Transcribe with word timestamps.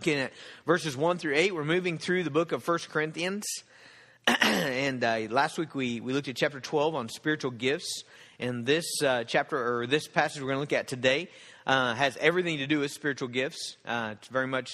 looking 0.00 0.18
at 0.18 0.32
verses 0.64 0.96
1 0.96 1.18
through 1.18 1.34
8. 1.36 1.54
We're 1.54 1.62
moving 1.62 1.98
through 1.98 2.24
the 2.24 2.30
book 2.30 2.52
of 2.52 2.64
First 2.64 2.88
Corinthians. 2.88 3.44
and 4.26 5.04
uh, 5.04 5.26
last 5.28 5.58
week 5.58 5.74
we, 5.74 6.00
we 6.00 6.14
looked 6.14 6.26
at 6.26 6.36
chapter 6.36 6.58
12 6.58 6.94
on 6.94 7.10
spiritual 7.10 7.50
gifts. 7.50 8.04
And 8.38 8.64
this 8.64 8.86
uh, 9.02 9.24
chapter, 9.24 9.80
or 9.80 9.86
this 9.86 10.08
passage 10.08 10.40
we're 10.40 10.46
going 10.46 10.56
to 10.56 10.60
look 10.60 10.72
at 10.72 10.88
today, 10.88 11.28
uh, 11.66 11.92
has 11.96 12.16
everything 12.16 12.56
to 12.58 12.66
do 12.66 12.78
with 12.78 12.92
spiritual 12.92 13.28
gifts. 13.28 13.76
Uh, 13.84 14.14
it's 14.16 14.28
very 14.28 14.46
much 14.46 14.72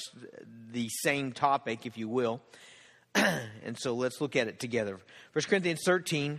the 0.70 0.88
same 1.02 1.33
topic, 1.33 1.87
if 1.87 1.99
you 1.99 2.08
will. 2.08 2.40
and 3.17 3.77
so 3.77 3.97
let's 3.97 4.21
look 4.21 4.37
at 4.37 4.47
it 4.47 4.61
together. 4.61 5.01
First 5.33 5.49
Corinthians 5.49 5.81
13, 5.85 6.38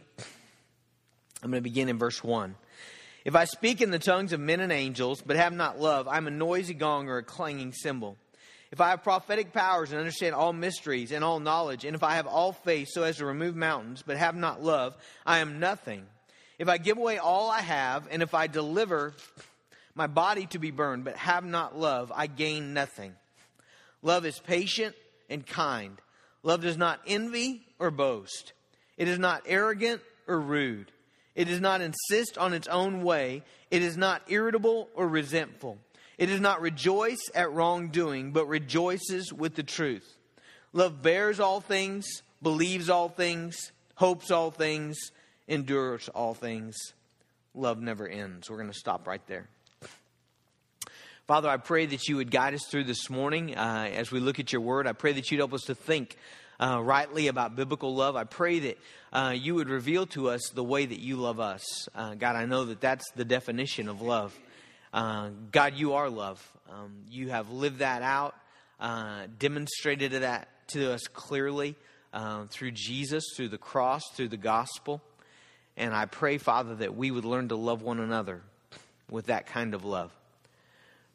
I'm 1.44 1.52
going 1.52 1.62
to 1.62 1.62
begin 1.62 1.90
in 1.90 1.98
verse 1.98 2.24
1. 2.24 2.56
If 3.26 3.36
I 3.36 3.44
speak 3.44 3.82
in 3.82 3.92
the 3.92 4.00
tongues 4.00 4.32
of 4.32 4.40
men 4.40 4.62
and 4.62 4.72
angels, 4.72 5.22
but 5.22 5.36
have 5.36 5.52
not 5.52 5.78
love, 5.78 6.08
I'm 6.08 6.28
a 6.28 6.32
noisy 6.32 6.74
gong 6.74 7.10
or 7.10 7.18
a 7.18 7.24
clanging 7.24 7.74
cymbal. 7.74 8.16
If 8.71 8.81
I 8.81 8.89
have 8.89 9.04
prophetic 9.04 9.54
powers 9.54 9.91
and 9.91 9.99
understand 9.99 10.36
all 10.36 10.52
mysteries 10.52 11.12
and 11.12 11.23
all 11.23 11.39
knowledge, 11.39 11.85
and 11.85 11.95
if 11.95 12.03
I 12.03 12.16
have 12.16 12.27
all 12.27 12.52
faith 12.52 12.89
so 12.91 13.03
as 13.03 13.17
to 13.17 13.25
remove 13.25 13.55
mountains, 13.55 14.03
but 14.05 14.17
have 14.17 14.35
not 14.35 14.62
love, 14.62 14.95
I 15.25 15.39
am 15.39 15.59
nothing. 15.59 16.05
If 16.59 16.67
I 16.67 16.77
give 16.77 16.98
away 16.98 17.17
all 17.17 17.49
I 17.49 17.61
have, 17.61 18.08
and 18.11 18.22
if 18.22 18.34
I 18.34 18.48
deliver 18.48 19.13
my 19.95 20.08
body 20.08 20.48
to 20.48 20.59
be 20.59 20.72
burned, 20.72 21.05
but 21.05 21.16
have 21.16 21.45
not 21.45 21.77
love, 21.77 22.11
I 22.13 22.27
gain 22.27 22.73
nothing. 22.73 23.13
Love 24.02 24.25
is 24.25 24.39
patient 24.39 24.95
and 25.30 25.45
kind. 25.45 25.99
Love 26.44 26.61
does 26.61 26.77
not 26.77 26.99
envy 27.08 27.66
or 27.80 27.91
boast. 27.91 28.53
It 28.97 29.08
is 29.08 29.20
not 29.20 29.44
arrogant 29.45 30.02
or 30.27 30.39
rude. 30.39 30.91
It 31.36 31.45
does 31.45 31.61
not 31.61 31.81
insist 31.81 32.38
on 32.38 32.53
its 32.53 32.67
own 32.67 33.03
way. 33.03 33.44
It 33.70 33.84
is 33.84 33.95
not 33.95 34.23
irritable 34.27 34.89
or 34.95 35.08
resentful. 35.08 35.77
It 36.17 36.27
does 36.27 36.39
not 36.39 36.62
rejoice 36.62 37.30
at 37.35 37.52
wrongdoing, 37.52 38.31
but 38.31 38.48
rejoices 38.48 39.31
with 39.31 39.55
the 39.55 39.63
truth. 39.63 40.17
Love 40.73 41.02
bears 41.02 41.39
all 41.39 41.62
things, 41.62 42.23
believes 42.41 42.89
all 42.89 43.09
things, 43.09 43.72
hopes 43.95 44.31
all 44.31 44.52
things, 44.52 44.97
endures 45.47 46.09
all 46.09 46.33
things. 46.33 46.75
Love 47.53 47.81
never 47.81 48.08
ends. 48.08 48.50
We're 48.50 48.58
going 48.58 48.72
to 48.72 48.77
stop 48.77 49.08
right 49.08 49.25
there. 49.27 49.47
Father, 51.27 51.50
I 51.50 51.58
pray 51.58 51.86
that 51.88 52.08
you 52.08 52.16
would 52.17 52.31
guide 52.31 52.53
us 52.53 52.66
through 52.70 52.86
this 52.86 53.09
morning 53.09 53.55
uh, 53.55 53.89
as 53.92 54.11
we 54.11 54.20
look 54.20 54.39
at 54.39 54.53
your 54.53 54.61
word. 54.61 54.88
I 54.88 54.94
pray 54.94 55.14
that 55.14 55.30
you'd 55.30 55.39
help 55.39 55.53
us 55.53 55.64
to 55.64 55.75
think 55.75 56.17
uh, 56.59 56.81
rightly 56.81 57.27
about 57.27 57.55
biblical 57.55 57.94
love. 57.94 58.16
I 58.16 58.23
pray 58.23 58.59
that 58.59 58.77
uh, 59.11 59.33
you 59.36 59.55
would 59.55 59.70
reveal 59.70 60.05
to 60.08 60.30
us 60.30 60.49
the 60.53 60.64
way 60.64 60.86
that 60.86 60.99
you 60.99 61.17
love 61.17 61.39
us. 61.39 61.89
Uh, 61.94 62.16
God, 62.16 62.36
I 62.36 62.45
know 62.45 62.66
that 62.66 62.80
that's 62.81 63.11
the 63.11 63.25
definition 63.25 63.89
of 63.89 64.02
love. 64.02 64.38
Uh, 64.93 65.30
God, 65.52 65.75
you 65.75 65.93
are 65.93 66.09
love. 66.09 66.45
Um, 66.69 67.03
you 67.09 67.30
have 67.30 67.49
lived 67.49 67.80
that 67.80 68.02
out, 68.02 68.35
uh, 68.80 69.27
demonstrated 69.38 70.11
that 70.13 70.49
to 70.69 70.93
us 70.93 71.02
clearly 71.07 71.75
uh, 72.13 72.45
through 72.49 72.71
Jesus, 72.71 73.23
through 73.35 73.49
the 73.49 73.58
cross, 73.58 74.03
through 74.13 74.30
the 74.30 74.38
gospel. 74.38 75.02
And 75.75 75.93
I 75.93 76.05
pray, 76.05 76.38
Father, 76.38 76.75
that 76.75 76.95
we 76.95 77.11
would 77.11 77.25
learn 77.25 77.49
to 77.49 77.55
love 77.55 77.81
one 77.81 77.99
another 77.99 78.41
with 79.09 79.27
that 79.27 79.45
kind 79.45 79.73
of 79.73 79.85
love. 79.85 80.11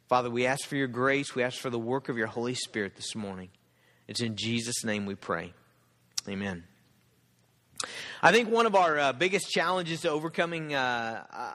Father, 0.08 0.30
we 0.30 0.46
ask 0.46 0.66
for 0.66 0.76
your 0.76 0.88
grace. 0.88 1.34
We 1.34 1.42
ask 1.42 1.58
for 1.58 1.70
the 1.70 1.78
work 1.78 2.08
of 2.08 2.16
your 2.16 2.26
Holy 2.26 2.54
Spirit 2.54 2.96
this 2.96 3.14
morning. 3.14 3.48
It's 4.06 4.20
in 4.20 4.36
Jesus' 4.36 4.84
name 4.84 5.06
we 5.06 5.14
pray. 5.14 5.54
Amen. 6.28 6.64
I 8.24 8.30
think 8.30 8.48
one 8.48 8.66
of 8.66 8.76
our 8.76 9.00
uh, 9.00 9.12
biggest 9.12 9.50
challenges 9.50 10.02
to 10.02 10.10
overcoming 10.10 10.72
uh, 10.72 11.24
uh, 11.28 11.52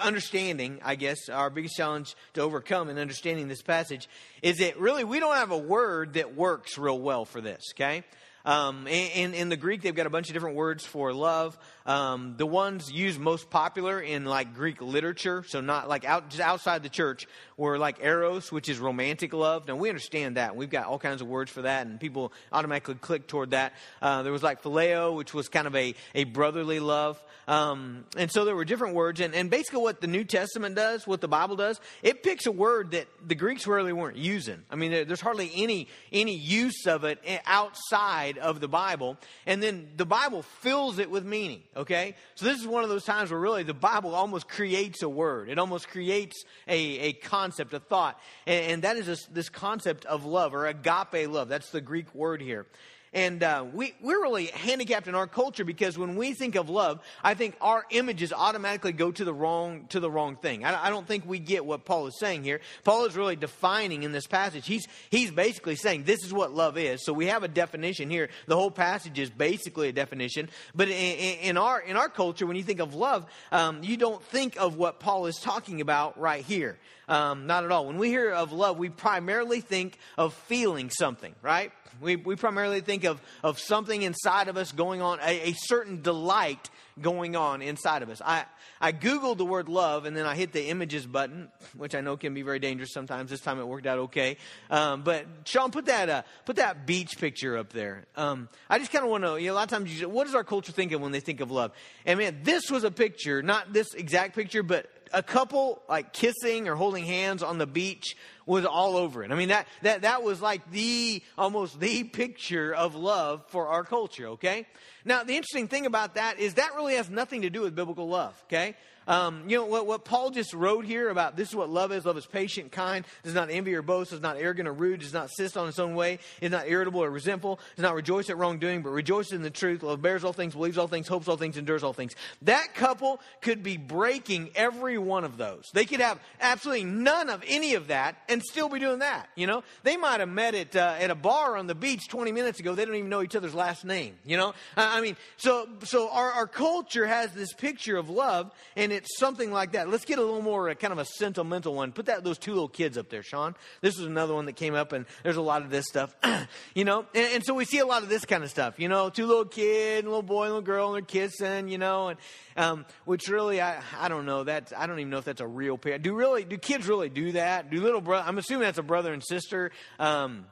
understanding, 0.00 0.78
I 0.84 0.94
guess, 0.94 1.28
our 1.28 1.50
biggest 1.50 1.74
challenge 1.74 2.14
to 2.34 2.40
overcome 2.40 2.88
in 2.88 2.98
understanding 2.98 3.48
this 3.48 3.62
passage 3.62 4.08
is 4.40 4.58
that 4.58 4.78
really 4.78 5.02
we 5.02 5.18
don't 5.18 5.34
have 5.34 5.50
a 5.50 5.58
word 5.58 6.12
that 6.12 6.36
works 6.36 6.78
real 6.78 7.00
well 7.00 7.24
for 7.24 7.40
this, 7.40 7.64
okay? 7.74 8.04
Um, 8.44 8.86
in, 8.86 9.34
in 9.34 9.48
the 9.48 9.56
Greek, 9.56 9.82
they've 9.82 9.94
got 9.94 10.06
a 10.06 10.10
bunch 10.10 10.28
of 10.28 10.34
different 10.34 10.56
words 10.56 10.84
for 10.84 11.12
love. 11.12 11.58
Um, 11.84 12.34
the 12.36 12.46
ones 12.46 12.90
used 12.90 13.18
most 13.18 13.50
popular 13.50 14.00
in 14.00 14.24
like 14.24 14.54
Greek 14.54 14.80
literature, 14.80 15.44
so 15.46 15.60
not 15.60 15.88
like 15.88 16.04
out, 16.04 16.30
just 16.30 16.40
outside 16.40 16.82
the 16.82 16.88
church, 16.88 17.26
were 17.56 17.78
like 17.78 17.98
eros, 18.02 18.52
which 18.52 18.68
is 18.68 18.78
romantic 18.78 19.32
love. 19.32 19.66
Now 19.66 19.76
we 19.76 19.88
understand 19.88 20.36
that. 20.36 20.56
We've 20.56 20.70
got 20.70 20.86
all 20.86 20.98
kinds 20.98 21.20
of 21.20 21.28
words 21.28 21.50
for 21.50 21.62
that, 21.62 21.86
and 21.86 21.98
people 21.98 22.32
automatically 22.52 22.94
click 22.94 23.26
toward 23.26 23.50
that. 23.50 23.72
Uh, 24.00 24.22
there 24.22 24.32
was 24.32 24.42
like 24.42 24.62
phileo, 24.62 25.14
which 25.16 25.34
was 25.34 25.48
kind 25.48 25.66
of 25.66 25.74
a, 25.74 25.94
a 26.14 26.24
brotherly 26.24 26.80
love. 26.80 27.22
Um, 27.48 28.04
and 28.14 28.30
so 28.30 28.44
there 28.44 28.54
were 28.54 28.66
different 28.66 28.94
words. 28.94 29.20
And, 29.20 29.34
and 29.34 29.48
basically, 29.50 29.80
what 29.80 30.02
the 30.02 30.06
New 30.06 30.22
Testament 30.22 30.74
does, 30.74 31.06
what 31.06 31.22
the 31.22 31.28
Bible 31.28 31.56
does, 31.56 31.80
it 32.02 32.22
picks 32.22 32.44
a 32.44 32.52
word 32.52 32.90
that 32.90 33.08
the 33.26 33.34
Greeks 33.34 33.66
really 33.66 33.94
weren't 33.94 34.18
using. 34.18 34.62
I 34.70 34.76
mean, 34.76 34.90
there, 34.90 35.06
there's 35.06 35.22
hardly 35.22 35.50
any 35.56 35.88
any 36.12 36.34
use 36.34 36.86
of 36.86 37.04
it 37.04 37.18
outside 37.46 38.36
of 38.36 38.60
the 38.60 38.68
Bible, 38.68 39.16
and 39.46 39.62
then 39.62 39.88
the 39.96 40.04
Bible 40.04 40.42
fills 40.42 40.98
it 40.98 41.10
with 41.10 41.24
meaning. 41.24 41.62
Okay, 41.74 42.14
so 42.34 42.44
this 42.44 42.60
is 42.60 42.66
one 42.66 42.84
of 42.84 42.90
those 42.90 43.04
times 43.04 43.30
where 43.30 43.40
really 43.40 43.62
the 43.62 43.72
Bible 43.72 44.14
almost 44.14 44.46
creates 44.46 45.02
a 45.02 45.08
word. 45.08 45.48
It 45.48 45.58
almost 45.58 45.88
creates 45.88 46.44
a, 46.66 46.78
a 46.78 47.12
concept, 47.14 47.72
a 47.72 47.80
thought, 47.80 48.20
and, 48.46 48.72
and 48.72 48.82
that 48.82 48.98
is 48.98 49.06
this, 49.06 49.24
this 49.24 49.48
concept 49.48 50.04
of 50.04 50.26
love 50.26 50.54
or 50.54 50.66
agape 50.66 51.30
love. 51.30 51.48
That's 51.48 51.70
the 51.70 51.80
Greek 51.80 52.14
word 52.14 52.42
here. 52.42 52.66
And 53.12 53.42
uh, 53.42 53.64
we, 53.72 53.94
we're 54.00 54.20
really 54.20 54.46
handicapped 54.46 55.08
in 55.08 55.14
our 55.14 55.26
culture 55.26 55.64
because 55.64 55.96
when 55.96 56.16
we 56.16 56.34
think 56.34 56.56
of 56.56 56.68
love, 56.68 57.00
I 57.22 57.34
think 57.34 57.56
our 57.60 57.84
images 57.90 58.32
automatically 58.32 58.92
go 58.92 59.10
to 59.10 59.24
the 59.24 59.32
wrong, 59.32 59.86
to 59.90 60.00
the 60.00 60.10
wrong 60.10 60.36
thing. 60.36 60.64
I, 60.64 60.86
I 60.86 60.90
don't 60.90 61.06
think 61.06 61.26
we 61.26 61.38
get 61.38 61.64
what 61.64 61.84
Paul 61.84 62.06
is 62.08 62.18
saying 62.18 62.44
here. 62.44 62.60
Paul 62.84 63.06
is 63.06 63.16
really 63.16 63.36
defining 63.36 64.02
in 64.02 64.12
this 64.12 64.26
passage. 64.26 64.66
He's, 64.66 64.86
he's 65.10 65.30
basically 65.30 65.76
saying 65.76 66.04
this 66.04 66.22
is 66.24 66.32
what 66.32 66.52
love 66.52 66.76
is. 66.76 67.04
So 67.04 67.12
we 67.12 67.26
have 67.26 67.42
a 67.42 67.48
definition 67.48 68.10
here. 68.10 68.28
The 68.46 68.56
whole 68.56 68.70
passage 68.70 69.18
is 69.18 69.30
basically 69.30 69.88
a 69.88 69.92
definition. 69.92 70.50
But 70.74 70.88
in, 70.88 71.38
in 71.38 71.56
our, 71.56 71.80
in 71.80 71.96
our 71.96 72.08
culture, 72.08 72.46
when 72.46 72.56
you 72.56 72.62
think 72.62 72.80
of 72.80 72.94
love, 72.94 73.26
um, 73.52 73.82
you 73.82 73.96
don't 73.96 74.22
think 74.22 74.56
of 74.60 74.76
what 74.76 75.00
Paul 75.00 75.26
is 75.26 75.36
talking 75.36 75.80
about 75.80 76.18
right 76.20 76.44
here. 76.44 76.78
Um, 77.08 77.46
not 77.46 77.64
at 77.64 77.72
all. 77.72 77.86
When 77.86 77.96
we 77.96 78.08
hear 78.08 78.30
of 78.30 78.52
love, 78.52 78.78
we 78.78 78.90
primarily 78.90 79.60
think 79.60 79.98
of 80.18 80.34
feeling 80.34 80.90
something, 80.90 81.34
right? 81.42 81.72
We, 82.00 82.16
we 82.16 82.36
primarily 82.36 82.80
think 82.80 83.04
of, 83.04 83.20
of 83.42 83.58
something 83.58 84.02
inside 84.02 84.48
of 84.48 84.56
us 84.56 84.72
going 84.72 85.02
on, 85.02 85.18
a, 85.20 85.50
a 85.50 85.52
certain 85.56 86.02
delight 86.02 86.70
going 87.00 87.34
on 87.34 87.62
inside 87.62 88.02
of 88.02 88.10
us. 88.10 88.20
I, 88.24 88.44
I 88.80 88.92
Googled 88.92 89.38
the 89.38 89.44
word 89.44 89.68
love 89.68 90.04
and 90.04 90.16
then 90.16 90.26
I 90.26 90.34
hit 90.34 90.52
the 90.52 90.68
images 90.68 91.06
button, 91.06 91.48
which 91.76 91.94
I 91.94 92.00
know 92.00 92.16
can 92.16 92.34
be 92.34 92.42
very 92.42 92.58
dangerous 92.58 92.92
sometimes. 92.92 93.30
This 93.30 93.40
time 93.40 93.58
it 93.58 93.66
worked 93.66 93.86
out 93.86 93.98
okay. 94.00 94.36
Um, 94.70 95.02
but 95.02 95.26
Sean, 95.44 95.70
put 95.70 95.86
that, 95.86 96.08
uh, 96.08 96.22
put 96.44 96.56
that 96.56 96.86
beach 96.86 97.18
picture 97.18 97.56
up 97.56 97.72
there. 97.72 98.04
Um, 98.16 98.48
I 98.68 98.78
just 98.78 98.92
kind 98.92 99.04
of 99.04 99.10
want 99.10 99.24
to 99.24 99.40
you 99.40 99.48
know, 99.48 99.54
a 99.54 99.56
lot 99.56 99.64
of 99.64 99.70
times, 99.70 100.00
you, 100.00 100.08
what 100.08 100.26
is 100.26 100.34
our 100.34 100.44
culture 100.44 100.72
thinking 100.72 101.00
when 101.00 101.12
they 101.12 101.20
think 101.20 101.40
of 101.40 101.50
love? 101.50 101.72
And 102.04 102.18
man, 102.18 102.40
this 102.42 102.70
was 102.70 102.84
a 102.84 102.90
picture, 102.90 103.42
not 103.42 103.72
this 103.72 103.94
exact 103.94 104.34
picture, 104.34 104.62
but 104.62 104.86
a 105.12 105.22
couple 105.22 105.82
like 105.88 106.12
kissing 106.12 106.68
or 106.68 106.74
holding 106.74 107.04
hands 107.04 107.42
on 107.42 107.58
the 107.58 107.66
beach 107.66 108.16
was 108.46 108.64
all 108.64 108.96
over 108.96 109.22
it. 109.22 109.30
I 109.30 109.34
mean, 109.34 109.48
that, 109.48 109.68
that, 109.82 110.02
that 110.02 110.22
was 110.22 110.40
like 110.40 110.70
the, 110.70 111.22
almost 111.36 111.78
the 111.78 112.04
picture 112.04 112.74
of 112.74 112.94
love 112.94 113.44
for 113.48 113.68
our 113.68 113.84
culture, 113.84 114.28
okay? 114.28 114.66
Now, 115.04 115.22
the 115.22 115.36
interesting 115.36 115.68
thing 115.68 115.86
about 115.86 116.14
that 116.14 116.38
is 116.38 116.54
that 116.54 116.74
really 116.74 116.94
has 116.94 117.10
nothing 117.10 117.42
to 117.42 117.50
do 117.50 117.62
with 117.62 117.74
biblical 117.74 118.08
love, 118.08 118.40
okay? 118.46 118.74
Um, 119.08 119.44
you 119.48 119.56
know, 119.56 119.64
what, 119.64 119.86
what 119.86 120.04
Paul 120.04 120.30
just 120.30 120.52
wrote 120.52 120.84
here 120.84 121.08
about 121.08 121.34
this 121.34 121.48
is 121.48 121.54
what 121.54 121.70
love 121.70 121.92
is. 121.92 122.04
Love 122.04 122.18
is 122.18 122.26
patient, 122.26 122.70
kind, 122.70 123.06
does 123.22 123.34
not 123.34 123.50
envy 123.50 123.74
or 123.74 123.80
boast, 123.80 124.12
is 124.12 124.20
not 124.20 124.36
arrogant 124.36 124.68
or 124.68 124.74
rude, 124.74 125.00
does 125.00 125.14
not 125.14 125.24
insist 125.24 125.56
on 125.56 125.66
its 125.66 125.78
own 125.78 125.94
way, 125.94 126.18
is 126.42 126.50
not 126.50 126.68
irritable 126.68 127.02
or 127.02 127.10
resentful, 127.10 127.58
does 127.74 127.82
not 127.82 127.94
rejoice 127.94 128.28
at 128.28 128.36
wrongdoing, 128.36 128.82
but 128.82 128.90
rejoices 128.90 129.32
in 129.32 129.40
the 129.42 129.50
truth. 129.50 129.82
Love 129.82 130.02
bears 130.02 130.24
all 130.24 130.34
things, 130.34 130.54
believes 130.54 130.76
all 130.76 130.88
things, 130.88 131.08
hopes 131.08 131.26
all 131.26 131.38
things, 131.38 131.56
endures 131.56 131.82
all 131.82 131.94
things. 131.94 132.14
That 132.42 132.74
couple 132.74 133.20
could 133.40 133.62
be 133.62 133.78
breaking 133.78 134.50
every 134.54 134.98
one 134.98 135.24
of 135.24 135.38
those. 135.38 135.64
They 135.72 135.86
could 135.86 136.00
have 136.00 136.20
absolutely 136.38 136.84
none 136.84 137.30
of 137.30 137.42
any 137.46 137.74
of 137.74 137.86
that 137.86 138.16
and 138.28 138.42
still 138.42 138.68
be 138.68 138.78
doing 138.78 138.98
that. 138.98 139.30
You 139.36 139.46
know, 139.46 139.64
they 139.84 139.96
might 139.96 140.20
have 140.20 140.28
met 140.28 140.54
at, 140.54 140.76
uh, 140.76 140.96
at 141.00 141.10
a 141.10 141.14
bar 141.14 141.56
on 141.56 141.66
the 141.66 141.74
beach 141.74 142.08
20 142.08 142.30
minutes 142.32 142.60
ago. 142.60 142.74
They 142.74 142.84
don't 142.84 142.94
even 142.94 143.08
know 143.08 143.22
each 143.22 143.36
other's 143.36 143.54
last 143.54 143.86
name. 143.86 144.16
You 144.26 144.36
know, 144.36 144.52
I 144.76 145.00
mean, 145.00 145.16
so, 145.38 145.66
so 145.84 146.10
our, 146.10 146.30
our 146.32 146.46
culture 146.46 147.06
has 147.06 147.32
this 147.32 147.54
picture 147.54 147.96
of 147.96 148.10
love 148.10 148.50
and 148.76 148.92
it's 148.98 149.16
something 149.16 149.52
like 149.52 149.72
that. 149.72 149.88
Let's 149.88 150.04
get 150.04 150.18
a 150.18 150.22
little 150.22 150.42
more 150.42 150.68
uh, 150.68 150.74
kind 150.74 150.92
of 150.92 150.98
a 150.98 151.04
sentimental 151.04 151.74
one. 151.74 151.92
Put 151.92 152.06
that 152.06 152.24
those 152.24 152.36
two 152.36 152.52
little 152.52 152.68
kids 152.68 152.98
up 152.98 153.08
there, 153.08 153.22
Sean. 153.22 153.54
This 153.80 153.96
was 153.96 154.06
another 154.06 154.34
one 154.34 154.46
that 154.46 154.56
came 154.56 154.74
up, 154.74 154.92
and 154.92 155.06
there's 155.22 155.36
a 155.36 155.42
lot 155.42 155.62
of 155.62 155.70
this 155.70 155.86
stuff, 155.86 156.14
you 156.74 156.84
know. 156.84 157.06
And, 157.14 157.34
and, 157.34 157.44
so 157.44 157.54
we 157.54 157.64
see 157.64 157.78
a 157.78 157.86
lot 157.86 158.02
of 158.02 158.08
this 158.08 158.24
kind 158.24 158.42
of 158.42 158.50
stuff, 158.50 158.78
you 158.78 158.88
know. 158.88 159.08
Two 159.08 159.26
little 159.26 159.44
kid, 159.44 160.04
little 160.04 160.22
boy, 160.22 160.46
little 160.46 160.60
girl, 160.60 160.88
and 160.88 160.94
they're 160.96 161.02
kissing, 161.02 161.68
you 161.68 161.78
know, 161.78 162.08
and 162.08 162.18
um, 162.56 162.86
which 163.04 163.28
really 163.28 163.60
I 163.60 163.80
I 163.98 164.08
don't 164.08 164.26
know 164.26 164.44
that 164.44 164.72
I 164.76 164.86
don't 164.86 164.98
even 164.98 165.10
know 165.10 165.18
if 165.18 165.24
that's 165.24 165.40
a 165.40 165.46
real 165.46 165.78
pair. 165.78 165.98
Do 165.98 166.14
really 166.14 166.44
do 166.44 166.58
kids 166.58 166.88
really 166.88 167.08
do 167.08 167.32
that? 167.32 167.70
Do 167.70 167.80
little 167.80 168.00
brother? 168.00 168.26
I'm 168.26 168.38
assuming 168.38 168.64
that's 168.64 168.78
a 168.78 168.82
brother 168.82 169.12
and 169.12 169.24
sister. 169.24 169.70
Um, 169.98 170.46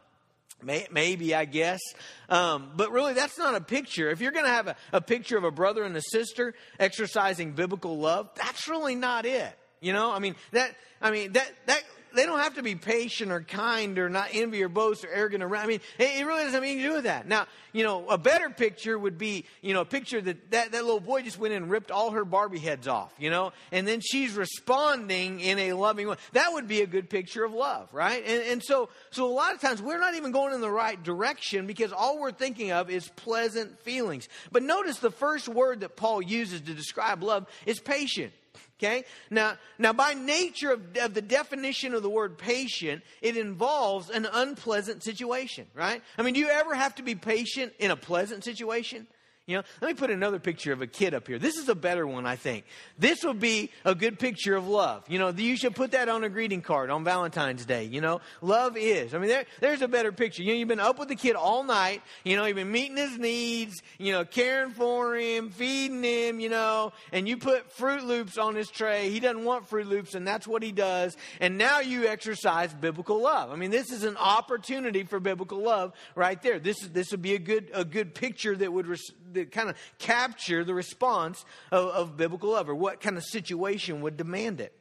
Maybe, 0.62 1.34
I 1.34 1.44
guess. 1.44 1.80
Um, 2.28 2.70
but 2.74 2.90
really, 2.90 3.12
that's 3.12 3.38
not 3.38 3.54
a 3.54 3.60
picture. 3.60 4.10
If 4.10 4.20
you're 4.20 4.32
going 4.32 4.46
to 4.46 4.50
have 4.50 4.68
a, 4.68 4.76
a 4.92 5.00
picture 5.00 5.36
of 5.36 5.44
a 5.44 5.50
brother 5.50 5.84
and 5.84 5.96
a 5.96 6.02
sister 6.02 6.54
exercising 6.80 7.52
biblical 7.52 7.98
love, 7.98 8.30
that's 8.34 8.66
really 8.68 8.94
not 8.94 9.26
it. 9.26 9.56
You 9.80 9.92
know, 9.92 10.10
I 10.10 10.18
mean, 10.18 10.34
that, 10.52 10.74
I 11.00 11.10
mean, 11.10 11.32
that, 11.32 11.52
that, 11.66 11.82
they 12.14 12.26
don't 12.26 12.38
have 12.38 12.54
to 12.54 12.62
be 12.62 12.74
patient 12.74 13.32
or 13.32 13.42
kind 13.42 13.98
or 13.98 14.08
not 14.08 14.28
envy 14.32 14.62
or 14.62 14.68
boast 14.68 15.04
or 15.04 15.08
arrogant 15.08 15.42
or 15.42 15.56
I 15.56 15.66
mean, 15.66 15.80
it, 15.98 16.26
really 16.26 16.44
doesn't 16.44 16.54
have 16.54 16.62
anything 16.62 16.82
to 16.82 16.88
do 16.88 16.94
with 16.94 17.04
that. 17.04 17.26
Now, 17.26 17.46
you 17.72 17.84
know, 17.84 18.06
a 18.08 18.18
better 18.18 18.50
picture 18.50 18.98
would 18.98 19.18
be, 19.18 19.44
you 19.60 19.74
know, 19.74 19.82
a 19.82 19.84
picture 19.84 20.20
that, 20.20 20.50
that 20.50 20.72
that 20.72 20.84
little 20.84 21.00
boy 21.00 21.22
just 21.22 21.38
went 21.38 21.52
in 21.52 21.64
and 21.64 21.70
ripped 21.70 21.90
all 21.90 22.12
her 22.12 22.24
Barbie 22.24 22.58
heads 22.58 22.88
off, 22.88 23.12
you 23.18 23.30
know, 23.30 23.52
and 23.72 23.86
then 23.86 24.00
she's 24.00 24.32
responding 24.32 25.40
in 25.40 25.58
a 25.58 25.72
loving 25.74 26.08
way. 26.08 26.16
That 26.32 26.52
would 26.52 26.68
be 26.68 26.82
a 26.82 26.86
good 26.86 27.10
picture 27.10 27.44
of 27.44 27.52
love, 27.52 27.92
right? 27.92 28.22
And, 28.26 28.42
and 28.44 28.62
so, 28.62 28.88
so 29.10 29.26
a 29.26 29.32
lot 29.32 29.54
of 29.54 29.60
times 29.60 29.82
we're 29.82 30.00
not 30.00 30.14
even 30.14 30.32
going 30.32 30.54
in 30.54 30.60
the 30.60 30.70
right 30.70 31.02
direction 31.02 31.66
because 31.66 31.92
all 31.92 32.18
we're 32.18 32.32
thinking 32.32 32.72
of 32.72 32.90
is 32.90 33.08
pleasant 33.16 33.78
feelings. 33.80 34.28
But 34.52 34.62
notice 34.62 34.98
the 34.98 35.10
first 35.10 35.48
word 35.48 35.80
that 35.80 35.96
Paul 35.96 36.22
uses 36.22 36.60
to 36.62 36.74
describe 36.74 37.22
love 37.22 37.46
is 37.66 37.80
patient. 37.80 38.32
Okay? 38.78 39.04
Now, 39.30 39.56
now 39.78 39.94
by 39.94 40.12
nature 40.12 40.72
of, 40.72 40.96
of, 40.98 41.14
the 41.14 41.22
definition 41.22 41.94
of 41.94 42.02
the 42.02 42.10
word 42.10 42.36
patient, 42.36 43.02
it 43.22 43.36
involves 43.36 44.10
an 44.10 44.26
unpleasant 44.30 45.02
situation, 45.02 45.66
right? 45.74 46.02
I 46.18 46.22
mean, 46.22 46.34
do 46.34 46.40
you 46.40 46.48
ever 46.48 46.74
have 46.74 46.94
to 46.96 47.02
be 47.02 47.14
patient 47.14 47.72
in 47.78 47.90
a 47.90 47.96
pleasant 47.96 48.44
situation? 48.44 49.06
You 49.46 49.58
know, 49.58 49.62
let 49.80 49.86
me 49.86 49.94
put 49.94 50.10
another 50.10 50.40
picture 50.40 50.72
of 50.72 50.82
a 50.82 50.88
kid 50.88 51.14
up 51.14 51.28
here. 51.28 51.38
This 51.38 51.56
is 51.56 51.68
a 51.68 51.74
better 51.76 52.04
one, 52.04 52.26
I 52.26 52.34
think. 52.34 52.64
This 52.98 53.22
would 53.22 53.38
be 53.38 53.70
a 53.84 53.94
good 53.94 54.18
picture 54.18 54.56
of 54.56 54.66
love. 54.66 55.04
You 55.08 55.20
know, 55.20 55.28
you 55.28 55.56
should 55.56 55.76
put 55.76 55.92
that 55.92 56.08
on 56.08 56.24
a 56.24 56.28
greeting 56.28 56.62
card 56.62 56.90
on 56.90 57.04
Valentine's 57.04 57.64
Day. 57.64 57.84
You 57.84 58.00
know, 58.00 58.20
love 58.40 58.76
is. 58.76 59.14
I 59.14 59.18
mean, 59.18 59.28
there, 59.28 59.44
there's 59.60 59.82
a 59.82 59.88
better 59.88 60.10
picture. 60.10 60.42
You 60.42 60.48
know, 60.48 60.58
you've 60.58 60.66
been 60.66 60.80
up 60.80 60.98
with 60.98 61.06
the 61.06 61.14
kid 61.14 61.36
all 61.36 61.62
night. 61.62 62.02
You 62.24 62.34
know, 62.34 62.44
you've 62.44 62.56
been 62.56 62.72
meeting 62.72 62.96
his 62.96 63.18
needs. 63.18 63.80
You 63.98 64.10
know, 64.10 64.24
caring 64.24 64.72
for 64.72 65.14
him, 65.14 65.50
feeding 65.50 66.02
him. 66.02 66.40
You 66.40 66.48
know, 66.48 66.92
and 67.12 67.28
you 67.28 67.36
put 67.36 67.72
Froot 67.76 68.02
Loops 68.02 68.38
on 68.38 68.56
his 68.56 68.68
tray. 68.68 69.10
He 69.10 69.20
doesn't 69.20 69.44
want 69.44 69.70
Froot 69.70 69.86
Loops, 69.86 70.16
and 70.16 70.26
that's 70.26 70.48
what 70.48 70.64
he 70.64 70.72
does. 70.72 71.16
And 71.38 71.56
now 71.56 71.78
you 71.78 72.08
exercise 72.08 72.74
biblical 72.74 73.20
love. 73.20 73.52
I 73.52 73.54
mean, 73.56 73.70
this 73.70 73.92
is 73.92 74.02
an 74.02 74.16
opportunity 74.16 75.04
for 75.04 75.20
biblical 75.20 75.58
love 75.58 75.92
right 76.16 76.42
there. 76.42 76.58
This 76.58 76.82
is 76.82 76.90
this 76.90 77.12
would 77.12 77.22
be 77.22 77.36
a 77.36 77.38
good 77.38 77.70
a 77.72 77.84
good 77.84 78.12
picture 78.12 78.56
that 78.56 78.72
would. 78.72 78.88
Res- 78.88 79.12
that 79.32 79.52
kind 79.52 79.68
of 79.68 79.76
capture 79.98 80.64
the 80.64 80.74
response 80.74 81.44
of, 81.70 81.88
of 81.88 82.16
biblical 82.16 82.50
love 82.50 82.68
or 82.68 82.74
what 82.74 83.00
kind 83.00 83.16
of 83.16 83.24
situation 83.24 84.02
would 84.02 84.16
demand 84.16 84.60
it. 84.60 84.72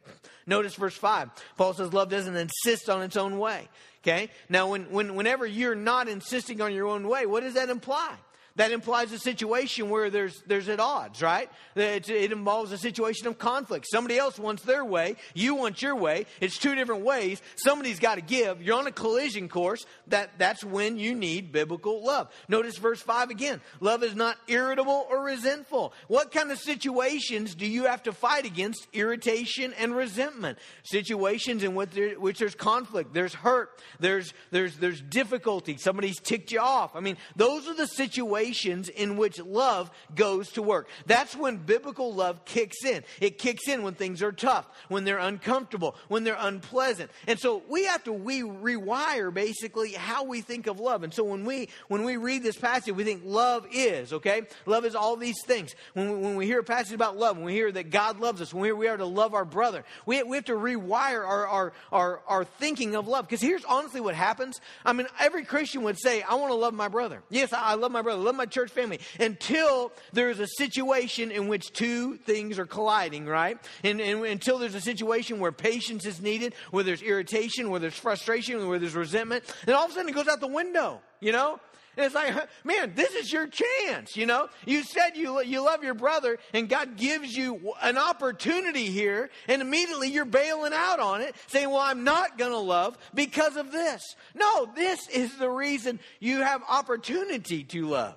Notice 0.45 0.75
verse 0.75 0.95
5. 0.95 1.29
Paul 1.57 1.73
says 1.73 1.93
love 1.93 2.09
doesn't 2.09 2.35
insist 2.35 2.89
on 2.89 3.01
its 3.01 3.17
own 3.17 3.39
way. 3.39 3.67
Okay? 4.03 4.29
Now, 4.49 4.69
when, 4.69 4.91
when, 4.91 5.15
whenever 5.15 5.47
you're 5.47 5.73
not 5.73 6.07
insisting 6.07 6.61
on 6.61 6.73
your 6.73 6.87
own 6.87 7.07
way, 7.07 7.25
what 7.25 7.41
does 7.41 7.55
that 7.55 7.69
imply? 7.69 8.13
That 8.55 8.71
implies 8.71 9.11
a 9.11 9.19
situation 9.19 9.89
where 9.89 10.09
there's, 10.09 10.41
there's 10.47 10.69
at 10.69 10.79
odds, 10.79 11.21
right? 11.21 11.49
It, 11.75 12.09
it, 12.09 12.31
involves 12.31 12.71
a 12.71 12.77
situation 12.77 13.27
of 13.27 13.37
conflict. 13.37 13.85
Somebody 13.89 14.17
else 14.17 14.39
wants 14.39 14.63
their 14.63 14.85
way, 14.85 15.17
you 15.33 15.55
want 15.55 15.81
your 15.81 15.95
way. 15.95 16.25
It's 16.39 16.57
two 16.57 16.73
different 16.75 17.03
ways. 17.03 17.41
Somebody's 17.55 17.99
got 17.99 18.15
to 18.15 18.21
give. 18.21 18.61
You're 18.61 18.77
on 18.77 18.87
a 18.87 18.91
collision 18.91 19.49
course. 19.49 19.85
That, 20.07 20.31
that's 20.37 20.63
when 20.63 20.97
you 20.97 21.15
need 21.15 21.51
biblical 21.51 22.03
love. 22.03 22.29
Notice 22.47 22.77
verse 22.77 23.01
5 23.01 23.29
again. 23.29 23.61
Love 23.81 24.03
is 24.03 24.15
not 24.15 24.37
irritable 24.47 25.05
or 25.09 25.23
resentful. 25.23 25.93
What 26.07 26.31
kind 26.31 26.51
of 26.51 26.57
situations 26.57 27.55
do 27.55 27.65
you 27.65 27.85
have 27.85 28.03
to 28.03 28.13
fight 28.13 28.45
against 28.45 28.87
irritation 28.93 29.73
and 29.77 29.95
resentment? 29.95 30.59
Situations 30.83 31.63
in 31.63 31.75
which, 31.75 31.91
there, 31.91 32.19
which 32.19 32.39
there's 32.39 32.55
conflict, 32.55 33.13
there's 33.13 33.33
hurt, 33.33 33.81
there's, 33.99 34.33
there's, 34.51 34.77
there's 34.77 35.01
difficulty, 35.01 35.77
somebody's 35.77 36.19
ticked 36.19 36.51
you 36.51 36.59
off. 36.59 36.95
I 36.95 37.01
mean, 37.01 37.17
those 37.35 37.67
are 37.67 37.73
the 37.73 37.87
situations 37.87 38.44
situations 38.45 38.89
in 38.89 39.17
which 39.17 39.39
love 39.39 39.91
goes 40.13 40.51
to 40.53 40.61
work. 40.61 40.87
That's 41.05 41.35
when 41.35 41.57
biblical 41.57 42.13
love 42.13 42.45
kicks 42.45 42.83
in. 42.85 43.03
It 43.19 43.37
kicks 43.37 43.67
in 43.67 43.83
when 43.83 43.93
things 43.93 44.21
are 44.21 44.31
tough, 44.31 44.67
when 44.87 45.03
they're 45.03 45.17
uncomfortable, 45.17 45.95
when 46.07 46.23
they're 46.23 46.37
unpleasant. 46.39 47.11
And 47.27 47.39
so 47.39 47.63
we 47.69 47.85
have 47.85 48.03
to 48.05 48.13
we 48.13 48.41
rewire 48.41 49.33
basically 49.33 49.93
how 49.93 50.23
we 50.25 50.41
think 50.41 50.67
of 50.67 50.79
love. 50.79 51.03
And 51.03 51.13
so 51.13 51.23
when 51.23 51.45
we 51.45 51.69
when 51.87 52.03
we 52.03 52.17
read 52.17 52.43
this 52.43 52.57
passage, 52.57 52.93
we 52.93 53.03
think 53.03 53.23
love 53.25 53.67
is, 53.71 54.13
okay? 54.13 54.43
Love 54.65 54.85
is 54.85 54.95
all 54.95 55.15
these 55.15 55.41
things. 55.45 55.75
When 55.93 56.11
we, 56.11 56.17
when 56.17 56.35
we 56.35 56.45
hear 56.45 56.59
a 56.59 56.63
passage 56.63 56.93
about 56.93 57.17
love, 57.17 57.37
when 57.37 57.45
we 57.45 57.53
hear 57.53 57.71
that 57.71 57.89
God 57.89 58.19
loves 58.19 58.41
us, 58.41 58.53
when 58.53 58.63
we, 58.63 58.71
we 58.71 58.87
are 58.87 58.97
to 58.97 59.05
love 59.05 59.33
our 59.33 59.45
brother, 59.45 59.83
we, 60.05 60.21
we 60.23 60.37
have 60.37 60.45
to 60.45 60.53
rewire 60.53 61.25
our, 61.25 61.47
our, 61.47 61.73
our, 61.91 62.21
our 62.27 62.43
thinking 62.45 62.95
of 62.95 63.07
love. 63.07 63.27
Because 63.27 63.41
here's 63.41 63.65
honestly 63.65 64.01
what 64.01 64.15
happens. 64.15 64.59
I 64.85 64.93
mean, 64.93 65.07
every 65.19 65.45
Christian 65.45 65.83
would 65.83 65.99
say, 65.99 66.21
I 66.21 66.35
want 66.35 66.51
to 66.51 66.55
love 66.55 66.73
my 66.73 66.87
brother. 66.87 67.21
Yes, 67.29 67.53
I, 67.53 67.71
I 67.71 67.73
love 67.75 67.91
my 67.91 68.01
brother. 68.01 68.21
Love 68.21 68.34
my 68.37 68.45
church 68.45 68.71
family 68.71 68.99
until 69.19 69.91
there's 70.13 70.39
a 70.39 70.47
situation 70.47 71.31
in 71.31 71.47
which 71.47 71.71
two 71.73 72.17
things 72.17 72.59
are 72.59 72.65
colliding, 72.65 73.25
right? 73.25 73.57
And, 73.83 73.99
and 74.01 74.23
until 74.25 74.57
there's 74.57 74.75
a 74.75 74.81
situation 74.81 75.39
where 75.39 75.51
patience 75.51 76.05
is 76.05 76.21
needed, 76.21 76.53
where 76.71 76.83
there's 76.83 77.01
irritation, 77.01 77.69
where 77.69 77.79
there's 77.79 77.97
frustration, 77.97 78.67
where 78.67 78.79
there's 78.79 78.95
resentment, 78.95 79.43
and 79.65 79.75
all 79.75 79.85
of 79.85 79.91
a 79.91 79.93
sudden 79.93 80.09
it 80.09 80.15
goes 80.15 80.27
out 80.27 80.39
the 80.39 80.47
window, 80.47 81.01
you 81.19 81.31
know? 81.31 81.59
And 81.97 82.05
it's 82.05 82.15
like, 82.15 82.35
man, 82.63 82.93
this 82.95 83.13
is 83.13 83.31
your 83.31 83.47
chance, 83.47 84.15
you 84.15 84.25
know? 84.25 84.49
You 84.65 84.83
said 84.83 85.15
you, 85.15 85.41
you 85.43 85.63
love 85.63 85.83
your 85.83 85.93
brother, 85.93 86.37
and 86.53 86.67
God 86.69 86.97
gives 86.97 87.35
you 87.35 87.73
an 87.81 87.97
opportunity 87.97 88.85
here, 88.87 89.29
and 89.47 89.61
immediately 89.61 90.09
you're 90.09 90.25
bailing 90.25 90.73
out 90.73 90.99
on 90.99 91.21
it, 91.21 91.35
saying, 91.47 91.69
well, 91.69 91.79
I'm 91.79 92.03
not 92.03 92.37
going 92.37 92.51
to 92.51 92.57
love 92.57 92.97
because 93.13 93.55
of 93.55 93.71
this. 93.71 94.15
No, 94.33 94.67
this 94.75 95.07
is 95.09 95.37
the 95.37 95.49
reason 95.49 95.99
you 96.19 96.41
have 96.41 96.61
opportunity 96.67 97.63
to 97.65 97.87
love. 97.87 98.15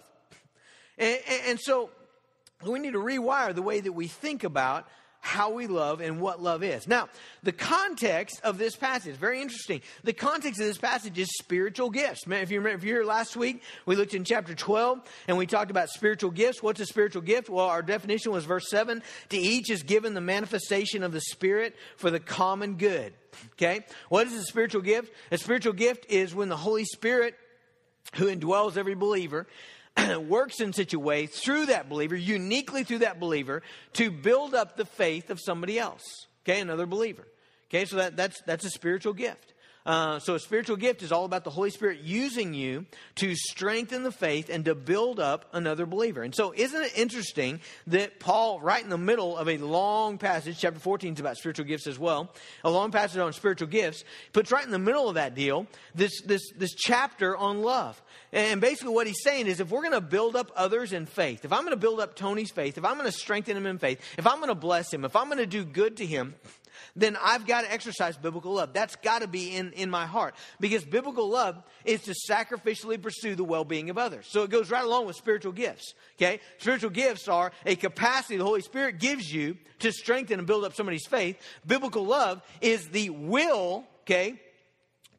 And, 0.98 1.18
and 1.46 1.60
so 1.60 1.90
we 2.64 2.78
need 2.78 2.92
to 2.92 2.98
rewire 2.98 3.54
the 3.54 3.62
way 3.62 3.80
that 3.80 3.92
we 3.92 4.06
think 4.08 4.44
about 4.44 4.86
how 5.20 5.50
we 5.50 5.66
love 5.66 6.00
and 6.00 6.20
what 6.20 6.40
love 6.40 6.62
is. 6.62 6.86
Now, 6.86 7.08
the 7.42 7.52
context 7.52 8.40
of 8.44 8.56
this 8.56 8.76
passage, 8.76 9.16
very 9.16 9.42
interesting. 9.42 9.82
The 10.04 10.12
context 10.12 10.60
of 10.60 10.66
this 10.66 10.78
passage 10.78 11.18
is 11.18 11.28
spiritual 11.38 11.90
gifts. 11.90 12.26
Man, 12.26 12.42
if 12.42 12.50
you 12.50 12.58
remember, 12.58 12.78
if 12.78 12.84
you're 12.84 12.98
here 12.98 13.04
last 13.04 13.36
week, 13.36 13.62
we 13.84 13.96
looked 13.96 14.14
in 14.14 14.24
chapter 14.24 14.54
12 14.54 15.00
and 15.26 15.36
we 15.36 15.46
talked 15.46 15.70
about 15.70 15.88
spiritual 15.88 16.30
gifts. 16.30 16.62
What's 16.62 16.80
a 16.80 16.86
spiritual 16.86 17.22
gift? 17.22 17.50
Well, 17.50 17.66
our 17.66 17.82
definition 17.82 18.32
was 18.32 18.44
verse 18.44 18.70
7 18.70 19.02
to 19.30 19.36
each 19.36 19.70
is 19.70 19.82
given 19.82 20.14
the 20.14 20.20
manifestation 20.20 21.02
of 21.02 21.12
the 21.12 21.20
Spirit 21.20 21.74
for 21.96 22.10
the 22.10 22.20
common 22.20 22.76
good. 22.76 23.12
Okay? 23.54 23.84
What 24.08 24.26
is 24.28 24.34
a 24.34 24.44
spiritual 24.44 24.82
gift? 24.82 25.12
A 25.30 25.38
spiritual 25.38 25.72
gift 25.72 26.06
is 26.08 26.34
when 26.34 26.48
the 26.48 26.56
Holy 26.56 26.84
Spirit, 26.84 27.34
who 28.14 28.34
indwells 28.34 28.76
every 28.76 28.94
believer, 28.94 29.46
works 30.28 30.60
in 30.60 30.72
such 30.72 30.94
a 30.94 30.98
way 30.98 31.26
through 31.26 31.66
that 31.66 31.88
believer, 31.88 32.16
uniquely 32.16 32.84
through 32.84 32.98
that 32.98 33.20
believer, 33.20 33.62
to 33.94 34.10
build 34.10 34.54
up 34.54 34.76
the 34.76 34.84
faith 34.84 35.30
of 35.30 35.40
somebody 35.40 35.78
else. 35.78 36.02
Okay, 36.44 36.60
another 36.60 36.86
believer. 36.86 37.26
Okay, 37.68 37.84
so 37.84 37.96
that, 37.96 38.16
that's, 38.16 38.40
that's 38.42 38.64
a 38.64 38.70
spiritual 38.70 39.12
gift. 39.12 39.54
Uh, 39.88 40.18
so 40.18 40.34
a 40.34 40.38
spiritual 40.38 40.76
gift 40.76 41.02
is 41.02 41.10
all 41.10 41.24
about 41.24 41.44
the 41.44 41.50
Holy 41.50 41.70
Spirit 41.70 42.00
using 42.00 42.52
you 42.52 42.84
to 43.14 43.34
strengthen 43.34 44.02
the 44.02 44.12
faith 44.12 44.50
and 44.50 44.66
to 44.66 44.74
build 44.74 45.18
up 45.18 45.46
another 45.54 45.86
believer. 45.86 46.22
And 46.22 46.34
so 46.34 46.52
isn't 46.54 46.82
it 46.82 46.92
interesting 46.94 47.60
that 47.86 48.20
Paul, 48.20 48.60
right 48.60 48.84
in 48.84 48.90
the 48.90 48.98
middle 48.98 49.34
of 49.34 49.48
a 49.48 49.56
long 49.56 50.18
passage, 50.18 50.58
chapter 50.60 50.78
14 50.78 51.14
is 51.14 51.20
about 51.20 51.38
spiritual 51.38 51.64
gifts 51.64 51.86
as 51.86 51.98
well, 51.98 52.30
a 52.64 52.70
long 52.70 52.90
passage 52.90 53.16
on 53.18 53.32
spiritual 53.32 53.68
gifts, 53.68 54.04
puts 54.34 54.52
right 54.52 54.64
in 54.64 54.72
the 54.72 54.78
middle 54.78 55.08
of 55.08 55.14
that 55.14 55.34
deal 55.34 55.66
this, 55.94 56.20
this, 56.20 56.42
this 56.54 56.74
chapter 56.74 57.34
on 57.34 57.62
love. 57.62 58.02
And 58.30 58.60
basically, 58.60 58.92
what 58.92 59.06
he's 59.06 59.22
saying 59.22 59.46
is 59.46 59.58
if 59.58 59.70
we're 59.70 59.80
going 59.80 59.94
to 59.94 60.02
build 60.02 60.36
up 60.36 60.52
others 60.54 60.92
in 60.92 61.06
faith, 61.06 61.46
if 61.46 61.52
I'm 61.52 61.60
going 61.60 61.70
to 61.70 61.76
build 61.76 61.98
up 61.98 62.14
Tony's 62.14 62.50
faith, 62.50 62.76
if 62.76 62.84
I'm 62.84 62.98
going 62.98 63.10
to 63.10 63.18
strengthen 63.18 63.56
him 63.56 63.64
in 63.64 63.78
faith, 63.78 64.02
if 64.18 64.26
I'm 64.26 64.36
going 64.36 64.48
to 64.48 64.54
bless 64.54 64.92
him, 64.92 65.06
if 65.06 65.16
I'm 65.16 65.28
going 65.28 65.38
to 65.38 65.46
do 65.46 65.64
good 65.64 65.96
to 65.96 66.04
him, 66.04 66.34
then 66.96 67.16
I've 67.22 67.46
got 67.46 67.62
to 67.62 67.72
exercise 67.72 68.16
biblical 68.16 68.54
love. 68.54 68.72
That's 68.72 68.96
got 68.96 69.22
to 69.22 69.28
be 69.28 69.54
in, 69.54 69.72
in 69.72 69.90
my 69.90 70.06
heart. 70.06 70.34
Because 70.60 70.84
biblical 70.84 71.28
love 71.28 71.62
is 71.84 72.02
to 72.02 72.14
sacrificially 72.28 73.00
pursue 73.00 73.34
the 73.34 73.44
well 73.44 73.64
being 73.64 73.90
of 73.90 73.98
others. 73.98 74.26
So 74.28 74.42
it 74.42 74.50
goes 74.50 74.70
right 74.70 74.84
along 74.84 75.06
with 75.06 75.16
spiritual 75.16 75.52
gifts. 75.52 75.94
Okay? 76.16 76.40
Spiritual 76.58 76.90
gifts 76.90 77.28
are 77.28 77.52
a 77.66 77.76
capacity 77.76 78.36
the 78.36 78.44
Holy 78.44 78.62
Spirit 78.62 78.98
gives 78.98 79.32
you 79.32 79.56
to 79.80 79.92
strengthen 79.92 80.38
and 80.38 80.46
build 80.46 80.64
up 80.64 80.74
somebody's 80.74 81.06
faith. 81.06 81.36
Biblical 81.66 82.04
love 82.04 82.42
is 82.60 82.88
the 82.88 83.10
will, 83.10 83.84
okay, 84.02 84.40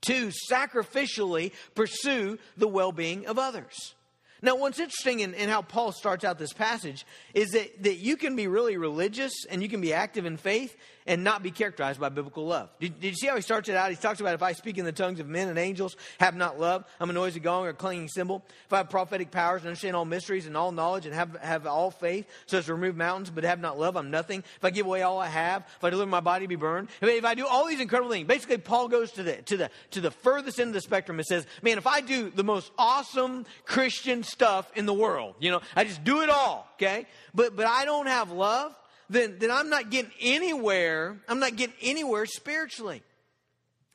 to 0.01 0.31
sacrificially 0.51 1.51
pursue 1.75 2.37
the 2.57 2.67
well 2.67 2.91
being 2.91 3.27
of 3.27 3.37
others. 3.37 3.95
Now, 4.41 4.55
what's 4.55 4.79
interesting 4.79 5.19
in, 5.19 5.33
in, 5.33 5.49
how 5.49 5.61
Paul 5.61 5.91
starts 5.91 6.23
out 6.23 6.39
this 6.39 6.53
passage 6.53 7.05
is 7.33 7.49
that, 7.49 7.83
that 7.83 7.97
you 7.97 8.15
can 8.15 8.37
be 8.37 8.47
really 8.47 8.77
religious 8.77 9.33
and 9.49 9.61
you 9.61 9.67
can 9.67 9.81
be 9.81 9.93
active 9.93 10.25
in 10.25 10.37
faith 10.37 10.77
and 11.09 11.23
not 11.23 11.41
be 11.41 11.49
characterized 11.49 11.99
by 11.99 12.07
biblical 12.07 12.45
love. 12.45 12.69
Did, 12.79 13.01
did, 13.01 13.07
you 13.07 13.15
see 13.15 13.25
how 13.25 13.35
he 13.35 13.41
starts 13.41 13.67
it 13.67 13.75
out? 13.75 13.89
He 13.89 13.95
talks 13.95 14.19
about 14.19 14.35
if 14.35 14.43
I 14.43 14.53
speak 14.53 14.77
in 14.77 14.85
the 14.85 14.91
tongues 14.91 15.19
of 15.19 15.27
men 15.27 15.49
and 15.49 15.57
angels, 15.57 15.97
have 16.19 16.35
not 16.35 16.59
love, 16.59 16.85
I'm 16.99 17.09
a 17.09 17.13
noisy 17.13 17.39
gong 17.39 17.65
or 17.65 17.69
a 17.69 17.73
clanging 17.73 18.09
cymbal. 18.09 18.45
If 18.67 18.73
I 18.73 18.77
have 18.77 18.91
prophetic 18.91 19.31
powers 19.31 19.61
and 19.61 19.69
understand 19.69 19.95
all 19.95 20.05
mysteries 20.05 20.45
and 20.45 20.55
all 20.55 20.71
knowledge 20.71 21.07
and 21.07 21.15
have, 21.15 21.35
have 21.41 21.65
all 21.65 21.89
faith, 21.89 22.27
so 22.45 22.59
as 22.59 22.67
to 22.67 22.75
remove 22.75 22.95
mountains, 22.95 23.31
but 23.31 23.43
have 23.43 23.59
not 23.59 23.79
love, 23.79 23.97
I'm 23.97 24.11
nothing. 24.11 24.43
If 24.57 24.63
I 24.63 24.69
give 24.69 24.85
away 24.85 25.01
all 25.01 25.17
I 25.17 25.25
have, 25.25 25.65
if 25.77 25.83
I 25.83 25.89
deliver 25.89 26.11
my 26.11 26.19
body 26.19 26.45
to 26.45 26.47
be 26.47 26.55
burned, 26.55 26.89
if, 27.01 27.09
if 27.09 27.25
I 27.25 27.33
do 27.33 27.47
all 27.47 27.65
these 27.65 27.81
incredible 27.81 28.11
things, 28.11 28.27
basically 28.27 28.59
Paul 28.59 28.87
goes 28.87 29.11
to 29.13 29.23
the, 29.23 29.33
to 29.33 29.57
the, 29.57 29.71
to 29.91 30.01
the 30.01 30.11
furthest 30.11 30.59
end 30.59 30.67
of 30.67 30.73
the 30.75 30.81
spectrum 30.81 31.17
and 31.17 31.25
says, 31.25 31.47
man, 31.63 31.79
if 31.79 31.87
I 31.87 32.01
do 32.01 32.29
the 32.29 32.43
most 32.43 32.71
awesome 32.77 33.47
Christian 33.65 34.21
stuff 34.21 34.71
in 34.75 34.85
the 34.85 34.93
world, 34.93 35.33
you 35.39 35.49
know, 35.49 35.61
I 35.75 35.85
just 35.85 36.03
do 36.03 36.21
it 36.21 36.29
all, 36.29 36.67
okay? 36.75 37.07
But, 37.33 37.55
but 37.55 37.65
I 37.65 37.85
don't 37.85 38.05
have 38.05 38.29
love, 38.29 38.75
then, 39.09 39.37
then 39.39 39.51
I'm 39.51 39.69
not 39.69 39.89
getting 39.89 40.11
anywhere. 40.21 41.17
I'm 41.27 41.39
not 41.39 41.55
getting 41.55 41.75
anywhere 41.81 42.25
spiritually. 42.25 43.01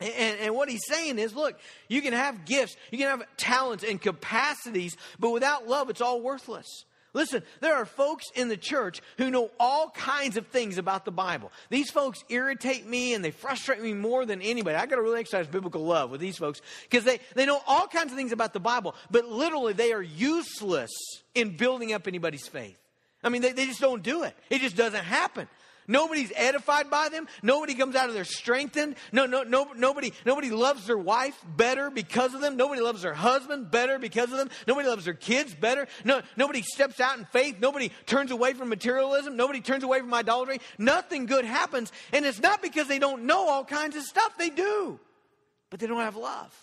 And, 0.00 0.38
and, 0.40 0.54
what 0.54 0.68
he's 0.68 0.84
saying 0.86 1.18
is, 1.18 1.34
look, 1.34 1.58
you 1.88 2.02
can 2.02 2.12
have 2.12 2.44
gifts, 2.44 2.76
you 2.90 2.98
can 2.98 3.06
have 3.06 3.22
talents 3.36 3.84
and 3.84 4.00
capacities, 4.00 4.96
but 5.20 5.30
without 5.30 5.68
love, 5.68 5.88
it's 5.88 6.00
all 6.00 6.20
worthless. 6.20 6.66
Listen, 7.14 7.44
there 7.60 7.76
are 7.76 7.86
folks 7.86 8.24
in 8.34 8.48
the 8.48 8.56
church 8.56 9.00
who 9.18 9.30
know 9.30 9.52
all 9.60 9.90
kinds 9.90 10.36
of 10.36 10.48
things 10.48 10.78
about 10.78 11.04
the 11.04 11.12
Bible. 11.12 11.52
These 11.70 11.90
folks 11.90 12.24
irritate 12.28 12.86
me 12.86 13.14
and 13.14 13.24
they 13.24 13.30
frustrate 13.30 13.80
me 13.80 13.94
more 13.94 14.26
than 14.26 14.42
anybody. 14.42 14.76
I 14.76 14.86
got 14.86 14.96
to 14.96 15.02
really 15.02 15.20
exercise 15.20 15.46
biblical 15.46 15.84
love 15.84 16.10
with 16.10 16.20
these 16.20 16.36
folks 16.36 16.60
because 16.90 17.04
they, 17.04 17.20
they 17.36 17.46
know 17.46 17.60
all 17.68 17.86
kinds 17.86 18.10
of 18.10 18.18
things 18.18 18.32
about 18.32 18.52
the 18.52 18.58
Bible, 18.58 18.96
but 19.12 19.26
literally 19.26 19.74
they 19.74 19.92
are 19.92 20.02
useless 20.02 20.90
in 21.36 21.56
building 21.56 21.92
up 21.92 22.08
anybody's 22.08 22.48
faith. 22.48 22.76
I 23.24 23.30
mean, 23.30 23.42
they, 23.42 23.52
they 23.52 23.66
just 23.66 23.80
don't 23.80 24.02
do 24.02 24.22
it. 24.22 24.36
It 24.50 24.60
just 24.60 24.76
doesn't 24.76 25.02
happen. 25.02 25.48
Nobody's 25.86 26.32
edified 26.34 26.90
by 26.90 27.10
them. 27.10 27.26
Nobody 27.42 27.74
comes 27.74 27.94
out 27.94 28.08
of 28.08 28.14
there 28.14 28.24
strengthened. 28.24 28.96
No, 29.12 29.26
no, 29.26 29.42
no, 29.42 29.72
nobody, 29.76 30.12
nobody 30.24 30.50
loves 30.50 30.86
their 30.86 30.96
wife 30.96 31.38
better 31.56 31.90
because 31.90 32.32
of 32.32 32.40
them. 32.40 32.56
Nobody 32.56 32.80
loves 32.80 33.02
their 33.02 33.12
husband 33.12 33.70
better 33.70 33.98
because 33.98 34.32
of 34.32 34.38
them. 34.38 34.48
Nobody 34.66 34.88
loves 34.88 35.04
their 35.04 35.14
kids 35.14 35.54
better. 35.54 35.86
No, 36.04 36.22
nobody 36.36 36.62
steps 36.62 37.00
out 37.00 37.18
in 37.18 37.26
faith. 37.26 37.56
Nobody 37.60 37.90
turns 38.06 38.30
away 38.30 38.54
from 38.54 38.70
materialism. 38.70 39.36
Nobody 39.36 39.60
turns 39.60 39.84
away 39.84 40.00
from 40.00 40.12
idolatry. 40.14 40.60
Nothing 40.78 41.26
good 41.26 41.44
happens. 41.44 41.92
And 42.12 42.24
it's 42.24 42.40
not 42.40 42.62
because 42.62 42.88
they 42.88 42.98
don't 42.98 43.24
know 43.24 43.48
all 43.48 43.64
kinds 43.64 43.96
of 43.96 44.04
stuff. 44.04 44.38
They 44.38 44.50
do. 44.50 44.98
But 45.68 45.80
they 45.80 45.86
don't 45.86 46.00
have 46.00 46.16
love. 46.16 46.54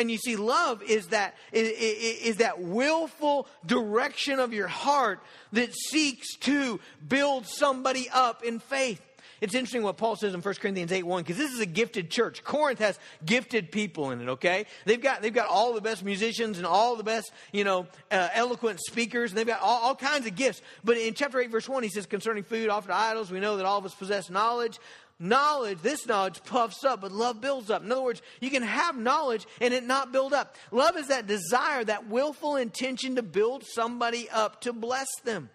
And 0.00 0.10
you 0.10 0.16
see, 0.16 0.36
love 0.36 0.82
is 0.82 1.08
that, 1.08 1.34
is, 1.52 1.68
is 1.68 2.36
that 2.36 2.58
willful 2.58 3.46
direction 3.66 4.38
of 4.38 4.54
your 4.54 4.66
heart 4.66 5.20
that 5.52 5.74
seeks 5.74 6.36
to 6.38 6.80
build 7.06 7.46
somebody 7.46 8.08
up 8.10 8.42
in 8.42 8.60
faith. 8.60 9.02
It's 9.42 9.54
interesting 9.54 9.82
what 9.82 9.98
Paul 9.98 10.16
says 10.16 10.32
in 10.32 10.40
1 10.40 10.54
Corinthians 10.54 10.90
8 10.90 11.02
1, 11.04 11.22
because 11.22 11.36
this 11.36 11.52
is 11.52 11.60
a 11.60 11.66
gifted 11.66 12.10
church. 12.10 12.42
Corinth 12.44 12.78
has 12.78 12.98
gifted 13.24 13.70
people 13.72 14.10
in 14.10 14.22
it, 14.22 14.28
okay? 14.30 14.64
They've 14.86 15.00
got, 15.00 15.20
they've 15.20 15.32
got 15.32 15.48
all 15.48 15.74
the 15.74 15.80
best 15.82 16.02
musicians 16.02 16.56
and 16.56 16.66
all 16.66 16.96
the 16.96 17.04
best, 17.04 17.30
you 17.52 17.64
know, 17.64 17.86
uh, 18.10 18.28
eloquent 18.32 18.80
speakers, 18.80 19.30
and 19.30 19.38
they've 19.38 19.46
got 19.46 19.60
all, 19.60 19.80
all 19.82 19.94
kinds 19.94 20.26
of 20.26 20.34
gifts. 20.34 20.62
But 20.82 20.96
in 20.96 21.12
chapter 21.12 21.40
8, 21.40 21.50
verse 21.50 21.68
1, 21.68 21.82
he 21.82 21.90
says, 21.90 22.06
concerning 22.06 22.42
food 22.42 22.70
offered 22.70 22.88
to 22.88 22.94
idols, 22.94 23.30
we 23.30 23.40
know 23.40 23.58
that 23.58 23.66
all 23.66 23.78
of 23.78 23.84
us 23.84 23.94
possess 23.94 24.30
knowledge 24.30 24.78
knowledge, 25.20 25.78
this 25.82 26.06
knowledge 26.06 26.42
puffs 26.44 26.84
up, 26.84 27.02
but 27.02 27.12
love 27.12 27.40
builds 27.40 27.70
up. 27.70 27.84
In 27.84 27.92
other 27.92 28.02
words, 28.02 28.22
you 28.40 28.50
can 28.50 28.62
have 28.62 28.96
knowledge 28.96 29.46
and 29.60 29.72
it 29.72 29.84
not 29.84 30.12
build 30.12 30.32
up. 30.32 30.56
Love 30.70 30.96
is 30.96 31.08
that 31.08 31.26
desire, 31.26 31.84
that 31.84 32.08
willful 32.08 32.56
intention 32.56 33.16
to 33.16 33.22
build 33.22 33.64
somebody 33.64 34.28
up, 34.30 34.62
to 34.62 34.72
bless 34.72 35.08
them. 35.24 35.50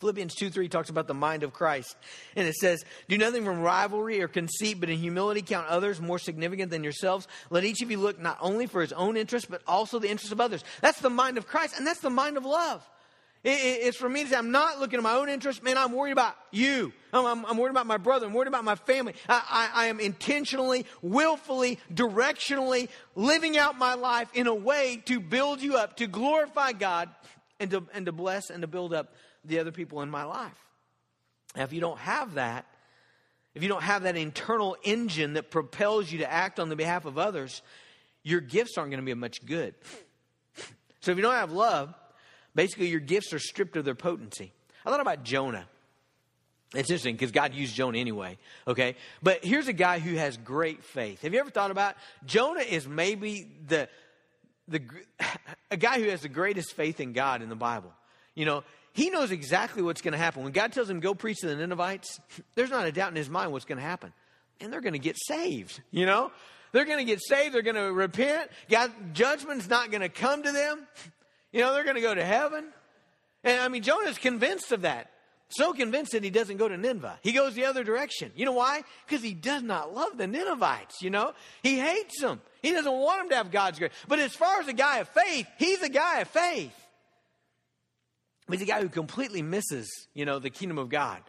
Philippians 0.00 0.34
2 0.34 0.50
3 0.50 0.68
talks 0.68 0.88
about 0.88 1.06
the 1.06 1.14
mind 1.14 1.42
of 1.42 1.52
Christ. 1.52 1.94
And 2.34 2.48
it 2.48 2.54
says, 2.54 2.82
Do 3.08 3.18
nothing 3.18 3.44
from 3.44 3.60
rivalry 3.60 4.22
or 4.22 4.28
conceit, 4.28 4.80
but 4.80 4.88
in 4.88 4.98
humility 4.98 5.42
count 5.42 5.68
others 5.68 6.00
more 6.00 6.18
significant 6.18 6.70
than 6.70 6.82
yourselves. 6.82 7.28
Let 7.50 7.64
each 7.64 7.82
of 7.82 7.90
you 7.90 7.98
look 7.98 8.18
not 8.18 8.38
only 8.40 8.66
for 8.66 8.80
his 8.80 8.92
own 8.92 9.16
interest, 9.16 9.50
but 9.50 9.62
also 9.66 9.98
the 9.98 10.10
interest 10.10 10.32
of 10.32 10.40
others. 10.40 10.64
That's 10.80 11.00
the 11.00 11.10
mind 11.10 11.36
of 11.36 11.46
Christ, 11.46 11.76
and 11.76 11.86
that's 11.86 12.00
the 12.00 12.10
mind 12.10 12.38
of 12.38 12.46
love. 12.46 12.82
It's 13.42 13.96
for 13.96 14.08
me 14.08 14.24
to 14.24 14.30
say, 14.30 14.36
I'm 14.36 14.50
not 14.50 14.80
looking 14.80 14.98
at 14.98 15.02
my 15.02 15.14
own 15.14 15.30
interest, 15.30 15.62
man. 15.62 15.78
I'm 15.78 15.92
worried 15.92 16.12
about 16.12 16.36
you. 16.50 16.92
I'm, 17.10 17.24
I'm, 17.24 17.46
I'm 17.46 17.56
worried 17.56 17.70
about 17.70 17.86
my 17.86 17.96
brother. 17.96 18.26
I'm 18.26 18.34
worried 18.34 18.48
about 18.48 18.64
my 18.64 18.74
family. 18.74 19.14
I, 19.28 19.42
I, 19.74 19.84
I 19.84 19.86
am 19.86 19.98
intentionally, 19.98 20.84
willfully, 21.00 21.78
directionally 21.92 22.90
living 23.14 23.56
out 23.56 23.78
my 23.78 23.94
life 23.94 24.28
in 24.34 24.46
a 24.46 24.54
way 24.54 25.02
to 25.06 25.20
build 25.20 25.62
you 25.62 25.76
up, 25.76 25.96
to 25.96 26.06
glorify 26.06 26.72
God, 26.72 27.08
and 27.58 27.70
to, 27.70 27.86
and 27.94 28.04
to 28.06 28.12
bless 28.12 28.50
and 28.50 28.60
to 28.60 28.66
build 28.66 28.92
up 28.92 29.14
the 29.44 29.58
other 29.58 29.72
people 29.72 30.02
in 30.02 30.10
my 30.10 30.24
life. 30.24 30.58
Now, 31.56 31.62
if 31.62 31.72
you 31.72 31.80
don't 31.80 31.98
have 31.98 32.34
that, 32.34 32.66
if 33.54 33.62
you 33.62 33.70
don't 33.70 33.82
have 33.82 34.02
that 34.02 34.16
internal 34.16 34.76
engine 34.82 35.32
that 35.32 35.50
propels 35.50 36.12
you 36.12 36.18
to 36.18 36.30
act 36.30 36.60
on 36.60 36.68
the 36.68 36.76
behalf 36.76 37.06
of 37.06 37.16
others, 37.16 37.62
your 38.22 38.40
gifts 38.40 38.76
aren't 38.76 38.90
going 38.90 39.00
to 39.00 39.04
be 39.04 39.12
of 39.12 39.18
much 39.18 39.44
good. 39.46 39.74
So 41.00 41.10
if 41.10 41.16
you 41.16 41.22
don't 41.22 41.34
have 41.34 41.52
love, 41.52 41.94
Basically, 42.54 42.88
your 42.88 43.00
gifts 43.00 43.32
are 43.32 43.38
stripped 43.38 43.76
of 43.76 43.84
their 43.84 43.94
potency. 43.94 44.52
I 44.84 44.90
thought 44.90 45.00
about 45.00 45.22
Jonah. 45.24 45.66
It's 46.72 46.88
interesting 46.88 47.16
because 47.16 47.32
God 47.32 47.52
used 47.52 47.74
Jonah 47.74 47.98
anyway, 47.98 48.38
okay? 48.66 48.94
But 49.22 49.44
here's 49.44 49.66
a 49.66 49.72
guy 49.72 49.98
who 49.98 50.14
has 50.16 50.36
great 50.36 50.84
faith. 50.84 51.22
Have 51.22 51.34
you 51.34 51.40
ever 51.40 51.50
thought 51.50 51.72
about 51.72 51.96
Jonah 52.24 52.60
is 52.60 52.86
maybe 52.86 53.48
the 53.66 53.88
the 54.70 54.82
a 55.70 55.76
guy 55.76 56.00
who 56.00 56.08
has 56.08 56.22
the 56.22 56.28
greatest 56.28 56.74
faith 56.74 57.00
in 57.00 57.12
God 57.12 57.42
in 57.42 57.48
the 57.48 57.56
Bible. 57.56 57.92
You 58.34 58.46
know, 58.46 58.64
he 58.92 59.10
knows 59.10 59.30
exactly 59.30 59.82
what's 59.82 60.00
going 60.00 60.12
to 60.12 60.18
happen. 60.18 60.42
When 60.42 60.52
God 60.52 60.72
tells 60.72 60.88
him 60.88 61.00
go 61.00 61.14
preach 61.14 61.38
to 61.38 61.48
the 61.48 61.56
Ninevites, 61.56 62.20
there's 62.54 62.70
not 62.70 62.86
a 62.86 62.92
doubt 62.92 63.10
in 63.10 63.16
his 63.16 63.28
mind 63.28 63.52
what's 63.52 63.64
going 63.64 63.78
to 63.78 63.84
happen. 63.84 64.12
And 64.60 64.72
they're 64.72 64.80
going 64.80 64.94
to 64.94 64.98
get 64.98 65.16
saved, 65.18 65.80
you 65.90 66.06
know? 66.06 66.30
They're 66.72 66.84
going 66.84 66.98
to 66.98 67.04
get 67.04 67.20
saved, 67.20 67.52
they're 67.54 67.62
going 67.62 67.76
to 67.76 67.92
repent. 67.92 68.50
God 68.70 68.92
judgment's 69.12 69.68
not 69.68 69.90
going 69.90 70.02
to 70.02 70.08
come 70.08 70.42
to 70.42 70.52
them. 70.52 70.86
You 71.52 71.60
know, 71.60 71.72
they're 71.72 71.84
going 71.84 71.96
to 71.96 72.02
go 72.02 72.14
to 72.14 72.24
heaven. 72.24 72.66
And 73.44 73.60
I 73.60 73.68
mean, 73.68 73.82
Jonah's 73.82 74.18
convinced 74.18 74.72
of 74.72 74.82
that. 74.82 75.10
So 75.52 75.72
convinced 75.72 76.12
that 76.12 76.22
he 76.22 76.30
doesn't 76.30 76.58
go 76.58 76.68
to 76.68 76.76
Nineveh. 76.76 77.18
He 77.22 77.32
goes 77.32 77.54
the 77.54 77.64
other 77.64 77.82
direction. 77.82 78.30
You 78.36 78.44
know 78.44 78.52
why? 78.52 78.82
Because 79.06 79.22
he 79.22 79.34
does 79.34 79.64
not 79.64 79.92
love 79.92 80.16
the 80.16 80.28
Ninevites, 80.28 81.02
you 81.02 81.10
know? 81.10 81.32
He 81.62 81.76
hates 81.76 82.20
them. 82.20 82.40
He 82.62 82.70
doesn't 82.70 82.92
want 82.92 83.22
them 83.22 83.28
to 83.30 83.36
have 83.36 83.50
God's 83.50 83.80
grace. 83.80 83.90
But 84.06 84.20
as 84.20 84.32
far 84.32 84.60
as 84.60 84.68
a 84.68 84.72
guy 84.72 84.98
of 84.98 85.08
faith, 85.08 85.48
he's 85.58 85.82
a 85.82 85.88
guy 85.88 86.20
of 86.20 86.28
faith. 86.28 86.74
He's 88.48 88.62
a 88.62 88.66
guy 88.66 88.80
who 88.80 88.88
completely 88.88 89.42
misses, 89.42 89.88
you 90.14 90.24
know, 90.24 90.38
the 90.38 90.50
kingdom 90.50 90.78
of 90.78 90.88
God. 90.88 91.20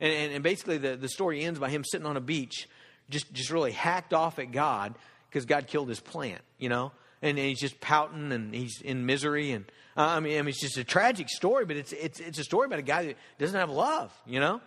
And, 0.00 0.12
and, 0.12 0.32
and 0.34 0.44
basically 0.44 0.76
the, 0.76 0.96
the 0.96 1.08
story 1.08 1.42
ends 1.42 1.58
by 1.58 1.70
him 1.70 1.82
sitting 1.82 2.06
on 2.06 2.18
a 2.18 2.20
beach, 2.20 2.68
just, 3.08 3.32
just 3.32 3.50
really 3.50 3.72
hacked 3.72 4.12
off 4.12 4.38
at 4.38 4.52
God 4.52 4.94
because 5.30 5.46
God 5.46 5.66
killed 5.66 5.88
his 5.88 6.00
plant, 6.00 6.42
you 6.58 6.68
know? 6.68 6.92
And, 7.22 7.38
he's 7.38 7.60
just 7.60 7.80
pouting 7.80 8.32
and 8.32 8.54
he's 8.54 8.80
in 8.82 9.06
misery. 9.06 9.52
And 9.52 9.64
uh, 9.96 10.06
I, 10.06 10.20
mean, 10.20 10.38
I 10.38 10.42
mean, 10.42 10.48
it's 10.48 10.60
just 10.60 10.76
a 10.76 10.84
tragic 10.84 11.28
story, 11.28 11.64
but 11.64 11.76
it's, 11.76 11.92
it's, 11.92 12.20
it's 12.20 12.38
a 12.38 12.44
story 12.44 12.66
about 12.66 12.80
a 12.80 12.82
guy 12.82 13.06
that 13.06 13.16
doesn't 13.38 13.58
have 13.58 13.70
love, 13.70 14.12
you 14.26 14.40
know? 14.40 14.60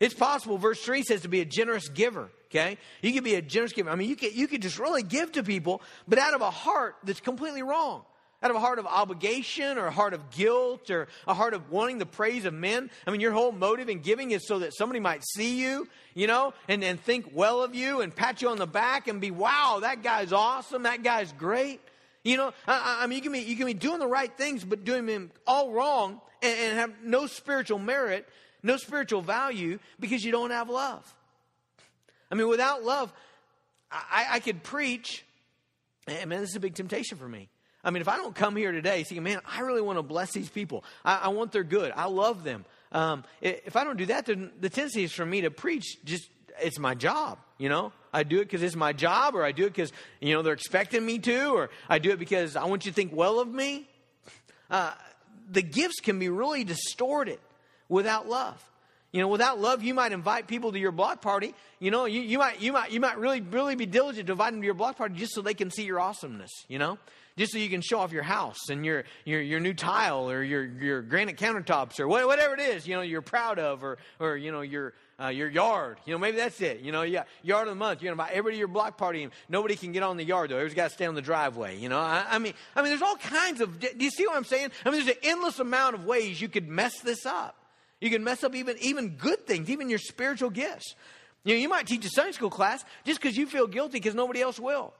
It's 0.00 0.14
possible, 0.14 0.58
verse 0.58 0.80
3 0.82 1.02
says, 1.02 1.22
to 1.22 1.28
be 1.28 1.40
a 1.40 1.44
generous 1.44 1.88
giver, 1.88 2.30
okay? 2.46 2.78
You 3.02 3.12
could 3.12 3.24
be 3.24 3.34
a 3.34 3.42
generous 3.42 3.72
giver. 3.72 3.90
I 3.90 3.96
mean, 3.96 4.08
you 4.08 4.16
could, 4.16 4.34
you 4.34 4.46
could 4.46 4.62
just 4.62 4.78
really 4.78 5.02
give 5.02 5.32
to 5.32 5.42
people, 5.42 5.82
but 6.06 6.18
out 6.18 6.34
of 6.34 6.40
a 6.40 6.50
heart 6.50 6.96
that's 7.04 7.20
completely 7.20 7.62
wrong 7.62 8.04
out 8.42 8.50
of 8.50 8.56
a 8.56 8.60
heart 8.60 8.78
of 8.78 8.86
obligation 8.86 9.78
or 9.78 9.86
a 9.86 9.90
heart 9.90 10.14
of 10.14 10.30
guilt 10.30 10.90
or 10.90 11.08
a 11.26 11.34
heart 11.34 11.54
of 11.54 11.70
wanting 11.70 11.98
the 11.98 12.06
praise 12.06 12.44
of 12.44 12.54
men. 12.54 12.90
I 13.06 13.10
mean, 13.10 13.20
your 13.20 13.32
whole 13.32 13.50
motive 13.50 13.88
in 13.88 14.00
giving 14.00 14.30
is 14.30 14.46
so 14.46 14.60
that 14.60 14.74
somebody 14.74 15.00
might 15.00 15.24
see 15.24 15.60
you, 15.60 15.88
you 16.14 16.26
know, 16.26 16.54
and, 16.68 16.84
and 16.84 17.00
think 17.00 17.30
well 17.34 17.62
of 17.62 17.74
you 17.74 18.00
and 18.00 18.14
pat 18.14 18.40
you 18.40 18.48
on 18.48 18.58
the 18.58 18.66
back 18.66 19.08
and 19.08 19.20
be, 19.20 19.30
wow, 19.30 19.78
that 19.82 20.02
guy's 20.02 20.32
awesome. 20.32 20.84
That 20.84 21.02
guy's 21.02 21.32
great. 21.32 21.80
You 22.22 22.36
know, 22.36 22.52
I, 22.66 23.00
I 23.02 23.06
mean, 23.06 23.16
you 23.16 23.22
can, 23.22 23.32
be, 23.32 23.40
you 23.40 23.56
can 23.56 23.66
be 23.66 23.74
doing 23.74 23.98
the 23.98 24.06
right 24.06 24.34
things, 24.36 24.64
but 24.64 24.84
doing 24.84 25.06
them 25.06 25.30
all 25.46 25.72
wrong 25.72 26.20
and, 26.42 26.58
and 26.58 26.78
have 26.78 26.92
no 27.02 27.26
spiritual 27.26 27.78
merit, 27.78 28.28
no 28.62 28.76
spiritual 28.76 29.22
value 29.22 29.80
because 29.98 30.24
you 30.24 30.30
don't 30.30 30.50
have 30.50 30.68
love. 30.68 31.12
I 32.30 32.34
mean, 32.34 32.48
without 32.48 32.84
love, 32.84 33.12
I, 33.90 34.26
I 34.32 34.40
could 34.40 34.62
preach. 34.62 35.24
And 36.06 36.30
man, 36.30 36.40
this 36.40 36.50
is 36.50 36.56
a 36.56 36.60
big 36.60 36.74
temptation 36.74 37.18
for 37.18 37.28
me. 37.28 37.48
I 37.84 37.90
mean, 37.90 38.00
if 38.00 38.08
I 38.08 38.16
don't 38.16 38.34
come 38.34 38.56
here 38.56 38.72
today 38.72 39.02
thinking, 39.04 39.22
man, 39.22 39.40
I 39.46 39.60
really 39.60 39.82
want 39.82 39.98
to 39.98 40.02
bless 40.02 40.32
these 40.32 40.48
people, 40.48 40.84
I, 41.04 41.16
I 41.24 41.28
want 41.28 41.52
their 41.52 41.64
good, 41.64 41.92
I 41.94 42.06
love 42.06 42.44
them. 42.44 42.64
Um, 42.90 43.24
if 43.40 43.76
I 43.76 43.84
don't 43.84 43.96
do 43.96 44.06
that, 44.06 44.26
then 44.26 44.50
the 44.60 44.70
tendency 44.70 45.04
is 45.04 45.12
for 45.12 45.26
me 45.26 45.42
to 45.42 45.50
preach 45.50 45.98
just, 46.04 46.28
it's 46.60 46.78
my 46.78 46.94
job, 46.94 47.38
you 47.58 47.68
know? 47.68 47.92
I 48.12 48.22
do 48.22 48.40
it 48.40 48.44
because 48.44 48.62
it's 48.62 48.74
my 48.74 48.92
job, 48.92 49.34
or 49.34 49.44
I 49.44 49.52
do 49.52 49.64
it 49.64 49.70
because, 49.70 49.92
you 50.20 50.32
know, 50.34 50.42
they're 50.42 50.54
expecting 50.54 51.04
me 51.04 51.18
to, 51.18 51.50
or 51.50 51.70
I 51.88 51.98
do 51.98 52.10
it 52.10 52.18
because 52.18 52.56
I 52.56 52.64
want 52.64 52.86
you 52.86 52.90
to 52.90 52.94
think 52.94 53.14
well 53.14 53.40
of 53.40 53.48
me. 53.48 53.86
Uh, 54.70 54.92
the 55.50 55.62
gifts 55.62 56.00
can 56.00 56.18
be 56.18 56.28
really 56.28 56.64
distorted 56.64 57.38
without 57.88 58.28
love. 58.28 58.62
You 59.12 59.22
know, 59.22 59.28
without 59.28 59.58
love, 59.58 59.82
you 59.82 59.94
might 59.94 60.12
invite 60.12 60.46
people 60.46 60.72
to 60.72 60.78
your 60.78 60.92
block 60.92 61.22
party. 61.22 61.54
You 61.78 61.90
know, 61.90 62.04
you, 62.04 62.20
you 62.20 62.38
might 62.38 62.60
you 62.60 62.74
might 62.74 62.90
you 62.90 63.00
might 63.00 63.16
really 63.16 63.40
really 63.40 63.74
be 63.74 63.86
diligent 63.86 64.26
to 64.26 64.32
invite 64.32 64.52
them 64.52 64.60
to 64.60 64.64
your 64.66 64.74
block 64.74 64.98
party 64.98 65.14
just 65.14 65.34
so 65.34 65.40
they 65.40 65.54
can 65.54 65.70
see 65.70 65.84
your 65.84 65.98
awesomeness. 65.98 66.50
You 66.68 66.78
know, 66.78 66.98
just 67.38 67.52
so 67.52 67.58
you 67.58 67.70
can 67.70 67.80
show 67.80 68.00
off 68.00 68.12
your 68.12 68.24
house 68.24 68.68
and 68.68 68.84
your, 68.84 69.04
your, 69.24 69.40
your 69.40 69.60
new 69.60 69.72
tile 69.72 70.28
or 70.28 70.42
your, 70.42 70.66
your 70.66 71.02
granite 71.02 71.36
countertops 71.36 72.00
or 72.00 72.08
whatever 72.08 72.54
it 72.54 72.60
is, 72.60 72.86
you 72.86 72.96
know, 72.96 73.00
you're 73.00 73.22
proud 73.22 73.58
of 73.58 73.84
or, 73.84 73.96
or 74.18 74.36
you 74.36 74.50
know, 74.50 74.60
your, 74.60 74.92
uh, 75.22 75.28
your 75.28 75.48
yard. 75.48 75.98
You 76.04 76.12
know, 76.12 76.18
maybe 76.18 76.36
that's 76.36 76.60
it. 76.60 76.80
You 76.80 76.92
know, 76.92 77.02
yeah, 77.02 77.24
yard 77.42 77.68
of 77.68 77.72
the 77.72 77.78
month. 77.78 78.02
You're 78.02 78.10
going 78.10 78.18
to 78.18 78.22
invite 78.24 78.36
everybody 78.36 78.58
your 78.58 78.68
block 78.68 78.98
party 78.98 79.22
and 79.22 79.32
nobody 79.48 79.76
can 79.76 79.92
get 79.92 80.02
on 80.02 80.16
the 80.16 80.24
yard 80.24 80.50
though. 80.50 80.56
Everybody's 80.56 80.74
got 80.74 80.88
to 80.88 80.94
stay 80.94 81.06
on 81.06 81.14
the 81.14 81.22
driveway. 81.22 81.78
You 81.78 81.88
know, 81.88 81.98
I, 81.98 82.26
I 82.28 82.38
mean, 82.38 82.54
I 82.74 82.82
mean, 82.82 82.90
there's 82.90 83.02
all 83.02 83.16
kinds 83.16 83.60
of, 83.60 83.78
do 83.78 83.88
you 83.98 84.10
see 84.10 84.26
what 84.26 84.36
I'm 84.36 84.44
saying? 84.44 84.70
I 84.84 84.90
mean, 84.90 85.04
there's 85.04 85.16
an 85.16 85.22
endless 85.22 85.60
amount 85.60 85.94
of 85.94 86.04
ways 86.04 86.40
you 86.40 86.48
could 86.48 86.68
mess 86.68 87.00
this 87.00 87.24
up. 87.24 87.54
You 88.00 88.10
can 88.10 88.22
mess 88.22 88.44
up 88.44 88.54
even, 88.54 88.76
even 88.80 89.10
good 89.10 89.46
things, 89.46 89.70
even 89.70 89.88
your 89.88 89.98
spiritual 89.98 90.50
gifts. 90.50 90.94
You 91.44 91.54
know, 91.54 91.60
you 91.60 91.68
might 91.68 91.86
teach 91.86 92.04
a 92.04 92.10
Sunday 92.10 92.32
school 92.32 92.50
class 92.50 92.84
just 93.04 93.20
because 93.20 93.36
you 93.36 93.46
feel 93.46 93.66
guilty 93.66 93.98
because 93.98 94.14
nobody 94.14 94.42
else 94.42 94.58
will 94.58 94.92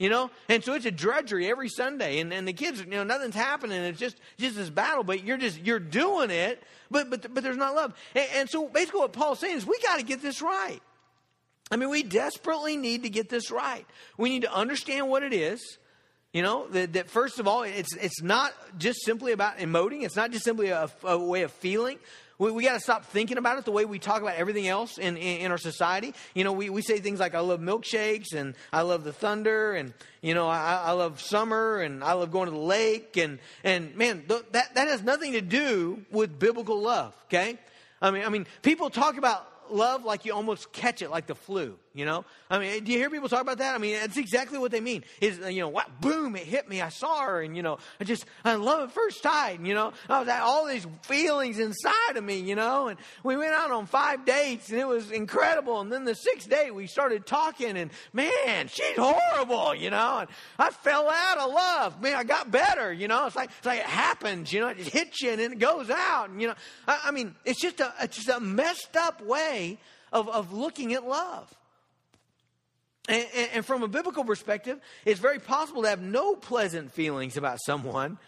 you 0.00 0.10
know 0.10 0.28
and 0.48 0.64
so 0.64 0.74
it's 0.74 0.86
a 0.86 0.90
drudgery 0.90 1.48
every 1.48 1.68
sunday 1.68 2.18
and, 2.18 2.32
and 2.32 2.48
the 2.48 2.52
kids 2.52 2.80
you 2.80 2.86
know 2.86 3.04
nothing's 3.04 3.36
happening 3.36 3.80
it's 3.82 4.00
just 4.00 4.16
just 4.36 4.56
this 4.56 4.70
battle 4.70 5.04
but 5.04 5.22
you're 5.22 5.38
just 5.38 5.60
you're 5.60 5.78
doing 5.78 6.30
it 6.30 6.60
but 6.90 7.08
but 7.08 7.32
but 7.32 7.44
there's 7.44 7.56
not 7.56 7.76
love 7.76 7.94
and, 8.16 8.28
and 8.34 8.50
so 8.50 8.66
basically 8.66 8.98
what 8.98 9.12
paul's 9.12 9.38
saying 9.38 9.56
is 9.56 9.64
we 9.64 9.78
got 9.80 9.98
to 10.00 10.04
get 10.04 10.20
this 10.20 10.42
right 10.42 10.80
I 11.70 11.76
mean, 11.76 11.88
we 11.88 12.02
desperately 12.02 12.76
need 12.76 13.04
to 13.04 13.10
get 13.10 13.28
this 13.28 13.50
right. 13.50 13.86
We 14.18 14.30
need 14.30 14.42
to 14.42 14.52
understand 14.52 15.08
what 15.08 15.22
it 15.22 15.32
is. 15.32 15.78
You 16.32 16.42
know, 16.42 16.68
that, 16.68 16.92
that 16.94 17.10
first 17.10 17.38
of 17.38 17.46
all, 17.46 17.62
it's, 17.62 17.94
it's 17.96 18.22
not 18.22 18.52
just 18.78 19.04
simply 19.04 19.32
about 19.32 19.58
emoting, 19.58 20.02
it's 20.02 20.16
not 20.16 20.30
just 20.30 20.44
simply 20.44 20.68
a, 20.68 20.90
a 21.02 21.18
way 21.18 21.42
of 21.42 21.52
feeling. 21.52 21.98
We, 22.40 22.50
we 22.52 22.64
got 22.64 22.72
to 22.72 22.80
stop 22.80 23.04
thinking 23.04 23.36
about 23.36 23.58
it 23.58 23.66
the 23.66 23.70
way 23.70 23.84
we 23.84 23.98
talk 23.98 24.22
about 24.22 24.34
everything 24.34 24.66
else 24.66 24.96
in, 24.96 25.18
in, 25.18 25.40
in, 25.42 25.50
our 25.50 25.58
society. 25.58 26.14
You 26.34 26.42
know, 26.42 26.52
we, 26.52 26.70
we 26.70 26.80
say 26.80 26.98
things 26.98 27.20
like, 27.20 27.34
I 27.34 27.40
love 27.40 27.60
milkshakes 27.60 28.32
and 28.32 28.54
I 28.72 28.80
love 28.80 29.04
the 29.04 29.12
thunder 29.12 29.74
and, 29.74 29.92
you 30.22 30.32
know, 30.32 30.48
I, 30.48 30.84
I 30.86 30.92
love 30.92 31.20
summer 31.20 31.80
and 31.80 32.02
I 32.02 32.14
love 32.14 32.32
going 32.32 32.46
to 32.46 32.52
the 32.52 32.56
lake. 32.56 33.18
And, 33.18 33.40
and 33.62 33.94
man, 33.94 34.24
th- 34.26 34.46
that, 34.52 34.74
that 34.74 34.88
has 34.88 35.02
nothing 35.02 35.32
to 35.32 35.42
do 35.42 36.02
with 36.10 36.38
biblical 36.38 36.80
love, 36.80 37.14
okay? 37.26 37.58
I 38.00 38.10
mean, 38.10 38.24
I 38.24 38.30
mean, 38.30 38.46
people 38.62 38.88
talk 38.88 39.18
about 39.18 39.46
love 39.70 40.06
like 40.06 40.24
you 40.24 40.32
almost 40.32 40.72
catch 40.72 41.02
it 41.02 41.10
like 41.10 41.26
the 41.26 41.34
flu, 41.34 41.76
you 41.94 42.04
know? 42.04 42.24
I 42.48 42.58
mean, 42.58 42.84
do 42.84 42.92
you 42.92 42.98
hear 42.98 43.10
people 43.10 43.28
talk 43.28 43.40
about 43.40 43.58
that? 43.58 43.74
I 43.74 43.78
mean, 43.78 43.94
that's 43.94 44.16
exactly 44.16 44.58
what 44.58 44.70
they 44.70 44.80
mean. 44.80 45.04
Is, 45.20 45.40
uh, 45.40 45.48
you 45.48 45.60
know, 45.60 45.68
what, 45.68 46.00
boom, 46.00 46.36
it 46.36 46.44
hit 46.44 46.68
me. 46.68 46.80
I 46.80 46.88
saw 46.88 47.22
her 47.22 47.42
and, 47.42 47.56
you 47.56 47.62
know, 47.62 47.78
I 48.00 48.04
just, 48.04 48.26
I 48.44 48.54
love 48.54 48.88
it 48.88 48.92
first 48.92 49.22
sight, 49.22 49.60
you 49.60 49.74
know? 49.74 49.92
I 50.08 50.20
was 50.20 50.28
at 50.28 50.42
all 50.42 50.66
these 50.66 50.86
feelings 51.02 51.58
inside 51.58 52.16
of 52.16 52.22
me, 52.22 52.38
you 52.38 52.54
know? 52.54 52.88
And 52.88 52.98
we 53.24 53.36
went 53.36 53.52
out 53.52 53.72
on 53.72 53.86
five 53.86 54.24
dates 54.24 54.70
and 54.70 54.78
it 54.78 54.86
was 54.86 55.10
incredible. 55.10 55.80
And 55.80 55.92
then 55.92 56.04
the 56.04 56.14
sixth 56.14 56.48
day 56.48 56.70
we 56.70 56.86
started 56.86 57.26
talking 57.26 57.76
and 57.76 57.90
man, 58.12 58.68
she's 58.68 58.96
horrible, 58.96 59.74
you 59.74 59.90
know? 59.90 60.18
And 60.20 60.28
I 60.58 60.70
fell 60.70 61.08
out 61.10 61.38
of 61.38 61.52
love. 61.52 62.00
Man, 62.00 62.14
I 62.14 62.22
got 62.24 62.50
better, 62.50 62.92
you 62.92 63.08
know? 63.08 63.26
It's 63.26 63.36
like, 63.36 63.50
it's 63.58 63.66
like 63.66 63.80
it 63.80 63.86
happens, 63.86 64.52
you 64.52 64.60
know? 64.60 64.68
It 64.68 64.78
just 64.78 64.90
hits 64.90 65.20
you 65.22 65.30
and 65.30 65.40
then 65.40 65.52
it 65.52 65.58
goes 65.58 65.90
out. 65.90 66.30
And, 66.30 66.40
you 66.40 66.48
know, 66.48 66.54
I, 66.86 67.00
I 67.06 67.10
mean, 67.10 67.34
it's 67.44 67.60
just 67.60 67.80
a, 67.80 67.92
it's 68.00 68.16
just 68.16 68.28
a 68.28 68.40
messed 68.40 68.96
up 68.96 69.20
way 69.22 69.78
of, 70.12 70.28
of 70.28 70.52
looking 70.52 70.94
at 70.94 71.06
love. 71.06 71.52
And, 73.08 73.26
and, 73.54 73.66
from 73.66 73.82
a 73.82 73.88
biblical 73.88 74.24
perspective, 74.24 74.78
it's 75.04 75.20
very 75.20 75.38
possible 75.38 75.82
to 75.82 75.88
have 75.88 76.02
no 76.02 76.34
pleasant 76.36 76.92
feelings 76.92 77.36
about 77.36 77.58
someone 77.64 78.18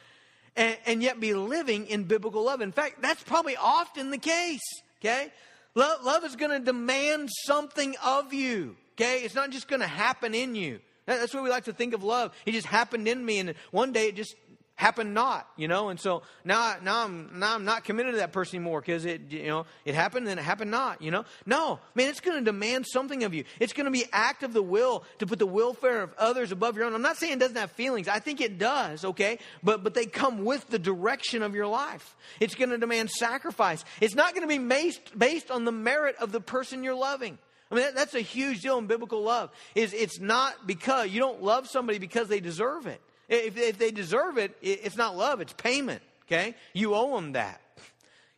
and, 0.56 0.76
and 0.86 1.02
yet 1.02 1.20
be 1.20 1.34
living 1.34 1.86
in 1.86 2.04
biblical 2.04 2.44
love. 2.44 2.60
In 2.62 2.72
fact, 2.72 3.02
that's 3.02 3.22
probably 3.22 3.56
often 3.56 4.10
the 4.10 4.18
case, 4.18 4.62
okay? 5.00 5.30
Love, 5.74 6.04
love 6.04 6.24
is 6.24 6.36
going 6.36 6.50
to 6.50 6.58
demand 6.58 7.30
something 7.44 7.94
of 8.04 8.32
you, 8.32 8.76
okay? 8.94 9.20
It's 9.20 9.34
not 9.34 9.50
just 9.50 9.68
going 9.68 9.80
to 9.80 9.86
happen 9.86 10.34
in 10.34 10.54
you. 10.54 10.80
That's 11.06 11.34
what 11.34 11.42
we 11.42 11.50
like 11.50 11.64
to 11.64 11.72
think 11.72 11.94
of 11.94 12.02
love. 12.02 12.32
It 12.46 12.52
just 12.52 12.66
happened 12.66 13.08
in 13.08 13.24
me, 13.24 13.40
and 13.40 13.54
one 13.72 13.92
day 13.92 14.08
it 14.08 14.16
just 14.16 14.34
happened 14.74 15.14
not, 15.14 15.48
you 15.56 15.68
know, 15.68 15.90
and 15.90 16.00
so 16.00 16.22
now, 16.44 16.74
now 16.82 17.04
I'm 17.04 17.38
now 17.38 17.54
I'm 17.54 17.64
not 17.64 17.84
committed 17.84 18.12
to 18.12 18.18
that 18.18 18.32
person 18.32 18.56
anymore 18.56 18.80
because 18.80 19.04
it, 19.04 19.30
you 19.30 19.46
know, 19.46 19.66
it 19.84 19.94
happened 19.94 20.26
and 20.28 20.40
it 20.40 20.42
happened 20.42 20.70
not, 20.70 21.02
you 21.02 21.10
know. 21.10 21.24
No, 21.46 21.78
man, 21.94 22.08
it's 22.08 22.20
going 22.20 22.38
to 22.38 22.44
demand 22.44 22.86
something 22.86 23.22
of 23.24 23.34
you. 23.34 23.44
It's 23.60 23.72
going 23.72 23.84
to 23.84 23.90
be 23.90 24.04
act 24.12 24.42
of 24.42 24.52
the 24.52 24.62
will 24.62 25.04
to 25.18 25.26
put 25.26 25.38
the 25.38 25.46
welfare 25.46 26.02
of 26.02 26.14
others 26.18 26.52
above 26.52 26.76
your 26.76 26.86
own. 26.86 26.94
I'm 26.94 27.02
not 27.02 27.16
saying 27.16 27.34
it 27.34 27.38
doesn't 27.38 27.56
have 27.56 27.70
feelings. 27.72 28.08
I 28.08 28.18
think 28.18 28.40
it 28.40 28.58
does, 28.58 29.04
okay, 29.04 29.38
but 29.62 29.84
but 29.84 29.94
they 29.94 30.06
come 30.06 30.44
with 30.44 30.68
the 30.68 30.78
direction 30.78 31.42
of 31.42 31.54
your 31.54 31.66
life. 31.66 32.16
It's 32.40 32.54
going 32.54 32.70
to 32.70 32.78
demand 32.78 33.10
sacrifice. 33.10 33.84
It's 34.00 34.14
not 34.14 34.34
going 34.34 34.48
to 34.48 34.58
be 34.58 34.64
based 34.64 35.16
based 35.16 35.50
on 35.50 35.64
the 35.64 35.72
merit 35.72 36.16
of 36.16 36.32
the 36.32 36.40
person 36.40 36.82
you're 36.82 36.94
loving. 36.94 37.38
I 37.70 37.74
mean, 37.74 37.84
that, 37.84 37.94
that's 37.94 38.14
a 38.14 38.20
huge 38.20 38.60
deal 38.60 38.78
in 38.78 38.86
biblical 38.86 39.22
love. 39.22 39.50
Is 39.74 39.94
it's 39.94 40.20
not 40.20 40.66
because 40.66 41.10
you 41.10 41.20
don't 41.20 41.42
love 41.42 41.68
somebody 41.68 41.98
because 41.98 42.28
they 42.28 42.40
deserve 42.40 42.86
it. 42.86 43.00
If, 43.32 43.56
if 43.56 43.78
they 43.78 43.90
deserve 43.90 44.36
it, 44.36 44.56
it's 44.60 44.96
not 44.96 45.16
love, 45.16 45.40
it's 45.40 45.54
payment. 45.54 46.02
Okay? 46.26 46.54
You 46.74 46.94
owe 46.94 47.16
them 47.16 47.32
that. 47.32 47.60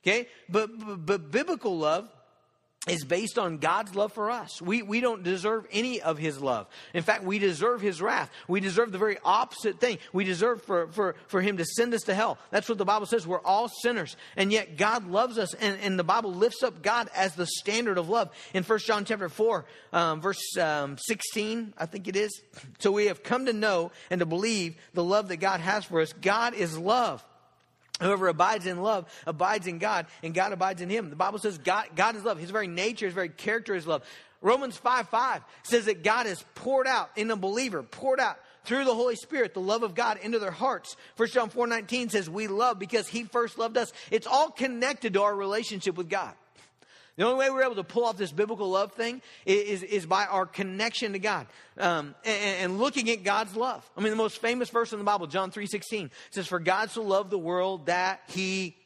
Okay? 0.03 0.29
But, 0.49 0.79
but, 0.79 1.07
but 1.07 1.31
biblical 1.31 1.77
love 1.77 2.09
is 2.87 3.05
based 3.05 3.39
on 3.39 3.59
God's 3.59 3.95
love 3.95 4.13
for 4.13 4.31
us. 4.31 4.61
We, 4.61 4.83
we 4.83 5.01
don't 5.01 5.23
deserve 5.23 5.67
any 5.73 6.03
of 6.03 6.19
His 6.19 6.41
love. 6.41 6.67
In 6.93 7.03
fact, 7.03 7.25
we 7.25 7.39
deserve 7.39 7.81
His 7.81 8.03
wrath. 8.03 8.31
We 8.47 8.61
deserve 8.61 8.93
the 8.93 8.99
very 8.99 9.17
opposite 9.25 9.81
thing. 9.81 9.99
We 10.13 10.25
deserve 10.25 10.63
for, 10.63 10.89
for, 10.89 11.15
for 11.27 11.41
Him 11.41 11.57
to 11.57 11.65
send 11.65 11.95
us 11.95 12.03
to 12.03 12.15
hell. 12.15 12.39
That's 12.51 12.69
what 12.69 12.77
the 12.77 12.85
Bible 12.85 13.07
says. 13.07 13.27
We're 13.27 13.41
all 13.41 13.69
sinners. 13.69 14.17
And 14.37 14.53
yet 14.53 14.77
God 14.77 15.07
loves 15.07 15.39
us. 15.39 15.55
And, 15.55 15.79
and 15.81 15.99
the 15.99 16.05
Bible 16.05 16.35
lifts 16.35 16.63
up 16.63 16.83
God 16.83 17.09
as 17.17 17.35
the 17.35 17.47
standard 17.47 17.97
of 17.97 18.11
love. 18.11 18.31
In 18.53 18.65
1 18.65 18.79
John 18.81 19.07
chapter 19.07 19.31
4, 19.31 19.65
um, 19.93 20.21
verse 20.21 20.57
um, 20.59 20.99
16, 20.99 21.73
I 21.79 21.87
think 21.87 22.07
it 22.07 22.17
is. 22.17 22.43
So 22.81 22.93
we 22.93 23.07
have 23.07 23.23
come 23.23 23.47
to 23.47 23.55
know 23.55 23.93
and 24.11 24.19
to 24.19 24.27
believe 24.27 24.77
the 24.93 25.05
love 25.05 25.29
that 25.29 25.39
God 25.39 25.61
has 25.61 25.87
for 25.87 26.03
us. 26.03 26.13
God 26.13 26.53
is 26.55 26.77
love. 26.77 27.25
Whoever 28.01 28.27
abides 28.29 28.67
in 28.67 28.83
love 28.83 29.07
abides 29.27 29.67
in 29.67 29.79
God, 29.79 30.07
and 30.23 30.35
God 30.35 30.53
abides 30.53 30.83
in 30.83 30.91
him. 30.91 31.11
The 31.11 31.17
Bible 31.17 31.39
says 31.39 31.59
God, 31.59 31.87
God 31.95 32.17
is 32.17 32.25
love. 32.25 32.39
His 32.39 32.51
very 32.51 32.67
nature, 32.67 33.07
his 33.07 33.15
very 33.15 33.29
character 33.29 33.75
is 33.75 33.87
love. 33.87 34.03
Romans 34.41 34.77
5 34.77 35.09
5 35.09 35.43
says 35.63 35.85
that 35.87 36.03
God 36.03 36.27
is 36.27 36.45
poured 36.55 36.87
out 36.87 37.11
in 37.17 37.31
a 37.31 37.37
believer, 37.37 37.83
poured 37.83 38.21
out 38.21 38.37
through 38.65 38.85
the 38.85 38.95
Holy 38.95 39.17
Spirit 39.17 39.55
the 39.55 39.61
love 39.61 39.83
of 39.83 39.95
God 39.95 40.19
into 40.23 40.39
their 40.39 40.51
hearts. 40.51 40.97
1 41.17 41.29
John 41.29 41.51
4 41.51 41.67
19 41.67 42.11
says, 42.11 42.29
We 42.29 42.49
love 42.49 42.79
because 42.79 43.09
he 43.09 43.25
first 43.25 43.59
loved 43.59 43.77
us. 43.77 43.93
It's 44.11 44.27
all 44.27 44.51
connected 44.51 45.15
to 45.15 45.23
our 45.23 45.35
relationship 45.35 45.97
with 45.97 46.09
God. 46.09 46.35
The 47.17 47.25
only 47.25 47.39
way 47.39 47.51
we're 47.51 47.63
able 47.63 47.77
to 47.77 47.85
pull 47.85 48.05
off 48.05 48.17
this 48.17 48.33
biblical 48.33 48.69
love 48.71 48.93
thing 48.93 49.23
is, 49.47 49.83
is 49.85 50.05
by 50.05 50.27
our 50.27 50.47
connection 50.47 51.13
to 51.13 51.21
God 51.21 51.47
um, 51.79 52.15
and, 52.25 52.73
and, 52.73 52.79
looking 52.79 53.09
at 53.11 53.23
God's 53.23 53.55
love. 53.55 53.89
I 53.97 54.01
mean, 54.01 54.11
the 54.11 54.17
most 54.17 54.41
famous 54.41 54.69
verse 54.69 54.93
in 54.93 54.99
the 54.99 55.05
Bible, 55.05 55.29
John 55.29 55.53
3.16, 55.53 56.11
says, 56.31 56.49
For 56.49 56.59
God 56.59 56.91
so 56.91 57.03
loved 57.03 57.31
the 57.31 57.39
world 57.39 57.87
that 57.87 58.21
he, 58.29 58.77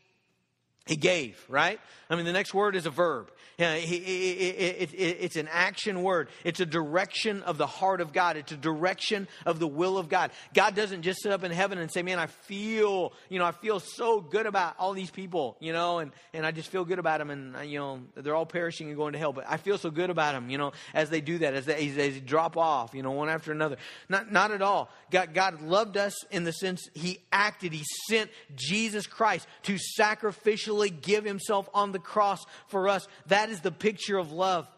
he 0.89 0.97
gave, 0.97 1.39
right? 1.49 1.79
I 2.11 2.17
mean, 2.17 2.25
the 2.25 2.33
next 2.33 2.55
word 2.55 2.75
is 2.75 2.87
a 2.87 2.91
verb. 2.91 3.31
It's 3.61 5.37
an 5.37 5.49
action 5.51 6.03
word. 6.03 6.29
It's 6.45 6.61
a 6.61 6.67
direction 6.67 7.43
of 7.43 7.59
the 7.59 7.67
heart 7.67 8.01
of 8.01 8.13
God. 8.13 8.37
It's 8.37 8.53
a 8.53 8.57
direction 8.57 9.29
of 9.45 9.59
the 9.59 9.67
will 9.67 9.99
of 9.99 10.09
God. 10.09 10.31
God 10.55 10.75
doesn't 10.75 11.03
just 11.03 11.23
sit 11.23 11.33
up 11.33 11.45
in 11.45 11.51
heaven 11.51 11.77
and 11.77 11.93
say, 11.93 12.03
man, 12.03 12.19
I 12.19 12.27
feel, 12.27 13.13
you 13.29 13.39
know, 13.39 13.45
I 13.45 13.51
feel 13.51 13.81
so 13.81 14.21
good 14.21 14.47
about 14.47 14.77
all 14.79 14.95
these 14.95 15.11
people, 15.11 15.57
you 15.61 15.73
know, 15.73 15.99
and, 15.99 16.13
and 16.33 16.47
I 16.47 16.53
just 16.53 16.71
feel 16.71 16.85
good 16.85 17.01
about 17.01 17.19
them 17.19 17.31
and, 17.31 17.57
uh, 17.57 17.61
you 17.61 17.79
know, 17.79 18.01
they're 18.15 18.37
all 18.37 18.47
perishing 18.47 18.89
and 18.89 18.97
going 18.97 19.13
to 19.13 19.19
hell. 19.19 19.33
But 19.33 19.45
I 19.49 19.57
feel 19.59 19.77
so 19.77 19.91
good 19.91 20.09
about 20.09 20.33
them, 20.33 20.49
you 20.49 20.57
know, 20.57 20.73
as 20.95 21.11
they 21.11 21.21
do 21.21 21.39
that, 21.39 21.53
as 21.53 21.67
they, 21.67 21.89
as 21.89 21.97
they 21.97 22.21
drop 22.21 22.57
off, 22.57 22.95
you 22.95 23.03
know, 23.03 23.11
one 23.11 23.29
after 23.29 23.53
another. 23.53 23.77
Not, 24.09 24.33
not 24.33 24.53
at 24.53 24.63
all. 24.63 24.89
God, 25.11 25.35
God 25.35 25.61
loved 25.61 25.97
us 25.97 26.15
in 26.31 26.45
the 26.45 26.53
sense 26.53 26.89
he 26.95 27.19
acted. 27.33 27.73
He 27.73 27.85
sent 28.09 28.31
Jesus 28.55 29.07
Christ 29.09 29.49
to 29.65 29.77
sacrificially 30.01 30.78
give 30.87 31.25
himself 31.25 31.69
on 31.75 31.93
the 31.93 31.99
cross 31.99 32.47
for 32.69 32.89
us. 32.89 33.07
That 33.27 33.51
is 33.51 33.61
the 33.61 33.73
picture 33.73 34.19
of 34.19 34.33
love. 34.33 34.69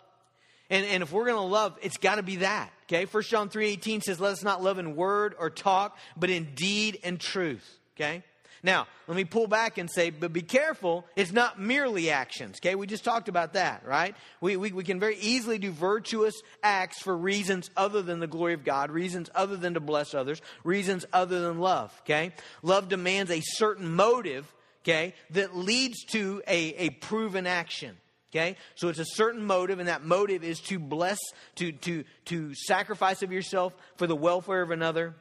And, 0.70 0.86
and 0.86 1.02
if 1.02 1.12
we're 1.12 1.26
going 1.26 1.36
to 1.36 1.42
love, 1.42 1.76
it's 1.82 1.98
got 1.98 2.14
to 2.14 2.22
be 2.22 2.36
that. 2.36 2.72
Okay? 2.84 3.04
1 3.04 3.22
John 3.24 3.50
3.18 3.50 4.02
says, 4.02 4.20
let 4.20 4.32
us 4.32 4.42
not 4.42 4.62
love 4.62 4.78
in 4.78 4.96
word 4.96 5.34
or 5.38 5.50
talk, 5.50 5.98
but 6.16 6.30
in 6.30 6.54
deed 6.54 6.98
and 7.02 7.20
truth. 7.20 7.78
Okay? 7.96 8.22
Now, 8.62 8.86
let 9.08 9.16
me 9.16 9.24
pull 9.24 9.46
back 9.46 9.78
and 9.78 9.90
say, 9.90 10.10
but 10.10 10.32
be 10.32 10.42
careful, 10.42 11.06
it's 11.16 11.32
not 11.32 11.58
merely 11.58 12.10
actions. 12.10 12.58
Okay? 12.60 12.74
We 12.74 12.86
just 12.86 13.04
talked 13.04 13.28
about 13.28 13.54
that, 13.54 13.86
right? 13.86 14.14
We, 14.40 14.56
we, 14.56 14.70
we 14.70 14.84
can 14.84 15.00
very 15.00 15.16
easily 15.18 15.58
do 15.58 15.72
virtuous 15.72 16.34
acts 16.62 17.00
for 17.00 17.16
reasons 17.16 17.70
other 17.76 18.02
than 18.02 18.20
the 18.20 18.26
glory 18.26 18.54
of 18.54 18.64
God, 18.64 18.90
reasons 18.90 19.30
other 19.34 19.56
than 19.56 19.74
to 19.74 19.80
bless 19.80 20.14
others, 20.14 20.42
reasons 20.62 21.06
other 21.12 21.40
than 21.40 21.58
love. 21.58 21.98
Okay? 22.04 22.32
Love 22.62 22.88
demands 22.88 23.30
a 23.30 23.40
certain 23.40 23.92
motive, 23.92 24.52
okay, 24.82 25.14
that 25.30 25.56
leads 25.56 26.04
to 26.06 26.42
a, 26.46 26.74
a 26.74 26.90
proven 26.90 27.46
action. 27.46 27.96
Okay? 28.32 28.56
So 28.76 28.88
it's 28.88 28.98
a 28.98 29.04
certain 29.04 29.44
motive, 29.44 29.78
and 29.78 29.88
that 29.88 30.04
motive 30.04 30.44
is 30.44 30.60
to 30.62 30.78
bless, 30.78 31.18
to, 31.56 31.72
to, 31.72 32.04
to 32.26 32.54
sacrifice 32.54 33.22
of 33.22 33.32
yourself 33.32 33.74
for 33.96 34.06
the 34.06 34.16
welfare 34.16 34.62
of 34.62 34.70
another, 34.70 35.14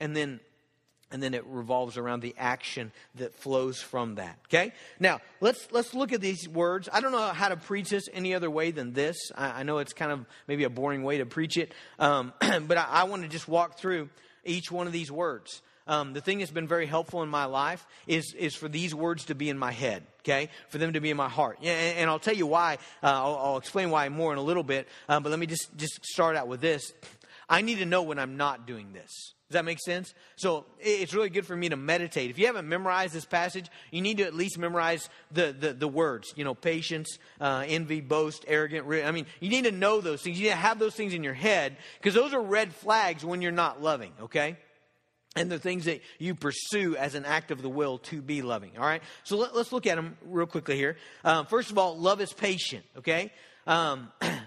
and 0.00 0.16
then 0.16 0.40
and 1.10 1.22
then 1.22 1.32
it 1.32 1.46
revolves 1.46 1.96
around 1.96 2.20
the 2.20 2.34
action 2.36 2.90
that 3.14 3.32
flows 3.34 3.80
from 3.80 4.16
that. 4.16 4.36
Okay? 4.48 4.72
Now, 4.98 5.20
let's 5.40 5.68
let's 5.70 5.94
look 5.94 6.12
at 6.12 6.20
these 6.20 6.48
words. 6.48 6.88
I 6.92 7.00
don't 7.00 7.12
know 7.12 7.28
how 7.28 7.50
to 7.50 7.56
preach 7.56 7.90
this 7.90 8.08
any 8.12 8.34
other 8.34 8.50
way 8.50 8.72
than 8.72 8.94
this. 8.94 9.30
I, 9.36 9.60
I 9.60 9.62
know 9.62 9.78
it's 9.78 9.92
kind 9.92 10.10
of 10.10 10.26
maybe 10.48 10.64
a 10.64 10.70
boring 10.70 11.04
way 11.04 11.18
to 11.18 11.26
preach 11.26 11.56
it, 11.56 11.72
um, 12.00 12.32
but 12.40 12.76
I, 12.78 12.86
I 12.90 13.04
want 13.04 13.22
to 13.22 13.28
just 13.28 13.46
walk 13.46 13.78
through 13.78 14.08
each 14.44 14.72
one 14.72 14.88
of 14.88 14.92
these 14.92 15.12
words 15.12 15.62
um, 15.86 16.14
the 16.14 16.20
thing 16.20 16.38
that's 16.38 16.50
been 16.50 16.68
very 16.68 16.86
helpful 16.86 17.22
in 17.22 17.28
my 17.28 17.44
life 17.44 17.86
is, 18.06 18.34
is 18.34 18.54
for 18.54 18.68
these 18.68 18.94
words 18.94 19.26
to 19.26 19.34
be 19.34 19.50
in 19.50 19.58
my 19.58 19.70
head, 19.70 20.02
okay? 20.20 20.48
For 20.70 20.78
them 20.78 20.94
to 20.94 21.00
be 21.00 21.10
in 21.10 21.16
my 21.16 21.28
heart. 21.28 21.58
And, 21.60 21.98
and 21.98 22.10
I'll 22.10 22.18
tell 22.18 22.34
you 22.34 22.46
why. 22.46 22.78
Uh, 23.02 23.06
I'll, 23.06 23.36
I'll, 23.36 23.56
explain 23.58 23.90
why 23.90 24.08
more 24.08 24.32
in 24.32 24.38
a 24.38 24.42
little 24.42 24.62
bit. 24.62 24.88
Um, 25.08 25.22
but 25.22 25.30
let 25.30 25.38
me 25.38 25.46
just, 25.46 25.76
just 25.76 26.04
start 26.04 26.36
out 26.36 26.48
with 26.48 26.60
this. 26.60 26.92
I 27.48 27.60
need 27.60 27.78
to 27.78 27.86
know 27.86 28.02
when 28.02 28.18
I'm 28.18 28.36
not 28.36 28.66
doing 28.66 28.92
this. 28.92 29.34
Does 29.50 29.58
that 29.58 29.66
make 29.66 29.78
sense? 29.78 30.14
So 30.36 30.64
it's 30.80 31.12
really 31.12 31.28
good 31.28 31.46
for 31.46 31.54
me 31.54 31.68
to 31.68 31.76
meditate. 31.76 32.30
If 32.30 32.38
you 32.38 32.46
haven't 32.46 32.66
memorized 32.66 33.12
this 33.12 33.26
passage, 33.26 33.66
you 33.90 34.00
need 34.00 34.16
to 34.16 34.24
at 34.24 34.34
least 34.34 34.58
memorize 34.58 35.10
the, 35.30 35.52
the, 35.52 35.74
the 35.74 35.86
words. 35.86 36.32
You 36.34 36.44
know, 36.44 36.54
patience, 36.54 37.18
uh, 37.40 37.62
envy, 37.66 38.00
boast, 38.00 38.46
arrogant. 38.48 38.88
I 39.04 39.10
mean, 39.10 39.26
you 39.40 39.50
need 39.50 39.64
to 39.64 39.70
know 39.70 40.00
those 40.00 40.22
things. 40.22 40.38
You 40.38 40.44
need 40.44 40.50
to 40.54 40.56
have 40.56 40.78
those 40.78 40.94
things 40.94 41.12
in 41.12 41.22
your 41.22 41.34
head 41.34 41.76
because 41.98 42.14
those 42.14 42.32
are 42.32 42.40
red 42.40 42.72
flags 42.72 43.22
when 43.22 43.42
you're 43.42 43.52
not 43.52 43.82
loving, 43.82 44.12
okay? 44.22 44.56
And 45.36 45.50
the 45.50 45.58
things 45.58 45.84
that 45.86 46.00
you 46.18 46.34
pursue 46.34 46.96
as 46.96 47.14
an 47.14 47.24
act 47.24 47.50
of 47.50 47.62
the 47.62 47.68
will 47.68 47.98
to 47.98 48.22
be 48.22 48.42
loving. 48.42 48.72
All 48.78 48.84
right, 48.84 49.02
so 49.24 49.36
let, 49.36 49.52
us 49.54 49.72
look 49.72 49.86
at 49.86 49.96
them 49.96 50.16
real 50.24 50.46
quickly 50.46 50.76
here. 50.76 50.96
Um, 51.24 51.46
first 51.46 51.70
of 51.70 51.78
all, 51.78 51.98
love 51.98 52.20
is 52.20 52.32
patient. 52.32 52.84
Okay, 52.98 53.32
um, 53.66 54.12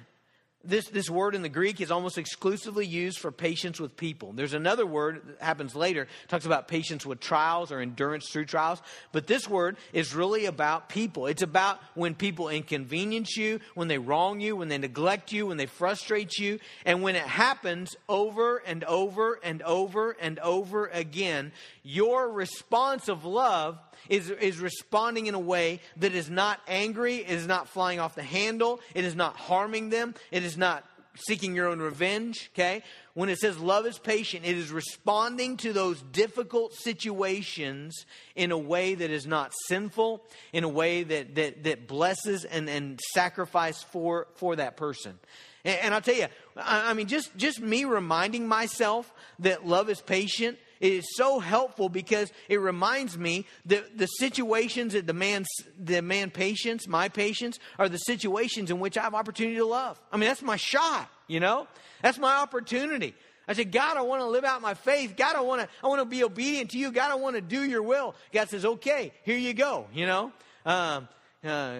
this, 0.68 0.88
this 0.90 1.10
word 1.10 1.34
in 1.34 1.42
the 1.42 1.50
Greek 1.50 1.80
is 1.82 1.92
almost 1.92 2.18
exclusively 2.18 2.86
used 2.86 3.20
for 3.20 3.32
patience 3.32 3.80
with 3.80 3.96
people. 3.96 4.34
There's 4.34 4.54
another 4.54 4.86
word 4.86 5.22
that 5.26 5.42
happens 5.42 5.76
later, 5.76 6.08
talks 6.28 6.46
about 6.46 6.68
patience 6.68 7.06
with 7.06 7.20
trials 7.20 7.72
or 7.72 7.80
endurance 7.80 8.30
through 8.30 8.46
trials. 8.46 8.82
But 9.12 9.28
this 9.28 9.48
word 9.48 9.78
is 9.94 10.14
really 10.14 10.46
about 10.46 10.90
people. 10.90 11.28
It's 11.28 11.42
about 11.42 11.80
when 11.96 12.16
people 12.16 12.50
inconvenience 12.50 13.38
you, 13.38 13.60
when 13.76 13.88
they 13.88 13.98
wrong 13.98 14.42
you, 14.42 14.56
when 14.56 14.68
they 14.68 14.78
neglect 14.78 15.32
you, 15.32 15.48
when 15.48 15.58
they 15.58 15.66
frustrate 15.66 16.38
you. 16.38 16.60
And 16.86 17.02
when 17.02 17.16
it 17.16 17.24
happens 17.24 17.96
over 18.10 18.58
and 18.58 18.84
over 18.84 19.40
and 19.42 19.62
over 19.62 20.12
and 20.20 20.40
over 20.40 20.88
again, 20.88 21.52
your 21.84 22.30
response 22.30 23.08
of 23.08 23.24
love 23.24 23.80
is, 24.10 24.30
is 24.30 24.60
responding 24.60 25.28
in 25.28 25.34
a 25.34 25.40
way 25.40 25.82
that 25.98 26.14
is 26.14 26.30
not 26.30 26.60
angry, 26.68 27.18
it 27.18 27.30
is 27.30 27.48
not 27.48 27.68
flying 27.70 28.00
off 28.00 28.16
the 28.16 28.24
handle, 28.24 28.80
it 28.94 29.04
is 29.04 29.16
not 29.16 29.36
harming 29.36 29.90
them, 29.90 30.16
it 30.32 30.44
is 30.44 30.58
not 30.58 30.84
seeking 31.20 31.56
your 31.56 31.68
own 31.68 31.80
revenge, 31.80 32.52
okay? 32.54 32.84
When 33.14 33.30
it 33.30 33.40
says 33.40 33.58
love 33.58 33.86
is 33.86 33.98
patient, 33.98 34.46
it 34.46 34.58
is 34.58 34.72
responding 34.72 35.58
to 35.58 35.74
those 35.74 36.02
difficult 36.02 36.74
situations 36.74 38.06
in 38.36 38.52
a 38.52 38.58
way 38.58 38.96
that 38.96 39.10
is 39.10 39.26
not 39.26 39.54
sinful, 39.68 40.24
in 40.54 40.64
a 40.64 40.70
way 40.70 41.04
that, 41.04 41.36
that, 41.36 41.64
that 41.64 41.88
blesses 41.88 42.46
and, 42.46 42.70
and 42.70 43.00
sacrifice 43.14 43.82
for, 43.84 44.28
for 44.36 44.56
that 44.58 44.78
person. 44.78 45.18
And, 45.66 45.80
and 45.80 45.94
I'll 45.94 46.02
tell 46.02 46.16
you, 46.16 46.28
I, 46.56 46.92
I 46.92 46.94
mean, 46.94 47.08
just, 47.08 47.36
just 47.36 47.60
me 47.60 47.86
reminding 47.86 48.48
myself 48.48 49.12
that 49.40 49.66
love 49.66 49.90
is 49.90 50.02
patient 50.02 50.58
it 50.80 50.94
is 50.94 51.16
so 51.16 51.40
helpful 51.40 51.90
because 51.90 52.32
it 52.50 52.58
reminds 52.58 53.18
me 53.18 53.46
that 53.66 53.98
the 53.98 54.06
situations 54.06 54.94
that 54.94 55.06
demand, 55.06 55.46
demand 55.84 56.34
patience, 56.34 56.88
my 56.88 57.10
patience, 57.10 57.60
are 57.80 57.90
the 57.90 57.98
situations 57.98 58.72
in 58.72 58.80
which 58.80 58.98
I 58.98 59.04
have 59.04 59.16
opportunity 59.16 59.58
to 59.58 59.66
love. 59.66 60.00
I 60.12 60.18
mean, 60.18 60.28
that's 60.28 60.42
my 60.42 60.58
shot, 60.58 61.10
you 61.28 61.40
know? 61.40 61.68
That's 62.02 62.18
my 62.18 62.38
opportunity. 62.38 63.16
I 63.48 63.54
said, 63.54 63.72
God, 63.72 63.98
I 63.98 64.02
want 64.02 64.22
to 64.22 64.28
live 64.28 64.44
out 64.44 64.62
my 64.62 64.74
faith. 64.74 65.16
God, 65.16 65.36
I 65.36 65.42
want 65.42 65.62
to, 65.62 65.70
I 65.84 65.88
want 65.88 66.02
to 66.02 66.06
be 66.06 66.24
obedient 66.24 66.72
to 66.72 66.78
you. 66.78 66.92
God, 66.92 67.12
I 67.12 67.16
want 67.16 67.36
to 67.36 67.42
do 67.42 67.64
your 67.64 67.82
will. 67.82 68.14
God 68.34 68.50
says, 68.50 68.66
okay, 68.66 69.14
here 69.24 69.38
you 69.38 69.54
go, 69.54 69.88
you 69.94 70.06
know? 70.06 70.32
Um, 70.66 71.08
uh, 71.46 71.78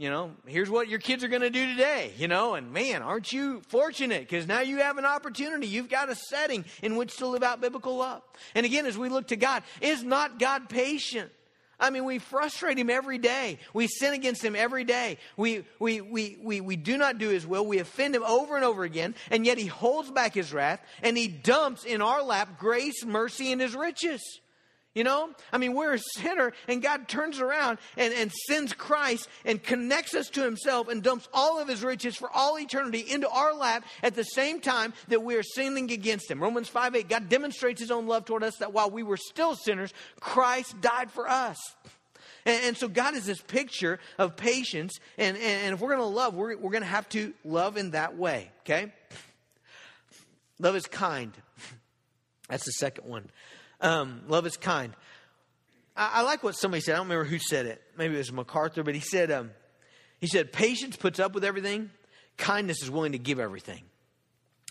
you 0.00 0.08
know, 0.08 0.30
here's 0.46 0.70
what 0.70 0.88
your 0.88 0.98
kids 0.98 1.22
are 1.24 1.28
going 1.28 1.42
to 1.42 1.50
do 1.50 1.66
today, 1.66 2.14
you 2.16 2.26
know, 2.26 2.54
and 2.54 2.72
man, 2.72 3.02
aren't 3.02 3.34
you 3.34 3.60
fortunate 3.68 4.20
because 4.20 4.46
now 4.46 4.60
you 4.60 4.78
have 4.78 4.96
an 4.96 5.04
opportunity. 5.04 5.66
You've 5.66 5.90
got 5.90 6.08
a 6.08 6.14
setting 6.14 6.64
in 6.82 6.96
which 6.96 7.18
to 7.18 7.26
live 7.26 7.42
out 7.42 7.60
biblical 7.60 7.98
love. 7.98 8.22
And 8.54 8.64
again, 8.64 8.86
as 8.86 8.96
we 8.96 9.10
look 9.10 9.26
to 9.26 9.36
God, 9.36 9.62
is 9.82 10.02
not 10.02 10.38
God 10.38 10.70
patient? 10.70 11.30
I 11.78 11.90
mean, 11.90 12.06
we 12.06 12.18
frustrate 12.18 12.78
him 12.78 12.88
every 12.88 13.18
day. 13.18 13.58
We 13.74 13.88
sin 13.88 14.14
against 14.14 14.42
him 14.42 14.56
every 14.56 14.84
day. 14.84 15.18
We, 15.36 15.66
we, 15.78 16.00
we, 16.00 16.38
we, 16.42 16.62
we 16.62 16.76
do 16.76 16.96
not 16.96 17.18
do 17.18 17.28
his 17.28 17.46
will. 17.46 17.66
We 17.66 17.78
offend 17.78 18.16
him 18.16 18.22
over 18.22 18.56
and 18.56 18.64
over 18.64 18.84
again. 18.84 19.14
And 19.30 19.44
yet 19.44 19.58
he 19.58 19.66
holds 19.66 20.10
back 20.10 20.32
his 20.32 20.50
wrath 20.50 20.80
and 21.02 21.14
he 21.14 21.28
dumps 21.28 21.84
in 21.84 22.00
our 22.00 22.22
lap 22.22 22.58
grace, 22.58 23.04
mercy, 23.04 23.52
and 23.52 23.60
his 23.60 23.74
riches. 23.74 24.39
You 24.94 25.04
know? 25.04 25.30
I 25.52 25.58
mean, 25.58 25.74
we're 25.74 25.94
a 25.94 25.98
sinner, 25.98 26.52
and 26.66 26.82
God 26.82 27.06
turns 27.06 27.38
around 27.38 27.78
and, 27.96 28.12
and 28.12 28.32
sends 28.48 28.72
Christ 28.72 29.28
and 29.44 29.62
connects 29.62 30.14
us 30.14 30.28
to 30.30 30.42
Himself 30.42 30.88
and 30.88 31.00
dumps 31.00 31.28
all 31.32 31.60
of 31.60 31.68
His 31.68 31.84
riches 31.84 32.16
for 32.16 32.28
all 32.30 32.58
eternity 32.58 32.98
into 33.08 33.28
our 33.28 33.54
lap 33.54 33.84
at 34.02 34.16
the 34.16 34.24
same 34.24 34.60
time 34.60 34.92
that 35.08 35.22
we 35.22 35.36
are 35.36 35.44
sinning 35.44 35.92
against 35.92 36.28
Him. 36.28 36.42
Romans 36.42 36.68
5 36.68 36.96
8, 36.96 37.08
God 37.08 37.28
demonstrates 37.28 37.80
His 37.80 37.92
own 37.92 38.08
love 38.08 38.24
toward 38.24 38.42
us 38.42 38.56
that 38.56 38.72
while 38.72 38.90
we 38.90 39.04
were 39.04 39.16
still 39.16 39.54
sinners, 39.54 39.94
Christ 40.18 40.80
died 40.80 41.12
for 41.12 41.28
us. 41.28 41.58
And, 42.44 42.64
and 42.64 42.76
so 42.76 42.88
God 42.88 43.14
is 43.14 43.26
this 43.26 43.40
picture 43.40 44.00
of 44.18 44.36
patience, 44.36 44.98
and, 45.18 45.36
and, 45.36 45.44
and 45.44 45.74
if 45.74 45.80
we're 45.80 45.94
going 45.94 46.00
to 46.00 46.16
love, 46.16 46.34
we're, 46.34 46.56
we're 46.56 46.72
going 46.72 46.82
to 46.82 46.88
have 46.88 47.08
to 47.10 47.32
love 47.44 47.76
in 47.76 47.92
that 47.92 48.16
way, 48.16 48.50
okay? 48.62 48.92
Love 50.58 50.74
is 50.74 50.86
kind. 50.86 51.32
That's 52.48 52.64
the 52.64 52.72
second 52.72 53.06
one. 53.06 53.30
Um, 53.80 54.22
love 54.28 54.46
is 54.46 54.56
kind. 54.56 54.92
I, 55.96 56.10
I, 56.14 56.22
like 56.22 56.42
what 56.42 56.54
somebody 56.54 56.80
said. 56.80 56.94
I 56.94 56.96
don't 56.98 57.08
remember 57.08 57.24
who 57.24 57.38
said 57.38 57.66
it. 57.66 57.82
Maybe 57.96 58.14
it 58.14 58.18
was 58.18 58.32
MacArthur, 58.32 58.82
but 58.82 58.94
he 58.94 59.00
said, 59.00 59.30
um, 59.30 59.50
he 60.20 60.26
said, 60.26 60.52
patience 60.52 60.96
puts 60.96 61.18
up 61.18 61.34
with 61.34 61.44
everything. 61.44 61.90
Kindness 62.36 62.82
is 62.82 62.90
willing 62.90 63.12
to 63.12 63.18
give 63.18 63.38
everything. 63.38 63.82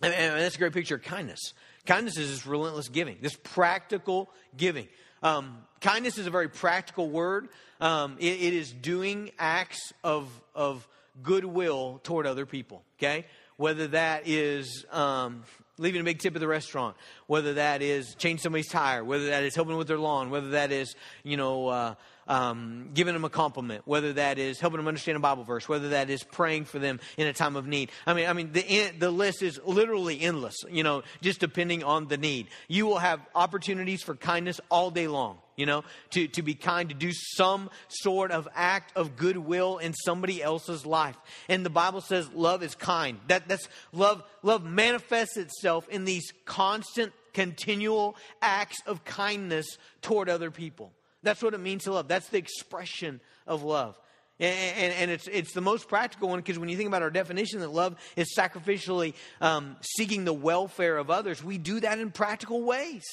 And, 0.01 0.13
and 0.13 0.39
that's 0.39 0.55
a 0.55 0.59
great 0.59 0.73
picture 0.73 0.95
of 0.95 1.03
kindness. 1.03 1.53
Kindness 1.85 2.17
is 2.17 2.29
this 2.29 2.45
relentless 2.45 2.87
giving, 2.89 3.17
this 3.21 3.35
practical 3.35 4.29
giving. 4.55 4.87
Um, 5.23 5.57
kindness 5.81 6.17
is 6.17 6.27
a 6.27 6.29
very 6.31 6.49
practical 6.49 7.09
word. 7.09 7.49
Um, 7.81 8.17
it, 8.19 8.41
it 8.41 8.53
is 8.53 8.71
doing 8.71 9.31
acts 9.39 9.93
of, 10.03 10.29
of 10.55 10.87
goodwill 11.23 11.99
toward 12.03 12.27
other 12.27 12.45
people, 12.45 12.83
okay? 12.97 13.25
Whether 13.57 13.87
that 13.87 14.27
is 14.27 14.85
um, 14.91 15.43
leaving 15.79 16.01
a 16.01 16.03
big 16.03 16.19
tip 16.19 16.35
at 16.35 16.39
the 16.39 16.47
restaurant, 16.47 16.95
whether 17.27 17.55
that 17.55 17.81
is 17.81 18.13
change 18.15 18.41
somebody's 18.41 18.67
tire, 18.67 19.03
whether 19.03 19.27
that 19.27 19.43
is 19.43 19.55
helping 19.55 19.77
with 19.77 19.87
their 19.87 19.97
lawn, 19.97 20.29
whether 20.29 20.49
that 20.49 20.71
is, 20.71 20.95
you 21.23 21.37
know, 21.37 21.67
uh, 21.67 21.95
um, 22.29 22.91
giving 22.93 23.15
them 23.15 23.25
a 23.25 23.29
compliment, 23.29 23.81
whether 23.85 24.13
that 24.13 24.37
is 24.37 24.59
helping 24.59 24.77
them 24.77 24.87
understand 24.87 25.17
a 25.17 25.19
Bible 25.19 25.43
verse, 25.43 25.67
whether 25.67 25.89
that 25.89 26.11
is 26.11 26.23
praying 26.23 26.65
for 26.65 26.77
them 26.77 26.99
in 27.17 27.25
a 27.25 27.33
time 27.33 27.55
of 27.55 27.65
need. 27.65 27.89
I 28.05 28.13
mean, 28.13 28.27
I 28.27 28.33
mean, 28.33 28.51
the 28.53 28.91
the 28.97 29.09
list 29.09 29.41
is 29.41 29.59
literally 29.65 30.21
endless. 30.21 30.55
You 30.69 30.83
know, 30.83 31.01
just 31.21 31.39
depending 31.39 31.83
on 31.83 32.07
the 32.07 32.17
need. 32.17 32.47
You 32.67 32.85
will 32.85 32.99
have 32.99 33.19
opportunities 33.33 34.03
for 34.03 34.15
kindness 34.15 34.61
all 34.69 34.91
day 34.91 35.07
long. 35.07 35.39
You 35.55 35.65
know, 35.65 35.83
to 36.11 36.27
to 36.29 36.43
be 36.43 36.53
kind, 36.53 36.89
to 36.89 36.95
do 36.95 37.11
some 37.11 37.71
sort 37.87 38.31
of 38.31 38.47
act 38.53 38.95
of 38.95 39.17
goodwill 39.17 39.79
in 39.79 39.93
somebody 39.93 40.41
else's 40.41 40.85
life. 40.85 41.17
And 41.49 41.65
the 41.65 41.71
Bible 41.71 42.01
says 42.01 42.29
love 42.31 42.61
is 42.61 42.75
kind. 42.75 43.19
That 43.27 43.47
that's 43.47 43.67
love. 43.91 44.23
Love 44.43 44.63
manifests 44.63 45.35
itself 45.35 45.89
in 45.89 46.05
these 46.05 46.31
constant, 46.45 47.11
continual 47.33 48.15
acts 48.41 48.77
of 48.85 49.03
kindness 49.03 49.77
toward 50.01 50.29
other 50.29 50.51
people. 50.51 50.93
That's 51.23 51.41
what 51.41 51.53
it 51.53 51.59
means 51.59 51.83
to 51.83 51.93
love. 51.93 52.07
That's 52.07 52.29
the 52.29 52.37
expression 52.37 53.19
of 53.45 53.63
love. 53.63 53.97
And, 54.39 54.93
and, 54.93 55.11
it's, 55.11 55.27
it's 55.27 55.51
the 55.51 55.59
most 55.59 55.89
practical 55.89 56.29
one 56.29 56.39
because 56.39 56.57
when 56.57 56.69
you 56.69 56.77
think 56.77 56.87
about 56.87 57.01
our 57.01 57.09
definition 57.09 57.59
that 57.59 57.73
love 57.73 57.97
is 58.15 58.33
sacrificially 58.33 59.13
um, 59.41 59.75
seeking 59.81 60.23
the 60.23 60.31
welfare 60.31 60.95
of 60.95 61.09
others, 61.09 61.43
we 61.43 61.57
do 61.57 61.81
that 61.81 61.99
in 61.99 62.09
practical 62.11 62.63
ways. 62.63 63.03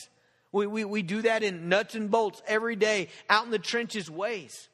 We, 0.53 0.69
we, 0.69 0.85
we 0.85 1.03
do 1.03 1.23
that 1.23 1.43
in 1.43 1.69
nuts 1.69 1.97
and 1.97 2.13
bolts 2.13 2.41
every 2.47 2.77
day, 2.77 3.09
out 3.29 3.45
in 3.45 3.51
the 3.51 3.59
trenches 3.59 4.09
ways. 4.09 4.69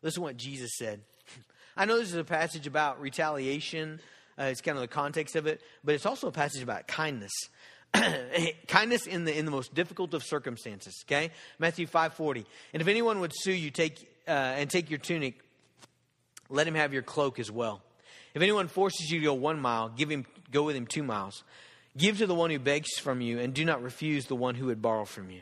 Listen 0.00 0.20
to 0.20 0.24
what 0.26 0.36
Jesus 0.36 0.70
said. 0.76 1.00
I 1.76 1.86
know 1.86 1.98
this 1.98 2.10
is 2.10 2.14
a 2.14 2.22
passage 2.22 2.68
about 2.68 3.00
retaliation, 3.00 3.98
uh, 4.38 4.44
it's 4.44 4.60
kind 4.60 4.76
of 4.76 4.82
the 4.82 4.88
context 4.88 5.34
of 5.34 5.48
it, 5.48 5.60
but 5.82 5.96
it's 5.96 6.06
also 6.06 6.28
a 6.28 6.32
passage 6.32 6.62
about 6.62 6.86
kindness. 6.86 7.32
kindness 8.68 9.06
in 9.06 9.24
the 9.24 9.36
in 9.36 9.44
the 9.44 9.50
most 9.50 9.74
difficult 9.74 10.14
of 10.14 10.22
circumstances. 10.22 11.04
Okay, 11.06 11.30
Matthew 11.58 11.86
five 11.86 12.14
forty. 12.14 12.46
And 12.72 12.80
if 12.80 12.88
anyone 12.88 13.20
would 13.20 13.32
sue 13.34 13.52
you, 13.52 13.70
take 13.70 14.08
uh, 14.26 14.30
and 14.30 14.70
take 14.70 14.90
your 14.90 14.98
tunic, 14.98 15.40
let 16.48 16.66
him 16.66 16.74
have 16.74 16.92
your 16.92 17.02
cloak 17.02 17.38
as 17.38 17.50
well. 17.50 17.82
If 18.34 18.42
anyone 18.42 18.68
forces 18.68 19.10
you 19.10 19.20
to 19.20 19.24
go 19.26 19.34
one 19.34 19.60
mile, 19.60 19.88
give 19.88 20.10
him 20.10 20.26
go 20.50 20.64
with 20.64 20.76
him 20.76 20.86
two 20.86 21.02
miles. 21.02 21.42
Give 21.96 22.18
to 22.18 22.26
the 22.26 22.34
one 22.34 22.50
who 22.50 22.58
begs 22.58 22.98
from 22.98 23.22
you, 23.22 23.38
and 23.38 23.54
do 23.54 23.64
not 23.64 23.82
refuse 23.82 24.26
the 24.26 24.36
one 24.36 24.54
who 24.54 24.66
would 24.66 24.82
borrow 24.82 25.06
from 25.06 25.30
you. 25.30 25.40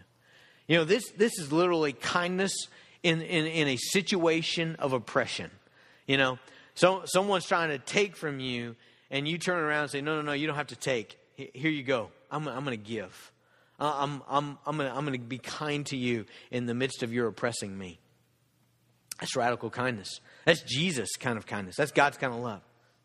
You 0.68 0.78
know 0.78 0.84
this 0.84 1.10
this 1.10 1.38
is 1.38 1.52
literally 1.52 1.92
kindness 1.92 2.52
in 3.02 3.20
in, 3.20 3.46
in 3.46 3.68
a 3.68 3.76
situation 3.76 4.76
of 4.78 4.92
oppression. 4.92 5.50
You 6.06 6.18
know, 6.18 6.38
so 6.74 7.02
someone's 7.06 7.46
trying 7.46 7.70
to 7.70 7.78
take 7.78 8.16
from 8.16 8.38
you, 8.38 8.76
and 9.10 9.26
you 9.26 9.38
turn 9.38 9.58
around 9.58 9.82
and 9.82 9.90
say, 9.90 10.00
"No, 10.00 10.16
no, 10.16 10.22
no, 10.22 10.32
you 10.32 10.46
don't 10.46 10.56
have 10.56 10.68
to 10.68 10.76
take. 10.76 11.18
Here 11.36 11.70
you 11.70 11.82
go." 11.82 12.10
I'm, 12.34 12.48
I'm 12.48 12.64
going 12.64 12.78
to 12.78 12.84
give. 12.84 13.32
I'm, 13.78 14.22
I'm, 14.28 14.58
I'm 14.66 14.76
going 14.76 14.90
I'm 14.90 15.12
to 15.12 15.18
be 15.18 15.38
kind 15.38 15.84
to 15.86 15.96
you 15.96 16.26
in 16.50 16.66
the 16.66 16.74
midst 16.74 17.02
of 17.02 17.12
your 17.12 17.28
oppressing 17.28 17.76
me. 17.76 17.98
That's 19.20 19.36
radical 19.36 19.70
kindness. 19.70 20.20
That's 20.44 20.62
Jesus' 20.62 21.16
kind 21.18 21.38
of 21.38 21.46
kindness. 21.46 21.76
That's 21.76 21.92
God's 21.92 22.16
kind 22.16 22.32
of 22.34 22.40
love. 22.40 22.62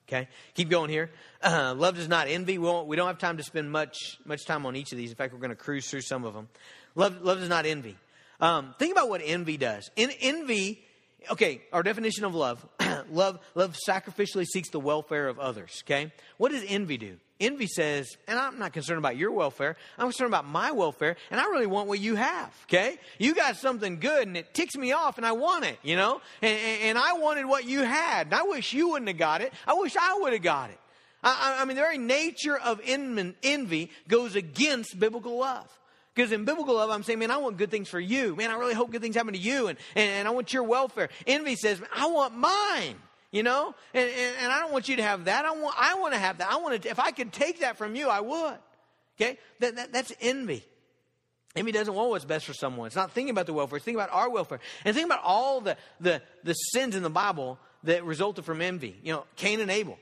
Okay, 0.07 0.27
keep 0.55 0.69
going 0.69 0.89
here. 0.89 1.11
Uh, 1.43 1.75
love 1.77 1.95
does 1.95 2.07
not 2.07 2.27
envy. 2.27 2.57
We, 2.57 2.65
won't, 2.65 2.87
we 2.87 2.95
don't 2.95 3.05
have 3.05 3.19
time 3.19 3.37
to 3.37 3.43
spend 3.43 3.71
much 3.71 4.17
much 4.25 4.43
time 4.43 4.65
on 4.65 4.75
each 4.75 4.91
of 4.91 4.97
these. 4.97 5.11
In 5.11 5.15
fact, 5.15 5.33
we're 5.33 5.39
going 5.39 5.51
to 5.51 5.55
cruise 5.55 5.87
through 5.87 6.01
some 6.01 6.25
of 6.25 6.33
them. 6.33 6.49
Love, 6.95 7.21
love 7.21 7.37
does 7.37 7.49
not 7.49 7.67
envy. 7.67 7.95
Um, 8.39 8.73
think 8.79 8.91
about 8.91 9.07
what 9.07 9.21
envy 9.23 9.57
does. 9.57 9.91
In, 9.95 10.09
envy, 10.19 10.83
okay, 11.29 11.61
our 11.71 11.83
definition 11.83 12.25
of 12.25 12.33
love: 12.33 12.65
love, 13.11 13.39
love 13.53 13.77
sacrificially 13.87 14.45
seeks 14.45 14.71
the 14.71 14.79
welfare 14.79 15.27
of 15.27 15.37
others. 15.37 15.83
Okay, 15.85 16.11
what 16.37 16.51
does 16.51 16.63
envy 16.67 16.97
do? 16.97 17.17
Envy 17.39 17.67
says, 17.67 18.17
and 18.27 18.37
I'm 18.37 18.59
not 18.59 18.73
concerned 18.73 18.97
about 18.97 19.15
your 19.15 19.31
welfare. 19.31 19.77
I'm 19.97 20.07
concerned 20.07 20.29
about 20.29 20.45
my 20.45 20.71
welfare, 20.71 21.15
and 21.31 21.39
I 21.39 21.45
really 21.45 21.67
want 21.67 21.87
what 21.87 21.99
you 21.99 22.15
have, 22.15 22.53
okay? 22.65 22.97
You 23.17 23.33
got 23.33 23.55
something 23.55 23.99
good, 23.99 24.27
and 24.27 24.35
it 24.35 24.53
ticks 24.53 24.75
me 24.75 24.91
off, 24.91 25.17
and 25.17 25.25
I 25.25 25.31
want 25.31 25.63
it, 25.63 25.79
you 25.81 25.95
know? 25.95 26.21
And, 26.41 26.59
and 26.83 26.97
I 26.97 27.13
wanted 27.13 27.45
what 27.45 27.65
you 27.65 27.83
had, 27.83 28.27
and 28.27 28.35
I 28.35 28.43
wish 28.43 28.73
you 28.73 28.89
wouldn't 28.89 29.07
have 29.07 29.17
got 29.17 29.41
it. 29.41 29.53
I 29.65 29.73
wish 29.73 29.95
I 29.95 30.17
would 30.19 30.33
have 30.33 30.41
got 30.41 30.69
it. 30.69 30.79
I, 31.23 31.59
I 31.61 31.65
mean, 31.65 31.75
the 31.75 31.81
very 31.81 31.97
nature 31.97 32.57
of 32.57 32.81
envy 32.83 33.91
goes 34.07 34.35
against 34.35 34.99
biblical 34.99 35.37
love. 35.37 35.69
Because 36.13 36.33
in 36.33 36.43
biblical 36.43 36.75
love, 36.75 36.89
I'm 36.89 37.03
saying, 37.03 37.19
man, 37.19 37.31
I 37.31 37.37
want 37.37 37.55
good 37.55 37.71
things 37.71 37.87
for 37.87 37.99
you. 37.99 38.35
Man, 38.35 38.51
I 38.51 38.55
really 38.55 38.73
hope 38.73 38.91
good 38.91 39.01
things 39.01 39.15
happen 39.15 39.33
to 39.33 39.39
you, 39.39 39.67
and, 39.67 39.77
and, 39.95 40.09
and 40.09 40.27
I 40.27 40.31
want 40.31 40.51
your 40.51 40.63
welfare. 40.63 41.07
Envy 41.25 41.55
says, 41.55 41.81
I 41.95 42.07
want 42.07 42.35
mine. 42.35 42.95
You 43.31 43.43
know? 43.43 43.73
And, 43.93 44.09
and, 44.09 44.35
and 44.41 44.51
I 44.51 44.59
don't 44.59 44.71
want 44.71 44.89
you 44.89 44.95
to 44.97 45.03
have 45.03 45.25
that. 45.25 45.45
I 45.45 45.51
want, 45.51 45.75
I 45.77 45.95
want 45.95 46.13
to 46.13 46.19
have 46.19 46.39
that. 46.39 46.51
I 46.51 46.57
want 46.57 46.81
to, 46.81 46.89
if 46.89 46.99
I 46.99 47.11
could 47.11 47.31
take 47.31 47.61
that 47.61 47.77
from 47.77 47.95
you, 47.95 48.09
I 48.09 48.21
would. 48.21 48.57
Okay? 49.19 49.37
That, 49.59 49.75
that, 49.75 49.93
that's 49.93 50.13
envy. 50.21 50.63
Envy 51.55 51.71
doesn't 51.71 51.93
want 51.93 52.09
what's 52.09 52.25
best 52.25 52.45
for 52.45 52.53
someone. 52.53 52.87
It's 52.87 52.95
not 52.95 53.11
thinking 53.11 53.31
about 53.31 53.45
the 53.45 53.53
welfare. 53.53 53.77
It's 53.77 53.85
thinking 53.85 53.99
about 53.99 54.13
our 54.13 54.29
welfare. 54.29 54.59
And 54.85 54.95
think 54.95 55.05
about 55.05 55.21
all 55.23 55.61
the, 55.61 55.77
the, 55.99 56.21
the 56.43 56.53
sins 56.53 56.95
in 56.95 57.03
the 57.03 57.09
Bible 57.09 57.57
that 57.83 58.05
resulted 58.05 58.45
from 58.45 58.61
envy. 58.61 58.95
You 59.03 59.13
know, 59.13 59.25
Cain 59.35 59.59
and 59.59 59.71
Abel. 59.71 59.97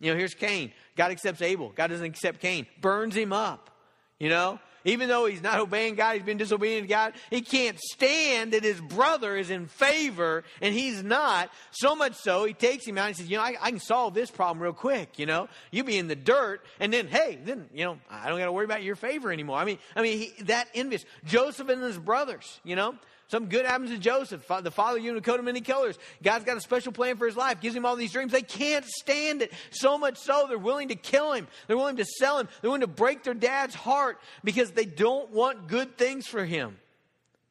You 0.00 0.12
know, 0.12 0.18
here's 0.18 0.34
Cain. 0.34 0.72
God 0.96 1.10
accepts 1.10 1.42
Abel. 1.42 1.72
God 1.74 1.88
doesn't 1.88 2.04
accept 2.04 2.40
Cain. 2.40 2.66
Burns 2.80 3.14
him 3.14 3.32
up. 3.32 3.70
You 4.18 4.28
know, 4.28 4.60
even 4.84 5.08
though 5.08 5.26
he's 5.26 5.42
not 5.42 5.58
obeying 5.58 5.94
God, 5.94 6.14
he's 6.14 6.22
been 6.22 6.38
disobedient 6.38 6.84
to 6.84 6.88
God, 6.88 7.14
he 7.30 7.40
can't 7.40 7.78
stand 7.78 8.52
that 8.52 8.62
his 8.62 8.80
brother 8.80 9.36
is 9.36 9.50
in 9.50 9.66
favor 9.66 10.44
and 10.60 10.74
he's 10.74 11.02
not. 11.02 11.50
So 11.70 11.94
much 11.94 12.14
so, 12.14 12.44
he 12.44 12.54
takes 12.54 12.86
him 12.86 12.98
out 12.98 13.08
and 13.08 13.16
says, 13.16 13.28
You 13.28 13.36
know, 13.36 13.42
I, 13.42 13.56
I 13.60 13.70
can 13.70 13.80
solve 13.80 14.14
this 14.14 14.30
problem 14.30 14.62
real 14.62 14.72
quick. 14.72 15.18
You 15.18 15.26
know, 15.26 15.48
you 15.70 15.84
be 15.84 15.98
in 15.98 16.08
the 16.08 16.16
dirt, 16.16 16.64
and 16.80 16.92
then, 16.92 17.08
hey, 17.08 17.38
then, 17.44 17.68
you 17.72 17.84
know, 17.84 17.98
I 18.10 18.28
don't 18.28 18.38
got 18.38 18.46
to 18.46 18.52
worry 18.52 18.64
about 18.64 18.82
your 18.82 18.96
favor 18.96 19.32
anymore. 19.32 19.58
I 19.58 19.64
mean, 19.64 19.78
I 19.96 20.02
mean, 20.02 20.18
he, 20.18 20.42
that 20.44 20.68
envious. 20.74 21.04
Joseph 21.24 21.68
and 21.68 21.82
his 21.82 21.98
brothers, 21.98 22.60
you 22.64 22.76
know, 22.76 22.94
Something 23.32 23.48
good 23.48 23.64
happens 23.64 23.88
to 23.88 23.96
Joseph, 23.96 24.46
the 24.46 24.70
father 24.70 24.98
of 24.98 25.16
a 25.16 25.20
coat 25.22 25.38
of 25.38 25.46
many 25.46 25.62
colors. 25.62 25.98
God's 26.22 26.44
got 26.44 26.58
a 26.58 26.60
special 26.60 26.92
plan 26.92 27.16
for 27.16 27.24
his 27.24 27.34
life, 27.34 27.62
gives 27.62 27.74
him 27.74 27.86
all 27.86 27.96
these 27.96 28.12
dreams. 28.12 28.30
They 28.30 28.42
can't 28.42 28.84
stand 28.84 29.40
it. 29.40 29.54
So 29.70 29.96
much 29.96 30.18
so, 30.18 30.44
they're 30.48 30.58
willing 30.58 30.88
to 30.88 30.94
kill 30.96 31.32
him. 31.32 31.48
They're 31.66 31.78
willing 31.78 31.96
to 31.96 32.04
sell 32.04 32.38
him. 32.38 32.50
They're 32.60 32.68
willing 32.68 32.82
to 32.82 32.86
break 32.86 33.22
their 33.22 33.32
dad's 33.32 33.74
heart 33.74 34.20
because 34.44 34.72
they 34.72 34.84
don't 34.84 35.30
want 35.30 35.66
good 35.66 35.96
things 35.96 36.26
for 36.26 36.44
him. 36.44 36.76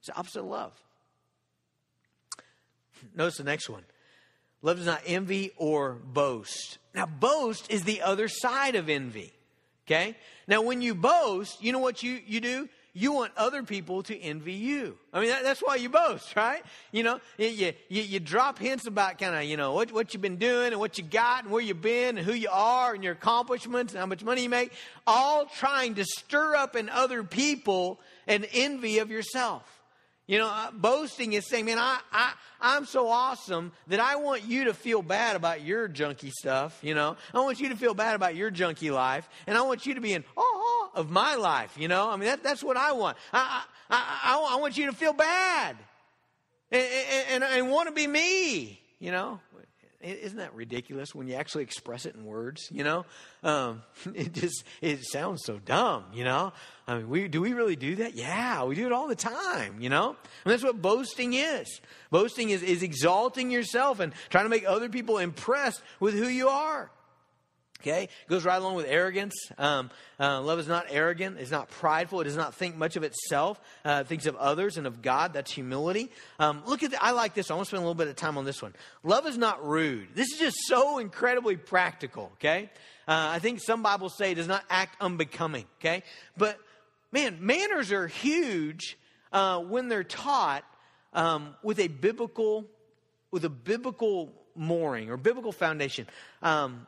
It's 0.01 0.09
the 0.09 0.15
opposite 0.15 0.41
of 0.41 0.45
love. 0.45 0.73
Notice 3.15 3.37
the 3.37 3.43
next 3.43 3.67
one. 3.67 3.83
Love 4.61 4.77
does 4.77 4.85
not 4.85 5.01
envy 5.07 5.51
or 5.57 5.93
boast. 5.93 6.77
Now, 6.93 7.07
boast 7.07 7.71
is 7.71 7.85
the 7.85 8.03
other 8.03 8.27
side 8.27 8.75
of 8.75 8.87
envy. 8.87 9.33
Okay? 9.87 10.15
Now, 10.47 10.61
when 10.61 10.83
you 10.83 10.93
boast, 10.93 11.63
you 11.63 11.71
know 11.71 11.79
what 11.79 12.03
you, 12.03 12.19
you 12.27 12.39
do? 12.39 12.69
You 12.93 13.13
want 13.13 13.31
other 13.37 13.63
people 13.63 14.03
to 14.03 14.19
envy 14.19 14.53
you. 14.53 14.97
I 15.13 15.21
mean, 15.21 15.29
that, 15.29 15.43
that's 15.43 15.61
why 15.61 15.75
you 15.75 15.89
boast, 15.89 16.35
right? 16.35 16.61
You 16.91 17.03
know, 17.03 17.21
you, 17.37 17.47
you, 17.47 18.01
you 18.01 18.19
drop 18.19 18.59
hints 18.59 18.85
about 18.85 19.17
kind 19.17 19.35
of, 19.35 19.43
you 19.43 19.55
know, 19.55 19.73
what, 19.73 19.91
what 19.91 20.13
you've 20.13 20.21
been 20.21 20.37
doing 20.37 20.73
and 20.73 20.79
what 20.79 20.97
you 20.97 21.03
got 21.03 21.43
and 21.43 21.53
where 21.53 21.61
you've 21.61 21.81
been 21.81 22.17
and 22.17 22.25
who 22.25 22.33
you 22.33 22.49
are 22.51 22.93
and 22.93 23.03
your 23.03 23.13
accomplishments 23.13 23.93
and 23.93 23.99
how 23.99 24.05
much 24.05 24.23
money 24.23 24.43
you 24.43 24.49
make, 24.49 24.73
all 25.07 25.45
trying 25.45 25.95
to 25.95 26.05
stir 26.05 26.55
up 26.55 26.75
in 26.75 26.89
other 26.89 27.23
people 27.23 27.99
an 28.27 28.45
envy 28.53 28.99
of 28.99 29.09
yourself. 29.09 29.63
You 30.27 30.37
know, 30.37 30.47
uh, 30.47 30.71
boasting 30.71 31.33
is 31.33 31.45
saying, 31.47 31.65
man, 31.65 31.77
I, 31.77 31.99
I, 32.11 32.33
I'm 32.61 32.85
so 32.85 33.09
awesome 33.09 33.71
that 33.87 33.99
I 33.99 34.15
want 34.15 34.43
you 34.43 34.65
to 34.65 34.73
feel 34.73 35.01
bad 35.01 35.35
about 35.35 35.61
your 35.61 35.89
junky 35.89 36.31
stuff. 36.31 36.79
You 36.81 36.93
know, 36.93 37.17
I 37.33 37.39
want 37.39 37.59
you 37.59 37.69
to 37.69 37.75
feel 37.75 37.93
bad 37.93 38.15
about 38.15 38.35
your 38.35 38.51
junky 38.51 38.93
life. 38.93 39.27
And 39.47 39.57
I 39.57 39.61
want 39.63 39.85
you 39.85 39.95
to 39.95 40.01
be 40.01 40.13
in 40.13 40.23
awe 40.37 40.50
of 40.93 41.09
my 41.09 41.35
life. 41.35 41.77
You 41.77 41.87
know, 41.87 42.09
I 42.09 42.15
mean, 42.15 42.27
that, 42.27 42.43
that's 42.43 42.63
what 42.63 42.77
I 42.77 42.91
want. 42.93 43.17
I, 43.33 43.63
I, 43.89 44.19
I, 44.23 44.55
I 44.55 44.59
want 44.59 44.77
you 44.77 44.87
to 44.87 44.93
feel 44.93 45.13
bad 45.13 45.77
and, 46.71 46.83
and, 47.31 47.43
and, 47.43 47.69
want 47.69 47.89
to 47.89 47.93
be 47.93 48.07
me. 48.07 48.79
You 48.99 49.11
know, 49.11 49.39
isn't 50.01 50.37
that 50.37 50.53
ridiculous 50.55 51.13
when 51.13 51.27
you 51.27 51.35
actually 51.35 51.63
express 51.63 52.05
it 52.05 52.15
in 52.15 52.25
words? 52.25 52.69
You 52.71 52.83
know, 52.83 53.05
um, 53.43 53.81
it 54.13 54.33
just 54.33 54.63
it 54.81 55.03
sounds 55.03 55.43
so 55.45 55.59
dumb. 55.59 56.05
You 56.13 56.23
know, 56.23 56.53
I 56.87 56.97
mean, 56.97 57.09
we, 57.09 57.27
do 57.27 57.41
we 57.41 57.53
really 57.53 57.75
do 57.75 57.95
that? 57.97 58.15
Yeah, 58.15 58.63
we 58.63 58.75
do 58.75 58.85
it 58.85 58.91
all 58.91 59.07
the 59.07 59.15
time. 59.15 59.81
You 59.81 59.89
know, 59.89 60.15
and 60.45 60.51
that's 60.51 60.63
what 60.63 60.81
boasting 60.81 61.33
is. 61.33 61.81
Boasting 62.09 62.49
is 62.49 62.63
is 62.63 62.83
exalting 62.83 63.51
yourself 63.51 63.99
and 63.99 64.13
trying 64.29 64.45
to 64.45 64.49
make 64.49 64.65
other 64.65 64.89
people 64.89 65.17
impressed 65.17 65.81
with 65.99 66.13
who 66.13 66.27
you 66.27 66.47
are. 66.47 66.89
Okay, 67.81 68.09
goes 68.29 68.45
right 68.45 68.57
along 68.57 68.75
with 68.75 68.85
arrogance. 68.87 69.33
Um, 69.57 69.89
uh, 70.19 70.39
love 70.41 70.59
is 70.59 70.67
not 70.67 70.85
arrogant. 70.91 71.39
It's 71.39 71.49
not 71.49 71.69
prideful. 71.69 72.21
It 72.21 72.25
does 72.25 72.37
not 72.37 72.53
think 72.53 72.75
much 72.75 72.95
of 72.95 73.01
itself. 73.01 73.59
Uh, 73.83 74.01
it 74.01 74.07
thinks 74.07 74.27
of 74.27 74.35
others 74.35 74.77
and 74.77 74.85
of 74.85 75.01
God. 75.01 75.33
That's 75.33 75.51
humility. 75.51 76.11
Um, 76.37 76.61
look 76.67 76.83
at. 76.83 76.91
The, 76.91 77.03
I 77.03 77.11
like 77.11 77.33
this. 77.33 77.49
I 77.49 77.55
want 77.55 77.65
to 77.65 77.69
spend 77.69 77.79
a 77.79 77.85
little 77.85 77.95
bit 77.95 78.07
of 78.07 78.15
time 78.15 78.37
on 78.37 78.45
this 78.45 78.61
one. 78.61 78.75
Love 79.03 79.25
is 79.25 79.35
not 79.35 79.67
rude. 79.67 80.09
This 80.13 80.31
is 80.31 80.37
just 80.37 80.57
so 80.67 80.99
incredibly 80.99 81.57
practical. 81.57 82.31
Okay, 82.35 82.69
uh, 83.07 83.29
I 83.31 83.39
think 83.39 83.61
some 83.61 83.81
Bibles 83.81 84.15
say 84.15 84.31
it 84.31 84.35
does 84.35 84.47
not 84.47 84.63
act 84.69 84.95
unbecoming. 85.01 85.65
Okay, 85.79 86.03
but 86.37 86.59
man, 87.11 87.39
manners 87.41 87.91
are 87.91 88.07
huge 88.07 88.95
uh, 89.31 89.59
when 89.59 89.89
they're 89.89 90.03
taught 90.03 90.63
um, 91.13 91.55
with 91.63 91.79
a 91.79 91.87
biblical, 91.87 92.65
with 93.31 93.43
a 93.43 93.49
biblical 93.49 94.33
mooring 94.55 95.09
or 95.09 95.17
biblical 95.17 95.51
foundation. 95.51 96.07
Um, 96.41 96.85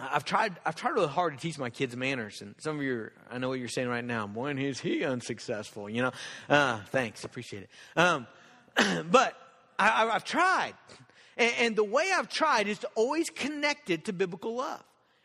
I've 0.00 0.24
tried, 0.24 0.56
I've 0.64 0.76
tried 0.76 0.90
really 0.90 1.08
hard 1.08 1.34
to 1.34 1.40
teach 1.40 1.58
my 1.58 1.70
kids 1.70 1.96
manners, 1.96 2.40
and 2.40 2.54
some 2.58 2.76
of 2.76 2.82
you, 2.82 3.10
I 3.30 3.38
know 3.38 3.48
what 3.48 3.58
you're 3.58 3.68
saying 3.68 3.88
right 3.88 4.04
now. 4.04 4.28
Boy, 4.28 4.54
is 4.54 4.78
he 4.78 5.04
unsuccessful, 5.04 5.90
you 5.90 6.02
know? 6.02 6.12
Uh, 6.48 6.80
thanks, 6.90 7.24
appreciate 7.24 7.64
it. 7.64 7.70
Um, 7.96 8.26
but 9.10 9.34
I, 9.76 10.06
have 10.06 10.24
tried, 10.24 10.74
and, 11.36 11.52
and, 11.58 11.76
the 11.76 11.84
way 11.84 12.10
I've 12.16 12.28
tried 12.28 12.68
is 12.68 12.78
to 12.80 12.88
always 12.94 13.28
connect 13.28 13.90
it 13.90 14.04
to 14.04 14.12
biblical 14.12 14.56
love, 14.56 14.82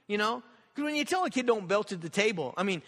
you 0.07 0.17
know? 0.17 0.41
Because 0.73 0.85
when 0.85 0.95
you 0.95 1.05
tell 1.05 1.23
a 1.23 1.29
kid 1.29 1.45
don't 1.45 1.67
belt 1.67 1.91
at 1.91 2.01
the 2.01 2.09
table, 2.09 2.55
I 2.57 2.63
mean, 2.63 2.81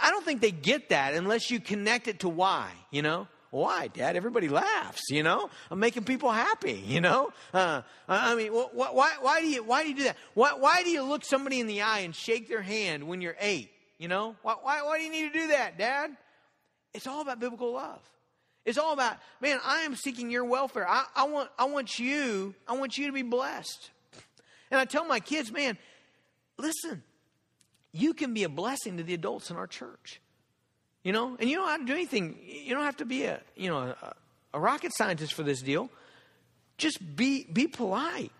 I 0.00 0.10
don't 0.10 0.24
think 0.24 0.40
they 0.40 0.52
get 0.52 0.90
that 0.90 1.14
unless 1.14 1.50
you 1.50 1.58
connect 1.58 2.06
it 2.06 2.20
to 2.20 2.28
why, 2.28 2.70
you 2.92 3.02
know? 3.02 3.26
Why, 3.52 3.88
Dad? 3.88 4.16
Everybody 4.16 4.48
laughs, 4.48 5.02
you 5.10 5.22
know? 5.22 5.50
I'm 5.70 5.78
making 5.78 6.04
people 6.04 6.32
happy, 6.32 6.72
you 6.72 7.02
know? 7.02 7.34
Uh, 7.52 7.82
I 8.08 8.34
mean, 8.34 8.50
wh- 8.50 8.74
why, 8.74 9.12
why, 9.20 9.42
do 9.42 9.46
you, 9.46 9.62
why 9.62 9.82
do 9.82 9.90
you 9.90 9.94
do 9.94 10.04
that? 10.04 10.16
Why, 10.32 10.54
why 10.54 10.82
do 10.82 10.88
you 10.88 11.02
look 11.02 11.22
somebody 11.22 11.60
in 11.60 11.66
the 11.66 11.82
eye 11.82 11.98
and 11.98 12.16
shake 12.16 12.48
their 12.48 12.62
hand 12.62 13.06
when 13.06 13.20
you're 13.20 13.36
eight? 13.38 13.70
You 13.98 14.08
know? 14.08 14.36
Why, 14.40 14.54
why, 14.62 14.82
why 14.82 14.96
do 14.96 15.04
you 15.04 15.12
need 15.12 15.30
to 15.34 15.38
do 15.38 15.48
that, 15.48 15.76
Dad? 15.76 16.16
It's 16.94 17.06
all 17.06 17.20
about 17.20 17.40
biblical 17.40 17.74
love. 17.74 18.00
It's 18.64 18.78
all 18.78 18.94
about, 18.94 19.18
man, 19.42 19.60
I 19.62 19.82
am 19.82 19.96
seeking 19.96 20.30
your 20.30 20.46
welfare. 20.46 20.88
I, 20.88 21.04
I, 21.14 21.24
want, 21.24 21.50
I 21.58 21.66
want 21.66 21.98
you, 21.98 22.54
I 22.66 22.72
want 22.72 22.96
you 22.96 23.08
to 23.08 23.12
be 23.12 23.20
blessed. 23.20 23.90
And 24.70 24.80
I 24.80 24.86
tell 24.86 25.04
my 25.04 25.20
kids, 25.20 25.52
man, 25.52 25.76
listen, 26.56 27.02
you 27.92 28.14
can 28.14 28.32
be 28.32 28.44
a 28.44 28.48
blessing 28.48 28.96
to 28.96 29.02
the 29.02 29.12
adults 29.12 29.50
in 29.50 29.58
our 29.58 29.66
church. 29.66 30.21
You 31.04 31.12
know, 31.12 31.36
and 31.40 31.50
you 31.50 31.56
don't 31.56 31.68
have 31.68 31.80
to 31.80 31.86
do 31.86 31.92
anything. 31.92 32.38
You 32.46 32.74
don't 32.74 32.84
have 32.84 32.98
to 32.98 33.04
be 33.04 33.24
a 33.24 33.40
you 33.56 33.68
know 33.68 33.78
a, 33.78 34.14
a 34.54 34.60
rocket 34.60 34.92
scientist 34.94 35.34
for 35.34 35.42
this 35.42 35.60
deal. 35.60 35.90
Just 36.78 37.16
be 37.16 37.44
be 37.44 37.66
polite. 37.66 38.30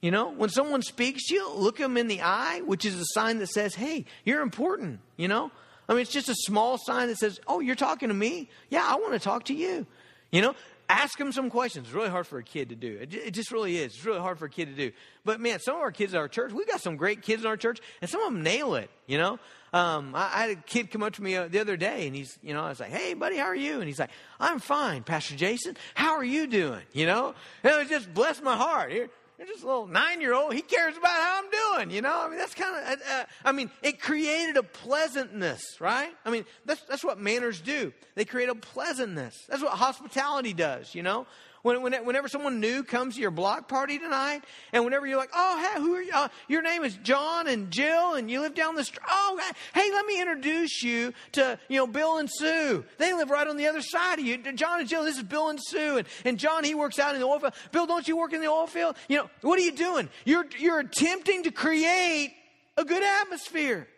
You 0.00 0.10
know, 0.10 0.30
when 0.30 0.50
someone 0.50 0.82
speaks 0.82 1.28
to 1.28 1.34
you, 1.34 1.50
look 1.54 1.78
them 1.78 1.96
in 1.96 2.08
the 2.08 2.20
eye, 2.20 2.60
which 2.60 2.84
is 2.84 3.00
a 3.00 3.06
sign 3.14 3.38
that 3.38 3.48
says, 3.48 3.74
"Hey, 3.74 4.04
you're 4.24 4.42
important." 4.42 5.00
You 5.16 5.28
know, 5.28 5.50
I 5.88 5.92
mean, 5.92 6.02
it's 6.02 6.12
just 6.12 6.28
a 6.28 6.34
small 6.34 6.78
sign 6.78 7.08
that 7.08 7.18
says, 7.18 7.40
"Oh, 7.48 7.60
you're 7.60 7.74
talking 7.74 8.08
to 8.08 8.14
me. 8.14 8.48
Yeah, 8.70 8.84
I 8.86 8.96
want 8.96 9.14
to 9.14 9.18
talk 9.18 9.44
to 9.44 9.54
you." 9.54 9.86
You 10.30 10.42
know, 10.42 10.54
ask 10.88 11.18
them 11.18 11.32
some 11.32 11.50
questions. 11.50 11.86
It's 11.86 11.94
really 11.94 12.10
hard 12.10 12.26
for 12.26 12.38
a 12.38 12.42
kid 12.42 12.70
to 12.70 12.76
do. 12.76 12.98
It, 13.00 13.30
just 13.30 13.50
really 13.50 13.76
is. 13.76 13.94
It's 13.94 14.04
really 14.04 14.20
hard 14.20 14.38
for 14.38 14.46
a 14.46 14.50
kid 14.50 14.66
to 14.66 14.74
do. 14.74 14.92
But 15.24 15.40
man, 15.40 15.60
some 15.60 15.76
of 15.76 15.82
our 15.82 15.92
kids 15.92 16.14
at 16.14 16.18
our 16.18 16.28
church, 16.28 16.52
we've 16.52 16.66
got 16.66 16.80
some 16.80 16.96
great 16.96 17.22
kids 17.22 17.42
in 17.42 17.48
our 17.48 17.56
church, 17.56 17.80
and 18.00 18.10
some 18.10 18.22
of 18.22 18.32
them 18.32 18.42
nail 18.42 18.74
it. 18.74 18.90
You 19.06 19.18
know, 19.18 19.38
um, 19.72 20.14
I, 20.14 20.30
I, 20.32 20.40
had 20.42 20.50
a 20.50 20.56
kid 20.56 20.90
come 20.90 21.02
up 21.02 21.14
to 21.14 21.22
me 21.22 21.36
uh, 21.36 21.48
the 21.48 21.58
other 21.58 21.76
day, 21.76 22.06
and 22.06 22.14
he's, 22.14 22.38
you 22.42 22.54
know, 22.54 22.62
I 22.62 22.68
was 22.68 22.80
like, 22.80 22.90
"Hey, 22.90 23.14
buddy, 23.14 23.36
how 23.36 23.46
are 23.46 23.56
you?" 23.56 23.74
And 23.80 23.84
he's 23.84 23.98
like, 23.98 24.10
"I'm 24.40 24.58
fine, 24.58 25.02
Pastor 25.02 25.36
Jason. 25.36 25.76
How 25.94 26.12
are 26.12 26.24
you 26.24 26.46
doing?" 26.46 26.82
You 26.92 27.06
know, 27.06 27.34
and 27.62 27.74
it 27.82 27.88
just 27.88 28.12
blessed 28.12 28.42
my 28.42 28.56
heart. 28.56 28.92
Here, 28.92 29.10
you're 29.44 29.54
just 29.54 29.64
a 29.64 29.66
little 29.66 29.86
nine 29.86 30.20
year 30.20 30.34
old. 30.34 30.54
He 30.54 30.62
cares 30.62 30.96
about 30.96 31.10
how 31.10 31.42
I'm 31.42 31.50
doing, 31.50 31.90
you 31.94 32.02
know? 32.02 32.24
I 32.24 32.28
mean, 32.28 32.38
that's 32.38 32.54
kind 32.54 32.76
of, 32.76 32.92
uh, 32.92 33.12
uh, 33.12 33.24
I 33.44 33.52
mean, 33.52 33.70
it 33.82 34.00
created 34.00 34.56
a 34.56 34.62
pleasantness, 34.62 35.80
right? 35.80 36.10
I 36.24 36.30
mean, 36.30 36.44
that's, 36.64 36.80
that's 36.82 37.04
what 37.04 37.18
manners 37.18 37.60
do. 37.60 37.92
They 38.14 38.24
create 38.24 38.48
a 38.48 38.54
pleasantness. 38.54 39.34
That's 39.48 39.62
what 39.62 39.72
hospitality 39.72 40.54
does, 40.54 40.94
you 40.94 41.02
know? 41.02 41.26
When, 41.64 41.80
when, 41.80 41.94
whenever 42.04 42.28
someone 42.28 42.60
new 42.60 42.82
comes 42.82 43.14
to 43.14 43.22
your 43.22 43.30
block 43.30 43.68
party 43.68 43.98
tonight, 43.98 44.44
and 44.74 44.84
whenever 44.84 45.06
you're 45.06 45.16
like, 45.16 45.30
oh, 45.34 45.72
hey, 45.72 45.80
who 45.80 45.94
are 45.94 46.02
you? 46.02 46.12
Uh, 46.12 46.28
your 46.46 46.60
name 46.60 46.84
is 46.84 46.94
John 46.96 47.48
and 47.48 47.70
Jill, 47.70 48.12
and 48.12 48.30
you 48.30 48.42
live 48.42 48.54
down 48.54 48.74
the 48.74 48.84
street. 48.84 49.00
Oh, 49.08 49.40
hey, 49.72 49.90
let 49.90 50.04
me 50.04 50.20
introduce 50.20 50.82
you 50.82 51.14
to, 51.32 51.58
you 51.70 51.78
know, 51.78 51.86
Bill 51.86 52.18
and 52.18 52.28
Sue. 52.30 52.84
They 52.98 53.14
live 53.14 53.30
right 53.30 53.46
on 53.46 53.56
the 53.56 53.66
other 53.66 53.80
side 53.80 54.18
of 54.18 54.26
you. 54.26 54.36
John 54.52 54.80
and 54.80 54.86
Jill, 54.86 55.04
this 55.04 55.16
is 55.16 55.22
Bill 55.22 55.48
and 55.48 55.58
Sue. 55.58 55.96
And, 55.96 56.06
and 56.26 56.38
John, 56.38 56.64
he 56.64 56.74
works 56.74 56.98
out 56.98 57.14
in 57.14 57.20
the 57.22 57.26
oil 57.26 57.38
field. 57.38 57.54
Bill, 57.72 57.86
don't 57.86 58.06
you 58.06 58.18
work 58.18 58.34
in 58.34 58.42
the 58.42 58.48
oil 58.48 58.66
field? 58.66 58.96
You 59.08 59.16
know, 59.16 59.30
what 59.40 59.58
are 59.58 59.62
you 59.62 59.72
doing? 59.72 60.10
You're, 60.26 60.44
you're 60.58 60.80
attempting 60.80 61.44
to 61.44 61.50
create 61.50 62.34
a 62.76 62.84
good 62.84 63.02
atmosphere. 63.02 63.88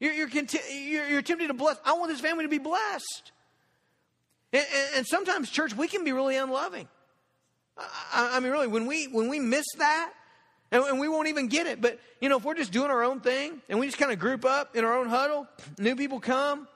You're, 0.00 0.14
you're, 0.14 0.28
you're, 0.28 1.08
you're 1.08 1.18
attempting 1.18 1.48
to 1.48 1.54
bless. 1.54 1.76
I 1.84 1.92
want 1.92 2.10
this 2.10 2.22
family 2.22 2.44
to 2.44 2.48
be 2.48 2.56
blessed. 2.56 3.32
And, 4.56 4.66
and 4.96 5.06
sometimes, 5.06 5.50
church, 5.50 5.74
we 5.74 5.88
can 5.88 6.04
be 6.04 6.12
really 6.12 6.36
unloving. 6.36 6.88
I, 7.78 8.36
I 8.36 8.40
mean, 8.40 8.52
really, 8.52 8.68
when 8.68 8.86
we 8.86 9.06
when 9.06 9.28
we 9.28 9.38
miss 9.38 9.66
that, 9.78 10.12
and, 10.72 10.82
and, 10.84 10.98
we 10.98 11.08
won't 11.08 11.28
even 11.28 11.48
get 11.48 11.66
it. 11.66 11.80
But 11.80 11.98
you 12.20 12.28
know, 12.28 12.38
if 12.38 12.44
we're 12.44 12.54
just 12.54 12.72
doing 12.72 12.90
our 12.90 13.02
own 13.02 13.20
thing 13.20 13.60
and 13.68 13.78
we 13.78 13.86
just 13.86 13.98
kind 13.98 14.12
of 14.12 14.18
group 14.18 14.44
up 14.44 14.74
in 14.74 14.84
our 14.84 14.98
own 14.98 15.08
huddle, 15.08 15.46
new 15.78 15.94
people 15.94 16.20
come, 16.20 16.66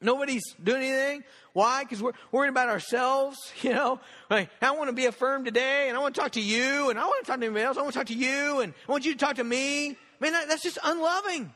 Nobody's 0.00 0.54
doing 0.62 0.82
anything. 0.82 1.24
Why? 1.54 1.82
Because 1.82 2.00
we're 2.00 2.12
worried 2.30 2.50
about 2.50 2.68
ourselves, 2.68 3.36
you 3.62 3.72
know. 3.72 4.00
Like, 4.30 4.50
I 4.62 4.70
want 4.72 4.88
to 4.88 4.94
be 4.94 5.06
affirmed 5.06 5.44
today, 5.44 5.88
and 5.88 5.96
I 5.96 6.00
want 6.00 6.14
to 6.14 6.20
talk 6.20 6.32
to 6.32 6.40
you, 6.40 6.90
and 6.90 6.98
I 6.98 7.04
want 7.04 7.24
to 7.24 7.30
talk 7.30 7.40
to 7.40 7.46
anybody 7.46 7.64
else. 7.64 7.76
I 7.76 7.82
want 7.82 7.94
to 7.94 7.98
talk 7.98 8.06
to 8.08 8.14
you, 8.14 8.60
and 8.60 8.74
I 8.88 8.92
want 8.92 9.04
you 9.04 9.12
to 9.12 9.18
talk 9.18 9.36
to 9.36 9.44
me. 9.44 9.96
Man, 10.20 10.32
that, 10.32 10.48
that's 10.48 10.62
just 10.62 10.78
unloving. 10.84 11.52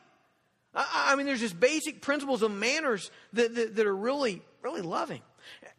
I, 0.74 1.10
I, 1.10 1.16
mean, 1.16 1.26
there's 1.26 1.40
just 1.40 1.58
basic 1.58 2.00
principles 2.00 2.42
of 2.42 2.50
manners 2.50 3.10
that, 3.34 3.54
that, 3.54 3.76
that 3.76 3.86
are 3.86 3.94
really, 3.94 4.42
really 4.62 4.82
loving. 4.82 5.20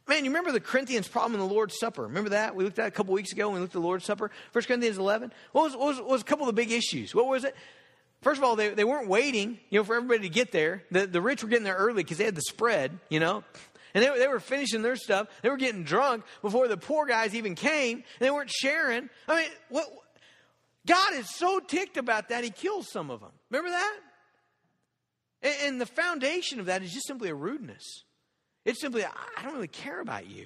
Man, 0.07 0.25
you 0.25 0.31
remember 0.31 0.51
the 0.51 0.59
Corinthians 0.59 1.07
problem 1.07 1.39
in 1.39 1.47
the 1.47 1.53
Lord's 1.53 1.77
Supper? 1.79 2.03
Remember 2.03 2.31
that? 2.31 2.55
We 2.55 2.63
looked 2.63 2.79
at 2.79 2.87
a 2.87 2.91
couple 2.91 3.13
weeks 3.13 3.31
ago 3.31 3.47
when 3.47 3.55
we 3.55 3.61
looked 3.61 3.71
at 3.71 3.79
the 3.81 3.87
Lord's 3.87 4.05
Supper. 4.05 4.31
1 4.51 4.63
Corinthians 4.65 4.97
11. 4.97 5.31
What 5.53 5.63
was, 5.63 5.75
what 5.75 5.87
was, 5.87 5.97
what 5.97 6.09
was 6.09 6.21
a 6.21 6.25
couple 6.25 6.47
of 6.47 6.55
the 6.55 6.61
big 6.61 6.71
issues? 6.71 7.15
What 7.15 7.27
was 7.27 7.43
it? 7.43 7.55
First 8.21 8.37
of 8.37 8.43
all, 8.43 8.55
they, 8.55 8.69
they 8.69 8.83
weren't 8.83 9.07
waiting, 9.07 9.59
you 9.69 9.79
know, 9.79 9.83
for 9.83 9.95
everybody 9.95 10.21
to 10.21 10.29
get 10.29 10.51
there. 10.51 10.83
The, 10.91 11.07
the 11.07 11.21
rich 11.21 11.43
were 11.43 11.49
getting 11.49 11.65
there 11.65 11.75
early 11.75 12.03
because 12.03 12.17
they 12.17 12.25
had 12.25 12.35
the 12.35 12.41
spread, 12.41 12.97
you 13.09 13.19
know. 13.19 13.43
And 13.93 14.03
they, 14.03 14.17
they 14.17 14.27
were 14.27 14.39
finishing 14.39 14.81
their 14.81 14.95
stuff. 14.95 15.27
They 15.41 15.49
were 15.49 15.57
getting 15.57 15.83
drunk 15.83 16.23
before 16.41 16.67
the 16.67 16.77
poor 16.77 17.05
guys 17.05 17.35
even 17.35 17.55
came. 17.55 17.97
And 17.97 18.05
they 18.19 18.31
weren't 18.31 18.49
sharing. 18.49 19.09
I 19.27 19.41
mean, 19.41 19.49
what, 19.69 19.87
God 20.85 21.13
is 21.13 21.29
so 21.29 21.59
ticked 21.59 21.97
about 21.97 22.29
that, 22.29 22.43
he 22.43 22.49
kills 22.49 22.89
some 22.89 23.11
of 23.11 23.19
them. 23.19 23.31
Remember 23.49 23.71
that? 23.71 23.97
And, 25.41 25.55
and 25.63 25.81
the 25.81 25.85
foundation 25.85 26.59
of 26.59 26.67
that 26.67 26.81
is 26.81 26.91
just 26.91 27.07
simply 27.07 27.29
a 27.29 27.35
rudeness. 27.35 28.02
It's 28.65 28.79
simply, 28.79 29.03
I 29.03 29.43
don't 29.43 29.53
really 29.53 29.67
care 29.67 29.99
about 29.99 30.27
you. 30.27 30.45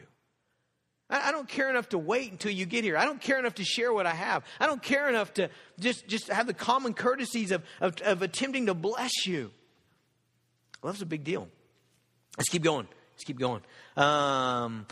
I 1.10 1.32
don't 1.32 1.48
care 1.48 1.70
enough 1.70 1.90
to 1.90 1.98
wait 1.98 2.32
until 2.32 2.52
you 2.52 2.66
get 2.66 2.84
here. 2.84 2.98
I 2.98 3.06
don't 3.06 3.22
care 3.22 3.40
enough 3.40 3.56
to 3.56 3.64
share 3.64 3.94
what 3.94 4.06
I 4.06 4.14
have. 4.14 4.44
I 4.60 4.66
don't 4.66 4.84
care 4.84 5.08
enough 5.08 5.34
to 5.36 5.50
just, 5.80 6.06
just 6.08 6.28
have 6.28 6.48
the 6.48 6.54
common 6.54 6.94
courtesies 6.94 7.52
of, 7.52 7.64
of, 7.80 8.02
of 8.02 8.22
attempting 8.22 8.66
to 8.66 8.74
bless 8.74 9.26
you. 9.26 9.52
Love's 10.84 11.02
a 11.02 11.06
big 11.06 11.24
deal. 11.24 11.48
Let's 12.38 12.50
keep 12.50 12.62
going. 12.62 12.88
Let's 13.14 13.24
keep 13.24 13.40
going. 13.40 13.62
Um, 13.96 14.86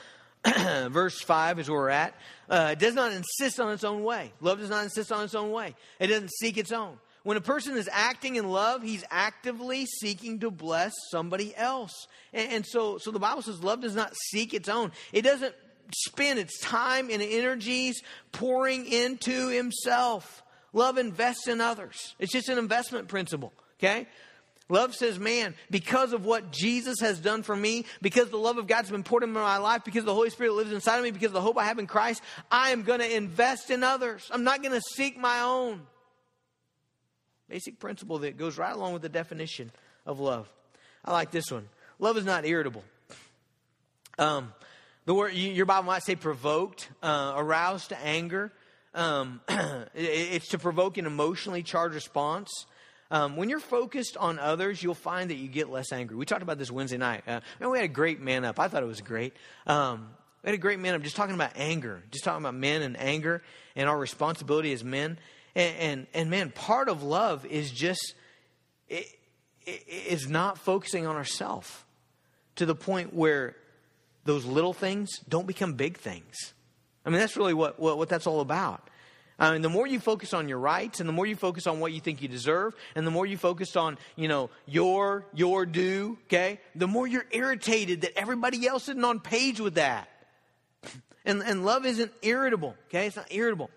verse 0.90 1.20
5 1.22 1.60
is 1.60 1.70
where 1.70 1.80
we're 1.80 1.90
at. 1.90 2.16
Uh, 2.50 2.70
it 2.72 2.80
does 2.80 2.94
not 2.94 3.12
insist 3.12 3.60
on 3.60 3.74
its 3.74 3.84
own 3.84 4.04
way. 4.04 4.32
Love 4.40 4.60
does 4.60 4.70
not 4.70 4.86
insist 4.86 5.12
on 5.12 5.24
its 5.26 5.36
own 5.36 5.52
way, 5.52 5.76
it 6.00 6.08
doesn't 6.08 6.32
seek 6.32 6.58
its 6.58 6.72
own. 6.72 6.98
When 7.26 7.38
a 7.38 7.42
person 7.42 7.76
is 7.76 7.90
acting 7.92 8.36
in 8.36 8.48
love, 8.52 8.84
he's 8.84 9.04
actively 9.10 9.88
seeking 9.88 10.42
to 10.42 10.52
bless 10.52 10.94
somebody 11.10 11.56
else. 11.56 12.08
And, 12.32 12.52
and, 12.52 12.66
so, 12.68 13.00
so 13.00 13.10
the 13.10 13.18
Bible 13.18 13.42
says 13.42 13.64
love 13.64 13.82
does 13.82 13.96
not 13.96 14.14
seek 14.30 14.54
its 14.54 14.70
own. 14.70 14.92
It 15.12 15.24
doesn't 15.24 15.56
spend 15.92 16.38
its 16.38 16.60
time 16.60 17.10
and 17.10 17.24
energies 17.24 18.04
pouring 18.32 18.86
into 18.86 19.48
himself. 19.48 20.44
Love 20.72 21.00
invests 21.00 21.48
in 21.48 21.62
others. 21.62 22.14
It's 22.20 22.32
just 22.32 22.48
an 22.48 22.60
investment 22.60 23.08
principle, 23.08 23.54
okay? 23.80 24.06
Love 24.70 24.94
says, 24.94 25.18
man, 25.18 25.56
because 25.72 26.14
of 26.14 26.26
what 26.26 26.52
Jesus 26.52 27.00
has 27.00 27.20
done 27.20 27.42
for 27.42 27.56
me, 27.56 27.86
because 28.04 28.30
the 28.30 28.38
love 28.38 28.60
of 28.60 28.68
God's 28.68 28.92
been 28.92 29.02
poured 29.02 29.24
into 29.24 29.34
my 29.34 29.58
life, 29.58 29.84
because 29.84 30.06
the 30.06 30.14
Holy 30.14 30.30
Spirit 30.30 30.54
lives 30.54 30.72
inside 30.72 30.98
of 30.98 31.04
me, 31.04 31.10
because 31.10 31.30
of 31.30 31.34
the 31.34 31.42
hope 31.42 31.58
I 31.58 31.66
have 31.66 31.80
in 31.80 31.88
Christ, 31.88 32.22
I 32.52 32.70
am 32.70 32.84
going 32.84 33.00
to 33.00 33.16
invest 33.16 33.72
in 33.72 33.84
others. 33.84 34.30
I'm 34.32 34.44
not 34.44 34.62
going 34.62 34.76
to 34.76 34.82
seek 34.96 35.18
my 35.18 35.42
own. 35.42 35.82
Basic 37.50 37.80
principle 37.80 38.20
that 38.20 38.38
goes 38.38 38.58
right 38.58 38.74
along 38.76 38.94
with 38.94 39.02
the 39.02 39.10
definition 39.10 39.72
of 40.06 40.20
love. 40.20 40.52
I 41.04 41.12
like 41.12 41.32
this 41.32 41.52
one. 41.52 41.68
Love 42.00 42.18
is 42.18 42.26
not 42.26 42.46
irritable. 42.46 42.84
Um, 44.18 44.54
the 45.06 45.14
word 45.14 45.34
your 45.34 45.66
Bible 45.66 45.86
might 45.86 46.04
say 46.04 46.16
provoked, 46.16 46.90
uh, 47.04 47.34
aroused 47.36 47.90
to 47.90 48.00
anger. 48.00 48.52
Um, 48.94 49.42
it's 49.94 50.50
to 50.50 50.58
provoke 50.58 50.98
an 50.98 51.06
emotionally 51.06 51.62
charged 51.62 51.96
response. 51.96 52.66
Um, 53.12 53.38
when 53.38 53.50
you're 53.50 53.60
focused 53.60 54.18
on 54.18 54.40
others, 54.40 54.82
you'll 54.82 54.96
find 54.96 55.30
that 55.30 55.36
you 55.36 55.48
get 55.48 55.70
less 55.70 55.92
angry. 55.92 56.18
We 56.18 56.26
talked 56.26 56.42
about 56.42 56.58
this 56.58 56.72
Wednesday 56.72 56.98
night. 56.98 57.24
Uh, 57.28 57.42
and 57.60 57.70
we 57.70 57.78
had 57.78 57.86
a 57.86 57.94
great 57.94 58.20
man 58.20 58.44
up. 58.46 58.60
I 58.60 58.68
thought 58.68 58.82
it 58.82 58.88
was 58.88 59.02
great. 59.02 59.36
Um, 59.68 60.10
we 60.44 60.50
had 60.50 60.56
a 60.56 60.62
great 60.62 60.80
man 60.80 60.96
up 60.96 61.04
just 61.04 61.16
talking 61.16 61.36
about 61.36 61.52
anger, 61.56 62.02
just 62.12 62.24
talking 62.24 62.44
about 62.44 62.56
men 62.56 62.82
and 62.82 63.00
anger 63.00 63.44
and 63.76 63.88
our 63.88 63.98
responsibility 63.98 64.74
as 64.74 64.84
men. 64.84 65.20
And, 65.56 65.78
and, 65.78 66.08
and 66.13 66.30
man, 66.30 66.52
part 66.52 66.89
of 66.89 67.04
love 67.04 67.46
is 67.46 67.72
just, 67.72 68.13
it, 68.89 69.08
it, 69.65 69.84
is 69.88 70.30
not 70.30 70.58
focusing 70.58 71.08
on 71.08 71.15
ourselves 71.15 71.72
to 72.56 72.65
the 72.65 72.76
point 72.76 73.13
where 73.13 73.56
those 74.26 74.46
little 74.46 74.74
things 74.74 75.20
don't 75.30 75.48
become 75.48 75.74
big 75.74 75.98
things. 75.98 76.54
I 77.06 77.10
mean, 77.10 77.20
that's 77.20 77.38
really 77.38 77.54
what, 77.54 77.80
what, 77.80 77.98
what 77.98 78.10
that's 78.10 78.28
all 78.28 78.41
about. 78.41 78.89
I 79.38 79.52
mean, 79.52 79.62
the 79.62 79.70
more 79.70 79.86
you 79.86 80.00
focus 80.00 80.34
on 80.34 80.48
your 80.48 80.60
rights 80.60 81.02
and 81.02 81.10
the 81.10 81.13
more 81.13 81.26
you 81.26 81.36
focus 81.36 81.68
on 81.68 81.80
what 81.80 81.91
you 81.91 82.00
think 82.00 82.22
you 82.22 82.28
deserve 82.28 82.74
and 82.96 83.06
the 83.06 83.12
more 83.12 83.26
you 83.26 83.38
focus 83.38 83.76
on, 83.76 83.98
you 84.15 84.28
know, 84.28 84.50
your, 84.65 85.26
your 85.34 85.65
due, 85.65 86.18
okay, 86.28 86.60
the 86.74 86.88
more 86.88 87.06
you're 87.06 87.26
irritated 87.32 88.02
that 88.02 88.18
everybody 88.18 88.65
else 88.65 88.88
isn't 88.88 89.04
on 89.04 89.20
page 89.20 89.60
with 89.60 89.76
that. 89.76 90.10
And, 91.26 91.41
and 91.41 91.65
love 91.65 91.86
isn't 91.86 92.13
irritable, 92.22 92.76
okay? 92.88 93.08
It's 93.08 93.15
not 93.15 93.28
irritable. 93.32 93.70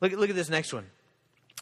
Look, 0.00 0.12
look 0.12 0.30
at 0.30 0.36
this 0.36 0.48
next 0.48 0.72
one. 0.72 0.86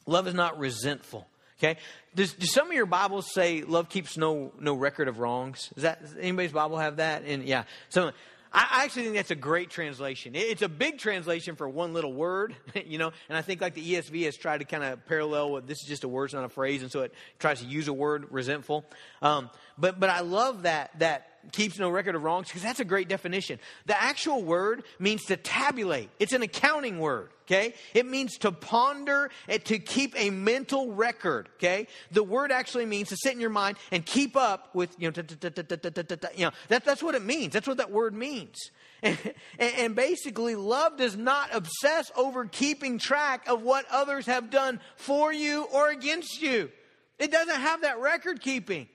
Love 0.06 0.26
is 0.26 0.34
not 0.34 0.58
resentful. 0.58 1.26
Okay? 1.58 1.78
Does, 2.14 2.32
do 2.32 2.46
some 2.46 2.68
of 2.68 2.72
your 2.72 2.86
Bibles 2.86 3.32
say 3.32 3.62
love 3.62 3.88
keeps 3.88 4.16
no 4.16 4.52
no 4.58 4.74
record 4.74 5.08
of 5.08 5.18
wrongs? 5.18 5.72
Is 5.76 5.84
that 5.84 6.02
does 6.02 6.16
anybody's 6.18 6.52
Bible 6.52 6.78
have 6.78 6.96
that? 6.96 7.22
And 7.24 7.44
yeah, 7.44 7.64
so 7.88 8.10
I 8.52 8.84
actually 8.84 9.04
think 9.04 9.14
that's 9.14 9.30
a 9.30 9.36
great 9.36 9.70
translation. 9.70 10.32
It's 10.34 10.60
a 10.60 10.68
big 10.68 10.98
translation 10.98 11.56
for 11.56 11.66
one 11.68 11.94
little 11.94 12.12
word, 12.12 12.54
you 12.86 12.98
know, 12.98 13.12
and 13.28 13.38
I 13.38 13.42
think 13.42 13.60
like 13.60 13.74
the 13.74 13.94
ESV 13.94 14.24
has 14.24 14.36
tried 14.36 14.58
to 14.58 14.64
kind 14.64 14.84
of 14.84 15.06
parallel 15.06 15.52
what 15.52 15.66
this 15.66 15.78
is 15.82 15.88
just 15.88 16.04
a 16.04 16.08
word, 16.08 16.26
it's 16.26 16.34
not 16.34 16.44
a 16.44 16.50
phrase, 16.50 16.82
and 16.82 16.90
so 16.90 17.00
it 17.00 17.14
tries 17.38 17.60
to 17.60 17.66
use 17.66 17.88
a 17.88 17.92
word, 17.92 18.26
resentful. 18.30 18.84
Um, 19.22 19.48
but 19.78 19.98
but 19.98 20.10
I 20.10 20.20
love 20.20 20.64
that 20.64 20.98
that 20.98 21.28
keeps 21.52 21.78
no 21.78 21.88
record 21.88 22.14
of 22.14 22.22
wrongs 22.22 22.48
because 22.48 22.62
that's 22.62 22.80
a 22.80 22.84
great 22.84 23.08
definition. 23.08 23.58
The 23.86 24.00
actual 24.00 24.42
word 24.42 24.84
means 24.98 25.24
to 25.26 25.36
tabulate. 25.36 26.10
It's 26.18 26.32
an 26.32 26.42
accounting 26.42 26.98
word, 26.98 27.30
okay? 27.52 27.74
It 27.94 28.06
means 28.06 28.38
to 28.38 28.52
ponder 28.52 29.30
and 29.48 29.64
to 29.66 29.78
keep 29.78 30.18
a 30.18 30.30
mental 30.30 30.92
record, 30.92 31.48
okay? 31.56 31.86
The 32.10 32.22
word 32.22 32.50
actually 32.50 32.86
means 32.86 33.10
to 33.10 33.16
sit 33.16 33.32
in 33.34 33.40
your 33.40 33.50
mind 33.50 33.76
and 33.90 34.04
keep 34.04 34.36
up 34.36 34.74
with, 34.74 34.96
you 34.98 35.10
know, 35.10 36.50
that's 36.68 37.02
what 37.02 37.14
it 37.14 37.24
means. 37.24 37.52
That's 37.52 37.66
what 37.66 37.76
that 37.78 37.90
word 37.90 38.14
means. 38.14 38.56
And, 39.04 39.18
and 39.58 39.96
basically, 39.96 40.54
love 40.54 40.96
does 40.96 41.16
not 41.16 41.52
obsess 41.52 42.12
over 42.16 42.44
keeping 42.44 43.00
track 43.00 43.48
of 43.48 43.62
what 43.62 43.84
others 43.90 44.26
have 44.26 44.48
done 44.48 44.78
for 44.94 45.32
you 45.32 45.64
or 45.72 45.90
against 45.90 46.40
you. 46.40 46.70
It 47.18 47.32
doesn't 47.32 47.60
have 47.60 47.82
that 47.82 47.98
record 47.98 48.40
keeping. 48.40 48.88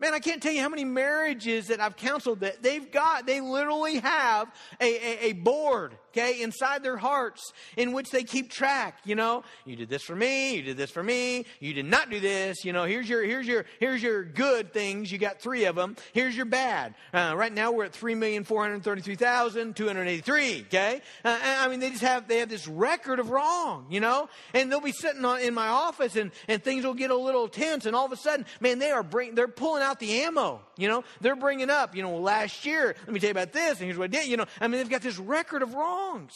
Man, 0.00 0.14
I 0.14 0.18
can't 0.18 0.42
tell 0.42 0.52
you 0.52 0.62
how 0.62 0.70
many 0.70 0.86
marriages 0.86 1.66
that 1.66 1.78
I've 1.78 1.94
counseled 1.94 2.40
that 2.40 2.62
they've 2.62 2.90
got, 2.90 3.26
they 3.26 3.42
literally 3.42 3.98
have 3.98 4.50
a, 4.80 4.84
a, 4.84 5.26
a, 5.26 5.32
board, 5.32 5.92
okay, 6.12 6.40
inside 6.40 6.82
their 6.82 6.96
hearts 6.96 7.52
in 7.76 7.92
which 7.92 8.10
they 8.10 8.24
keep 8.24 8.50
track, 8.50 9.00
you 9.04 9.14
know. 9.14 9.44
You 9.66 9.76
did 9.76 9.90
this 9.90 10.02
for 10.02 10.16
me, 10.16 10.56
you 10.56 10.62
did 10.62 10.78
this 10.78 10.90
for 10.90 11.02
me, 11.02 11.44
you 11.60 11.74
did 11.74 11.84
not 11.84 12.08
do 12.08 12.18
this, 12.18 12.64
you 12.64 12.72
know, 12.72 12.84
here's 12.84 13.10
your, 13.10 13.22
here's 13.22 13.46
your, 13.46 13.66
here's 13.78 14.02
your 14.02 14.24
good 14.24 14.72
things, 14.72 15.12
you 15.12 15.18
got 15.18 15.38
three 15.38 15.66
of 15.66 15.76
them, 15.76 15.96
here's 16.14 16.34
your 16.34 16.46
bad. 16.46 16.94
Uh, 17.12 17.34
right 17.36 17.52
now 17.52 17.70
we're 17.70 17.84
at 17.84 17.92
3,433,283, 17.92 20.62
okay. 20.62 21.02
Uh, 21.22 21.38
I 21.42 21.68
mean, 21.68 21.80
they 21.80 21.90
just 21.90 22.00
have, 22.00 22.26
they 22.26 22.38
have 22.38 22.48
this 22.48 22.66
record 22.66 23.18
of 23.18 23.28
wrong, 23.28 23.84
you 23.90 24.00
know, 24.00 24.30
and 24.54 24.72
they'll 24.72 24.80
be 24.80 24.92
sitting 24.92 25.26
on, 25.26 25.42
in 25.42 25.52
my 25.52 25.68
office 25.68 26.16
and, 26.16 26.30
and 26.48 26.64
things 26.64 26.86
will 26.86 26.94
get 26.94 27.10
a 27.10 27.16
little 27.16 27.48
tense 27.48 27.84
and 27.84 27.94
all 27.94 28.06
of 28.06 28.12
a 28.12 28.16
sudden, 28.16 28.46
man, 28.60 28.78
they 28.78 28.90
are 28.90 29.04
they're 29.34 29.46
pulling 29.46 29.82
out 29.82 29.89
out 29.90 30.00
the 30.00 30.22
ammo. 30.22 30.60
You 30.76 30.88
know, 30.88 31.04
they're 31.20 31.36
bringing 31.36 31.68
up, 31.68 31.94
you 31.94 32.02
know, 32.02 32.16
last 32.16 32.64
year, 32.64 32.94
let 33.04 33.12
me 33.12 33.20
tell 33.20 33.28
you 33.28 33.32
about 33.32 33.52
this, 33.52 33.78
and 33.78 33.84
here's 33.86 33.98
what 33.98 34.04
I 34.04 34.08
did. 34.08 34.28
You 34.28 34.36
know, 34.36 34.46
I 34.60 34.68
mean, 34.68 34.78
they've 34.78 34.88
got 34.88 35.02
this 35.02 35.18
record 35.18 35.62
of 35.62 35.74
wrongs. 35.74 36.32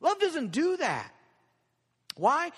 Love 0.00 0.18
doesn't 0.18 0.52
do 0.52 0.76
that. 0.78 1.10
Why? 2.16 2.50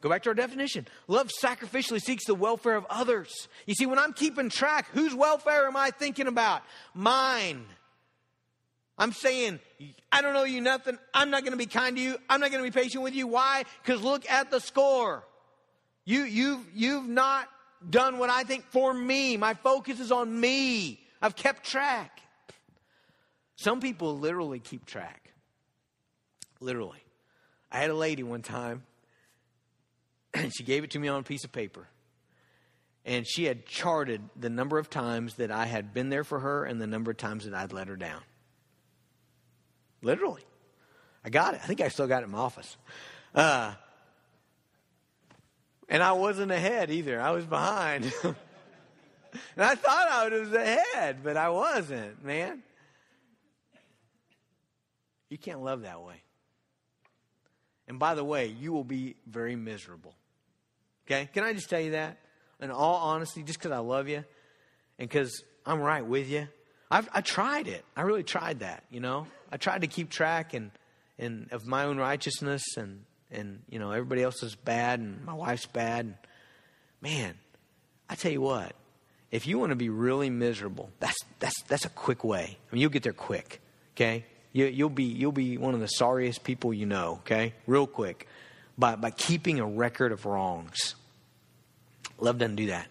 Go 0.00 0.08
back 0.08 0.22
to 0.24 0.28
our 0.30 0.34
definition. 0.34 0.86
Love 1.08 1.30
sacrificially 1.42 2.00
seeks 2.00 2.26
the 2.26 2.34
welfare 2.34 2.76
of 2.76 2.86
others. 2.88 3.48
You 3.66 3.74
see, 3.74 3.86
when 3.86 3.98
I'm 3.98 4.12
keeping 4.12 4.50
track, 4.50 4.88
whose 4.92 5.14
welfare 5.14 5.66
am 5.66 5.76
I 5.76 5.90
thinking 5.90 6.26
about? 6.26 6.62
Mine. 6.94 7.64
I'm 8.96 9.12
saying, 9.12 9.60
I 10.12 10.22
don't 10.22 10.34
know 10.34 10.44
you 10.44 10.60
nothing. 10.60 10.98
I'm 11.12 11.30
not 11.30 11.42
going 11.42 11.52
to 11.52 11.58
be 11.58 11.66
kind 11.66 11.96
to 11.96 12.02
you. 12.02 12.16
I'm 12.28 12.40
not 12.40 12.52
going 12.52 12.64
to 12.64 12.70
be 12.70 12.82
patient 12.82 13.02
with 13.02 13.14
you. 13.14 13.26
Why? 13.26 13.64
Because 13.82 14.02
look 14.02 14.28
at 14.30 14.50
the 14.50 14.60
score. 14.60 15.24
You, 16.04 16.22
you've, 16.22 16.64
you've 16.74 17.08
not 17.08 17.48
done 17.90 18.18
what 18.18 18.30
I 18.30 18.44
think 18.44 18.64
for 18.64 18.92
me. 18.92 19.36
My 19.36 19.54
focus 19.54 20.00
is 20.00 20.12
on 20.12 20.40
me. 20.40 21.00
I've 21.20 21.36
kept 21.36 21.64
track. 21.64 22.20
Some 23.56 23.80
people 23.80 24.18
literally 24.18 24.58
keep 24.58 24.84
track. 24.86 25.32
Literally. 26.60 27.02
I 27.70 27.78
had 27.78 27.90
a 27.90 27.94
lady 27.94 28.22
one 28.22 28.42
time, 28.42 28.84
and 30.34 30.52
she 30.56 30.64
gave 30.64 30.84
it 30.84 30.90
to 30.92 30.98
me 30.98 31.08
on 31.08 31.20
a 31.20 31.22
piece 31.22 31.44
of 31.44 31.52
paper. 31.52 31.88
And 33.04 33.26
she 33.26 33.44
had 33.44 33.66
charted 33.66 34.22
the 34.34 34.48
number 34.48 34.78
of 34.78 34.88
times 34.88 35.34
that 35.34 35.50
I 35.50 35.66
had 35.66 35.92
been 35.92 36.08
there 36.08 36.24
for 36.24 36.40
her 36.40 36.64
and 36.64 36.80
the 36.80 36.86
number 36.86 37.10
of 37.10 37.18
times 37.18 37.44
that 37.44 37.54
I'd 37.54 37.72
let 37.72 37.88
her 37.88 37.96
down. 37.96 38.22
Literally. 40.02 40.42
I 41.24 41.30
got 41.30 41.54
it. 41.54 41.60
I 41.62 41.66
think 41.66 41.80
I 41.80 41.88
still 41.88 42.06
got 42.06 42.22
it 42.22 42.26
in 42.26 42.32
my 42.32 42.38
office. 42.38 42.76
Uh, 43.34 43.74
and 45.88 46.02
I 46.02 46.12
wasn't 46.12 46.52
ahead 46.52 46.90
either, 46.90 47.20
I 47.20 47.30
was 47.30 47.44
behind. 47.44 48.12
and 48.24 48.34
I 49.58 49.74
thought 49.74 50.08
I 50.10 50.28
was 50.28 50.52
ahead, 50.52 51.18
but 51.22 51.36
I 51.36 51.50
wasn't, 51.50 52.24
man. 52.24 52.62
You 55.28 55.38
can't 55.38 55.62
love 55.62 55.82
that 55.82 56.02
way. 56.02 56.22
And 57.88 57.98
by 57.98 58.14
the 58.14 58.24
way, 58.24 58.46
you 58.46 58.72
will 58.72 58.84
be 58.84 59.16
very 59.26 59.56
miserable. 59.56 60.14
Okay? 61.06 61.28
Can 61.34 61.44
I 61.44 61.52
just 61.52 61.68
tell 61.68 61.80
you 61.80 61.92
that? 61.92 62.18
In 62.60 62.70
all 62.70 62.96
honesty, 62.96 63.42
just 63.42 63.58
because 63.58 63.72
I 63.72 63.78
love 63.78 64.08
you 64.08 64.24
and 64.98 65.08
because 65.08 65.42
I'm 65.66 65.80
right 65.80 66.04
with 66.04 66.30
you, 66.30 66.48
I've, 66.90 67.08
I 67.12 67.20
tried 67.20 67.68
it. 67.68 67.84
I 67.96 68.02
really 68.02 68.22
tried 68.22 68.60
that, 68.60 68.84
you 68.90 69.00
know? 69.00 69.26
I 69.50 69.56
tried 69.56 69.82
to 69.82 69.86
keep 69.86 70.08
track 70.08 70.54
and, 70.54 70.70
and 71.18 71.48
of 71.50 71.66
my 71.66 71.84
own 71.84 71.98
righteousness 71.98 72.62
and, 72.76 73.04
and, 73.34 73.62
you 73.68 73.78
know, 73.78 73.90
everybody 73.90 74.22
else 74.22 74.42
is 74.42 74.54
bad 74.54 75.00
and 75.00 75.24
my 75.24 75.34
wife's 75.34 75.66
bad. 75.66 76.06
And, 76.06 76.14
man, 77.00 77.34
I 78.08 78.14
tell 78.14 78.32
you 78.32 78.40
what, 78.40 78.72
if 79.30 79.46
you 79.46 79.58
want 79.58 79.70
to 79.70 79.76
be 79.76 79.88
really 79.88 80.30
miserable, 80.30 80.90
that's, 81.00 81.18
that's, 81.38 81.60
that's 81.62 81.84
a 81.84 81.90
quick 81.90 82.24
way. 82.24 82.56
I 82.70 82.74
mean, 82.74 82.80
you'll 82.80 82.90
get 82.90 83.02
there 83.02 83.12
quick, 83.12 83.60
okay? 83.96 84.24
You, 84.52 84.66
you'll, 84.66 84.88
be, 84.90 85.04
you'll 85.04 85.32
be 85.32 85.58
one 85.58 85.74
of 85.74 85.80
the 85.80 85.88
sorriest 85.88 86.44
people 86.44 86.72
you 86.72 86.86
know, 86.86 87.18
okay? 87.22 87.54
Real 87.66 87.86
quick. 87.86 88.28
By, 88.78 88.96
by 88.96 89.10
keeping 89.10 89.60
a 89.60 89.66
record 89.66 90.12
of 90.12 90.26
wrongs. 90.26 90.94
Love 92.18 92.38
doesn't 92.38 92.56
do 92.56 92.66
that. 92.66 92.88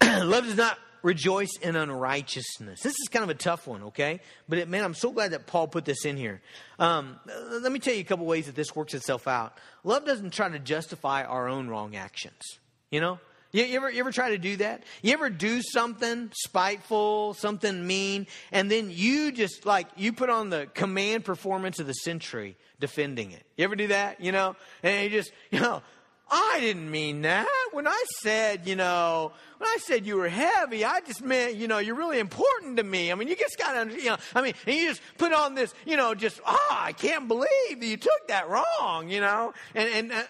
Love 0.24 0.44
does 0.44 0.56
not 0.56 0.78
rejoice 1.06 1.52
in 1.62 1.76
unrighteousness. 1.76 2.80
This 2.80 2.92
is 2.92 3.08
kind 3.08 3.22
of 3.22 3.30
a 3.30 3.34
tough 3.34 3.68
one, 3.68 3.84
okay? 3.84 4.18
But 4.48 4.58
it, 4.58 4.68
man, 4.68 4.82
I'm 4.82 4.92
so 4.92 5.12
glad 5.12 5.30
that 5.30 5.46
Paul 5.46 5.68
put 5.68 5.84
this 5.84 6.04
in 6.04 6.16
here. 6.16 6.42
Um, 6.80 7.20
let 7.62 7.70
me 7.70 7.78
tell 7.78 7.94
you 7.94 8.00
a 8.00 8.04
couple 8.04 8.26
ways 8.26 8.46
that 8.46 8.56
this 8.56 8.74
works 8.74 8.92
itself 8.92 9.28
out. 9.28 9.56
Love 9.84 10.04
doesn't 10.04 10.32
try 10.32 10.48
to 10.48 10.58
justify 10.58 11.22
our 11.22 11.48
own 11.48 11.68
wrong 11.68 11.94
actions. 11.94 12.58
You 12.90 13.00
know, 13.00 13.20
you, 13.52 13.62
you, 13.62 13.76
ever, 13.76 13.88
you 13.88 14.00
ever 14.00 14.10
try 14.10 14.30
to 14.30 14.38
do 14.38 14.56
that? 14.56 14.82
You 15.00 15.12
ever 15.12 15.30
do 15.30 15.62
something 15.62 16.32
spiteful, 16.34 17.34
something 17.34 17.86
mean, 17.86 18.26
and 18.50 18.68
then 18.68 18.90
you 18.90 19.30
just 19.30 19.64
like, 19.64 19.86
you 19.96 20.12
put 20.12 20.28
on 20.28 20.50
the 20.50 20.66
command 20.74 21.24
performance 21.24 21.78
of 21.78 21.86
the 21.86 21.92
century 21.92 22.56
defending 22.80 23.30
it. 23.30 23.44
You 23.56 23.62
ever 23.62 23.76
do 23.76 23.86
that? 23.88 24.20
You 24.20 24.32
know? 24.32 24.56
And 24.82 25.04
you 25.04 25.18
just, 25.18 25.30
you 25.52 25.60
know, 25.60 25.82
I 26.28 26.58
didn't 26.60 26.90
mean 26.90 27.22
that. 27.22 27.46
When 27.72 27.86
I 27.86 28.04
said, 28.20 28.66
you 28.66 28.74
know, 28.74 29.32
when 29.58 29.68
I 29.68 29.76
said 29.80 30.06
you 30.06 30.16
were 30.16 30.28
heavy, 30.28 30.84
I 30.84 31.00
just 31.00 31.22
meant, 31.22 31.54
you 31.54 31.68
know, 31.68 31.78
you're 31.78 31.94
really 31.94 32.18
important 32.18 32.78
to 32.78 32.82
me. 32.82 33.12
I 33.12 33.14
mean, 33.14 33.28
you 33.28 33.36
just 33.36 33.56
got 33.58 33.84
to, 33.84 33.94
you 33.96 34.10
know, 34.10 34.16
I 34.34 34.42
mean, 34.42 34.54
and 34.66 34.76
you 34.76 34.88
just 34.88 35.00
put 35.18 35.32
on 35.32 35.54
this, 35.54 35.72
you 35.84 35.96
know, 35.96 36.14
just, 36.14 36.40
ah, 36.44 36.56
oh, 36.58 36.76
I 36.80 36.92
can't 36.92 37.28
believe 37.28 37.78
that 37.78 37.86
you 37.86 37.96
took 37.96 38.28
that 38.28 38.48
wrong, 38.48 39.08
you 39.08 39.20
know? 39.20 39.52
And, 39.74 39.88
and 39.88 40.12
uh, 40.12 40.22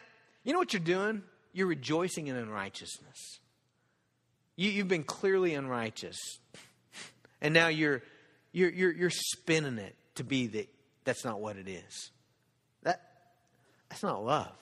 you 0.44 0.52
know 0.52 0.58
what 0.58 0.74
you're 0.74 0.80
doing? 0.80 1.22
You're 1.54 1.66
rejoicing 1.66 2.26
in 2.26 2.36
unrighteousness. 2.36 3.40
You, 4.56 4.70
you've 4.70 4.88
been 4.88 5.04
clearly 5.04 5.54
unrighteous. 5.54 6.18
And 7.40 7.54
now 7.54 7.68
you're, 7.68 8.02
you're, 8.52 8.70
you're, 8.70 8.92
you're 8.92 9.10
spinning 9.10 9.78
it 9.78 9.96
to 10.16 10.24
be 10.24 10.46
that 10.48 10.68
that's 11.04 11.24
not 11.24 11.40
what 11.40 11.56
it 11.56 11.68
is. 11.68 12.10
That, 12.82 13.00
that's 13.88 14.02
not 14.02 14.22
love. 14.22 14.52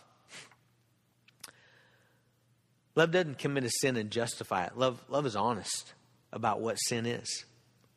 Love 2.97 3.11
doesn't 3.11 3.39
commit 3.39 3.65
a 3.65 3.71
sin 3.71 3.97
and 3.97 4.11
justify 4.11 4.65
it. 4.65 4.79
Love, 4.79 5.03
love 5.09 5.27
is 5.27 5.37
honest 5.37 5.93
about 6.33 6.61
what 6.61 6.77
sin 6.77 7.07
is. 7.07 7.45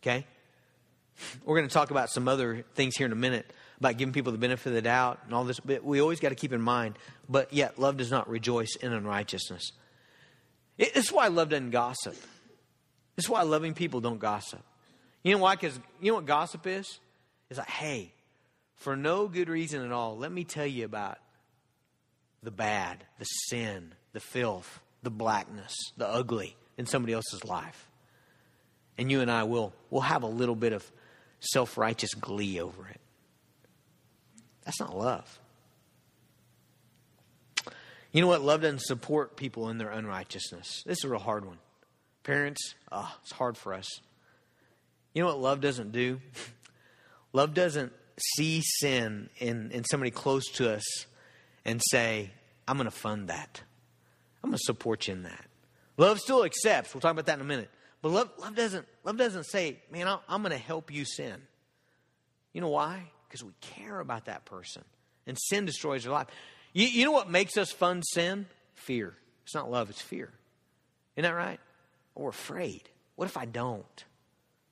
Okay? 0.02 0.26
We're 1.46 1.58
going 1.58 1.68
to 1.68 1.74
talk 1.74 1.92
about 1.92 2.10
some 2.10 2.28
other 2.28 2.64
things 2.76 2.96
here 2.96 3.06
in 3.06 3.12
a 3.12 3.16
minute 3.16 3.52
about 3.80 3.98
giving 3.98 4.14
people 4.14 4.32
the 4.32 4.38
benefit 4.38 4.68
of 4.68 4.74
the 4.74 4.82
doubt 4.82 5.20
and 5.26 5.34
all 5.34 5.44
this, 5.44 5.60
but 5.60 5.84
we 5.84 6.02
always 6.02 6.20
got 6.20 6.30
to 6.30 6.36
keep 6.36 6.52
in 6.52 6.62
mind, 6.62 6.98
but 7.30 7.54
yet 7.54 7.78
love 7.78 7.98
does 7.98 8.10
not 8.10 8.28
rejoice 8.28 8.76
in 8.82 8.92
unrighteousness. 8.92 9.72
It, 10.78 10.94
this 10.94 11.06
is 11.06 11.12
why 11.12 11.28
love 11.28 11.50
doesn't 11.50 11.72
gossip. 11.72 12.16
Is 13.18 13.30
why 13.30 13.42
loving 13.42 13.74
people 13.74 14.00
don't 14.00 14.20
gossip. 14.20 14.64
You 15.24 15.34
know 15.34 15.40
why? 15.40 15.56
Because 15.56 15.80
you 16.02 16.12
know 16.12 16.16
what 16.16 16.26
gossip 16.26 16.68
is? 16.68 17.00
It's 17.50 17.58
like, 17.58 17.68
hey, 17.68 18.14
for 18.76 18.96
no 18.96 19.28
good 19.28 19.50
reason 19.50 19.84
at 19.84 19.92
all, 19.92 20.18
let 20.18 20.32
me 20.32 20.44
tell 20.44 20.68
you 20.68 20.86
about 20.86 21.18
the 22.44 22.52
bad, 22.52 23.04
the 23.18 23.26
sin, 23.26 23.94
the 24.14 24.20
filth, 24.20 24.80
the 25.04 25.10
blackness, 25.10 25.74
the 25.96 26.08
ugly 26.08 26.56
in 26.78 26.86
somebody 26.86 27.14
else's 27.14 27.44
life. 27.44 27.90
And 28.98 29.12
you 29.12 29.22
and 29.22 29.30
I 29.30 29.44
will 29.44 29.74
will 29.90 30.02
have 30.02 30.24
a 30.24 30.28
little 30.28 30.56
bit 30.56 30.74
of 30.74 30.90
self-righteous 31.40 32.16
glee 32.16 32.60
over 32.60 32.88
it. 32.88 33.00
That's 34.66 34.80
not 34.80 34.98
love. 34.98 35.40
You 38.12 38.22
know 38.22 38.28
what? 38.28 38.42
Love 38.42 38.62
doesn't 38.62 38.82
support 38.82 39.36
people 39.36 39.70
in 39.70 39.78
their 39.78 39.92
unrighteousness. 39.92 40.84
This 40.86 41.00
is 41.00 41.04
a 41.04 41.10
real 41.10 41.20
hard 41.20 41.46
one. 41.46 41.60
Parents, 42.24 42.74
oh, 42.92 43.16
it's 43.22 43.32
hard 43.32 43.58
for 43.58 43.74
us. 43.74 43.88
You 45.14 45.22
know 45.22 45.28
what 45.28 45.40
love 45.40 45.62
doesn't 45.62 45.92
do? 45.92 46.20
love 47.34 47.54
doesn't 47.54 47.94
see 48.36 48.62
sin 48.62 49.30
in, 49.38 49.72
in 49.72 49.84
somebody 49.84 50.12
close 50.12 50.46
to 50.54 50.72
us 50.74 51.06
and 51.64 51.82
say, 51.92 52.32
I'm 52.68 52.78
going 52.78 52.90
to 52.90 52.92
fund 52.92 53.30
that. 53.30 53.62
I'm 54.48 54.52
going 54.52 54.58
to 54.58 54.64
support 54.64 55.08
you 55.08 55.14
in 55.14 55.24
that. 55.24 55.46
Love 55.98 56.20
still 56.20 56.44
accepts. 56.44 56.94
We'll 56.94 57.02
talk 57.02 57.12
about 57.12 57.26
that 57.26 57.36
in 57.36 57.42
a 57.42 57.48
minute. 57.48 57.70
But 58.02 58.12
love, 58.12 58.30
love 58.38 58.56
doesn't 58.56 58.88
love 59.04 59.18
doesn't 59.18 59.46
say, 59.46 59.80
man, 59.92 60.08
I'm 60.30 60.42
going 60.42 60.52
to 60.52 60.58
help 60.58 60.92
you 60.94 61.06
sin. 61.06 61.42
You 62.54 62.62
know 62.62 62.70
why? 62.70 63.08
because 63.28 63.44
we 63.44 63.52
care 63.62 64.00
about 64.00 64.26
that 64.26 64.46
person. 64.46 64.84
And 65.26 65.38
sin 65.50 65.66
destroys 65.66 66.04
their 66.04 66.14
life. 66.14 66.28
You, 66.74 66.88
you 66.88 67.06
know 67.06 67.12
what 67.12 67.30
makes 67.30 67.58
us 67.58 67.72
fund 67.72 68.04
sin? 68.06 68.46
Fear. 68.76 69.14
It's 69.44 69.54
not 69.54 69.70
love, 69.70 69.90
it's 69.90 70.02
fear. 70.02 70.32
Isn't 71.16 71.30
that 71.30 71.36
right? 71.36 71.60
We're 72.16 72.30
afraid. 72.30 72.84
What 73.16 73.26
if 73.26 73.38
I 73.38 73.46
don't? 73.46 74.04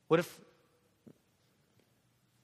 What 0.07 0.19
if 0.19 0.39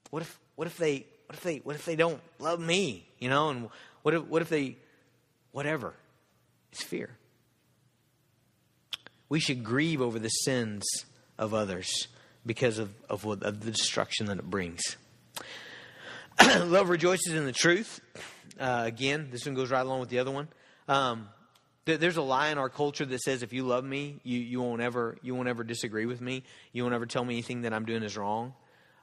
what 0.10 0.22
if 0.22 0.40
what 0.56 0.68
if 0.68 0.78
they 0.78 1.06
what 1.28 1.38
if 1.38 1.44
they 1.44 1.58
what 1.58 1.76
if 1.76 1.86
they 1.86 1.96
don't 1.96 2.20
love 2.40 2.60
me? 2.60 3.08
You 3.20 3.30
know, 3.30 3.50
and 3.50 3.70
what 4.02 4.14
if 4.14 4.24
what 4.26 4.42
if 4.42 4.50
they 4.50 4.78
whatever? 5.52 5.94
It's 6.72 6.84
fear. 6.84 7.10
We 9.32 9.40
should 9.40 9.64
grieve 9.64 10.02
over 10.02 10.20
the 10.20 10.28
sins 10.28 10.84
of 11.38 11.54
others 11.54 12.10
because 12.46 12.80
of, 12.80 12.94
of, 13.10 13.26
of 13.26 13.62
the 13.62 13.72
destruction 13.72 14.26
that 14.26 14.40
it 14.40 14.44
brings. 14.44 14.98
love 16.66 16.90
rejoices 16.90 17.34
in 17.34 17.46
the 17.46 17.54
truth. 17.54 18.02
Uh, 18.60 18.84
again, 18.86 19.30
this 19.32 19.46
one 19.46 19.56
goes 19.56 19.72
right 19.72 19.86
along 19.86 20.02
with 20.02 20.10
the 20.10 20.20
other 20.20 20.32
one. 20.32 20.50
Um, 20.90 21.30
th- 21.86 22.02
there's 22.02 22.18
a 22.18 22.22
lie 22.22 22.50
in 22.50 22.58
our 22.58 22.68
culture 22.68 23.06
that 23.06 23.22
says 23.22 23.42
if 23.42 23.54
you 23.54 23.64
love 23.64 23.86
me, 23.86 24.20
you, 24.24 24.38
you 24.38 24.60
won't 24.60 24.82
ever 24.82 25.18
you 25.22 25.34
won't 25.34 25.48
ever 25.48 25.64
disagree 25.64 26.06
with 26.06 26.20
me. 26.20 26.44
You 26.74 26.84
won't 26.84 26.94
ever 26.94 27.06
tell 27.06 27.24
me 27.24 27.36
anything 27.36 27.62
that 27.62 27.74
I'm 27.74 27.86
doing 27.86 28.04
is 28.04 28.18
wrong. 28.18 28.54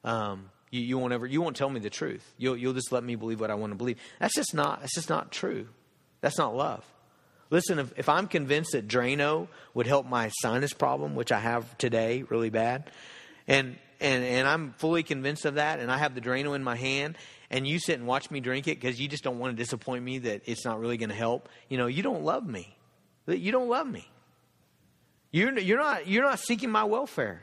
Um, 0.04 0.50
you, 0.70 0.82
you, 0.82 0.98
won't 0.98 1.14
ever 1.14 1.24
you 1.24 1.40
won't 1.40 1.56
tell 1.56 1.70
me 1.70 1.80
the 1.80 1.88
truth. 1.88 2.34
You'll 2.36 2.58
you'll 2.58 2.74
just 2.74 2.92
let 2.92 3.02
me 3.02 3.14
believe 3.14 3.40
what 3.40 3.50
I 3.50 3.54
want 3.54 3.72
to 3.72 3.78
believe. 3.78 3.98
That's 4.20 4.34
just 4.34 4.52
not 4.52 4.80
that's 4.80 4.94
just 4.94 5.08
not 5.08 5.32
true. 5.32 5.68
That's 6.20 6.36
not 6.36 6.54
love. 6.54 6.84
Listen, 7.50 7.78
if, 7.78 7.92
if 7.96 8.08
I'm 8.08 8.26
convinced 8.26 8.72
that 8.72 8.88
Drano 8.88 9.48
would 9.74 9.86
help 9.86 10.06
my 10.06 10.30
sinus 10.42 10.72
problem, 10.72 11.14
which 11.14 11.32
I 11.32 11.38
have 11.38 11.78
today 11.78 12.24
really 12.28 12.50
bad, 12.50 12.90
and 13.46 13.76
and, 14.00 14.24
and 14.24 14.46
I'm 14.46 14.74
fully 14.74 15.02
convinced 15.02 15.44
of 15.44 15.54
that, 15.54 15.80
and 15.80 15.90
I 15.90 15.98
have 15.98 16.14
the 16.14 16.20
Drano 16.20 16.54
in 16.54 16.62
my 16.62 16.76
hand, 16.76 17.16
and 17.50 17.66
you 17.66 17.80
sit 17.80 17.98
and 17.98 18.06
watch 18.06 18.30
me 18.30 18.40
drink 18.40 18.68
it 18.68 18.80
because 18.80 19.00
you 19.00 19.08
just 19.08 19.24
don't 19.24 19.38
want 19.38 19.56
to 19.56 19.60
disappoint 19.60 20.04
me 20.04 20.18
that 20.18 20.42
it's 20.46 20.64
not 20.64 20.78
really 20.78 20.96
going 20.96 21.08
to 21.08 21.16
help, 21.16 21.48
you 21.68 21.78
know, 21.78 21.86
you 21.86 22.02
don't 22.02 22.22
love 22.22 22.46
me. 22.46 22.76
You 23.26 23.52
don't 23.52 23.68
love 23.68 23.86
me. 23.86 24.08
You're, 25.30 25.58
you're, 25.58 25.78
not, 25.78 26.06
you're 26.06 26.22
not 26.22 26.38
seeking 26.38 26.70
my 26.70 26.84
welfare. 26.84 27.42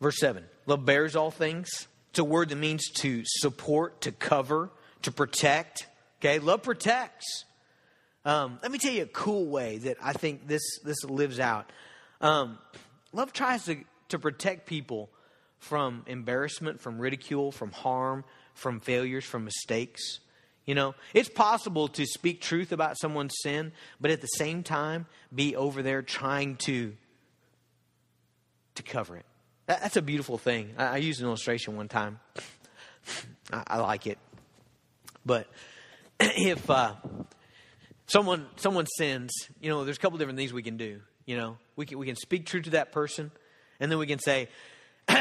Verse 0.00 0.18
7 0.18 0.44
Love 0.66 0.84
bears 0.84 1.16
all 1.16 1.30
things. 1.30 1.88
It's 2.10 2.18
a 2.18 2.24
word 2.24 2.48
that 2.50 2.56
means 2.56 2.88
to 2.96 3.22
support, 3.24 4.02
to 4.02 4.12
cover, 4.12 4.70
to 5.02 5.12
protect. 5.12 5.86
Okay, 6.20 6.38
love 6.38 6.62
protects. 6.62 7.44
Um, 8.24 8.58
let 8.62 8.70
me 8.70 8.78
tell 8.78 8.92
you 8.92 9.02
a 9.02 9.06
cool 9.06 9.46
way 9.46 9.78
that 9.78 9.96
I 10.02 10.12
think 10.12 10.46
this, 10.46 10.62
this 10.84 11.04
lives 11.04 11.40
out. 11.40 11.70
Um, 12.20 12.58
love 13.12 13.32
tries 13.32 13.64
to, 13.66 13.78
to 14.10 14.18
protect 14.18 14.66
people 14.66 15.08
from 15.58 16.02
embarrassment, 16.06 16.80
from 16.80 16.98
ridicule, 16.98 17.52
from 17.52 17.72
harm, 17.72 18.24
from 18.54 18.80
failures, 18.80 19.24
from 19.24 19.44
mistakes. 19.44 20.20
You 20.64 20.74
know, 20.74 20.94
it's 21.14 21.28
possible 21.28 21.88
to 21.88 22.04
speak 22.04 22.42
truth 22.42 22.72
about 22.72 22.98
someone's 22.98 23.34
sin, 23.42 23.72
but 24.00 24.10
at 24.10 24.20
the 24.20 24.26
same 24.26 24.62
time 24.62 25.06
be 25.34 25.56
over 25.56 25.82
there 25.82 26.02
trying 26.02 26.56
to 26.66 26.94
to 28.74 28.82
cover 28.82 29.16
it. 29.16 29.24
That, 29.66 29.82
that's 29.82 29.96
a 29.96 30.02
beautiful 30.02 30.38
thing. 30.38 30.74
I, 30.76 30.84
I, 30.84 30.96
used 30.98 31.20
an 31.20 31.26
illustration 31.26 31.76
one 31.76 31.88
time. 31.88 32.20
I, 33.52 33.64
I 33.66 33.78
like 33.78 34.06
it, 34.06 34.18
but 35.28 35.46
if 36.20 36.68
uh, 36.68 36.94
someone 38.06 38.46
someone 38.56 38.86
sins, 38.86 39.30
you 39.60 39.68
know, 39.68 39.84
there's 39.84 39.98
a 39.98 40.00
couple 40.00 40.18
different 40.18 40.38
things 40.38 40.52
we 40.52 40.64
can 40.64 40.76
do. 40.76 41.00
You 41.26 41.36
know, 41.36 41.58
we 41.76 41.86
can 41.86 41.98
we 41.98 42.06
can 42.06 42.16
speak 42.16 42.46
true 42.46 42.62
to 42.62 42.70
that 42.70 42.90
person, 42.90 43.30
and 43.78 43.92
then 43.92 43.98
we 43.98 44.06
can 44.06 44.18
say, 44.18 44.48
All 45.08 45.16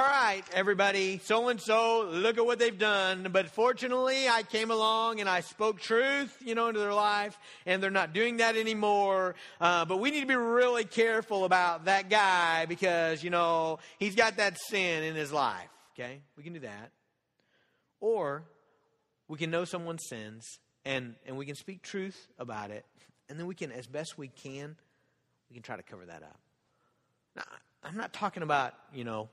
right, 0.00 0.42
everybody, 0.54 1.20
so 1.24 1.48
and 1.48 1.60
so, 1.60 2.08
look 2.08 2.38
at 2.38 2.46
what 2.46 2.60
they've 2.60 2.78
done. 2.78 3.28
But 3.32 3.48
fortunately, 3.50 4.28
I 4.28 4.44
came 4.44 4.70
along 4.70 5.18
and 5.18 5.28
I 5.28 5.40
spoke 5.40 5.80
truth, 5.80 6.34
you 6.44 6.54
know, 6.54 6.68
into 6.68 6.78
their 6.78 6.94
life, 6.94 7.36
and 7.66 7.82
they're 7.82 7.90
not 7.90 8.12
doing 8.12 8.36
that 8.36 8.56
anymore. 8.56 9.34
Uh, 9.60 9.84
but 9.84 9.98
we 9.98 10.12
need 10.12 10.20
to 10.20 10.26
be 10.26 10.36
really 10.36 10.84
careful 10.84 11.44
about 11.44 11.86
that 11.86 12.08
guy 12.08 12.66
because, 12.66 13.24
you 13.24 13.30
know, 13.30 13.80
he's 13.98 14.14
got 14.14 14.36
that 14.36 14.56
sin 14.60 15.02
in 15.02 15.16
his 15.16 15.32
life. 15.32 15.68
Okay? 15.94 16.20
We 16.36 16.44
can 16.44 16.52
do 16.52 16.60
that. 16.60 16.92
Or 18.00 18.44
we 19.32 19.38
can 19.38 19.50
know 19.50 19.64
someone's 19.64 20.06
sins 20.10 20.58
and, 20.84 21.14
and 21.26 21.38
we 21.38 21.46
can 21.46 21.54
speak 21.54 21.80
truth 21.80 22.28
about 22.38 22.70
it, 22.70 22.84
and 23.30 23.38
then 23.38 23.46
we 23.46 23.54
can, 23.54 23.72
as 23.72 23.86
best 23.86 24.18
we 24.18 24.28
can, 24.28 24.76
we 25.48 25.54
can 25.54 25.62
try 25.62 25.74
to 25.74 25.82
cover 25.82 26.04
that 26.04 26.22
up. 26.22 26.38
Now, 27.34 27.44
I'm 27.82 27.96
not 27.96 28.12
talking 28.12 28.42
about, 28.42 28.74
you 28.92 29.04
know, 29.04 29.30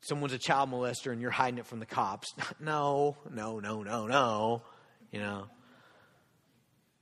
someone's 0.00 0.32
a 0.32 0.38
child 0.38 0.70
molester 0.70 1.12
and 1.12 1.20
you're 1.20 1.30
hiding 1.30 1.58
it 1.58 1.66
from 1.66 1.80
the 1.80 1.84
cops. 1.84 2.32
No, 2.60 3.18
no, 3.30 3.60
no, 3.60 3.82
no, 3.82 4.06
no. 4.06 4.62
You 5.12 5.20
know. 5.20 5.46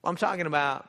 I'm 0.02 0.16
talking 0.16 0.46
about 0.46 0.88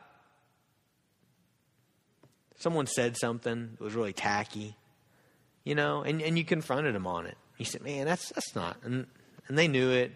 someone 2.57 2.87
said 2.87 3.17
something 3.17 3.75
that 3.77 3.83
was 3.83 3.93
really 3.93 4.13
tacky, 4.13 4.75
you 5.63 5.75
know, 5.75 6.01
and, 6.01 6.23
and 6.23 6.39
you 6.39 6.43
confronted 6.43 6.95
them 6.95 7.05
on 7.05 7.27
it. 7.27 7.37
You 7.59 7.65
said, 7.65 7.83
man, 7.83 8.07
that's, 8.07 8.29
that's 8.29 8.55
not. 8.55 8.77
And, 8.83 9.05
and 9.47 9.57
they 9.57 9.67
knew 9.67 9.91
it. 9.91 10.11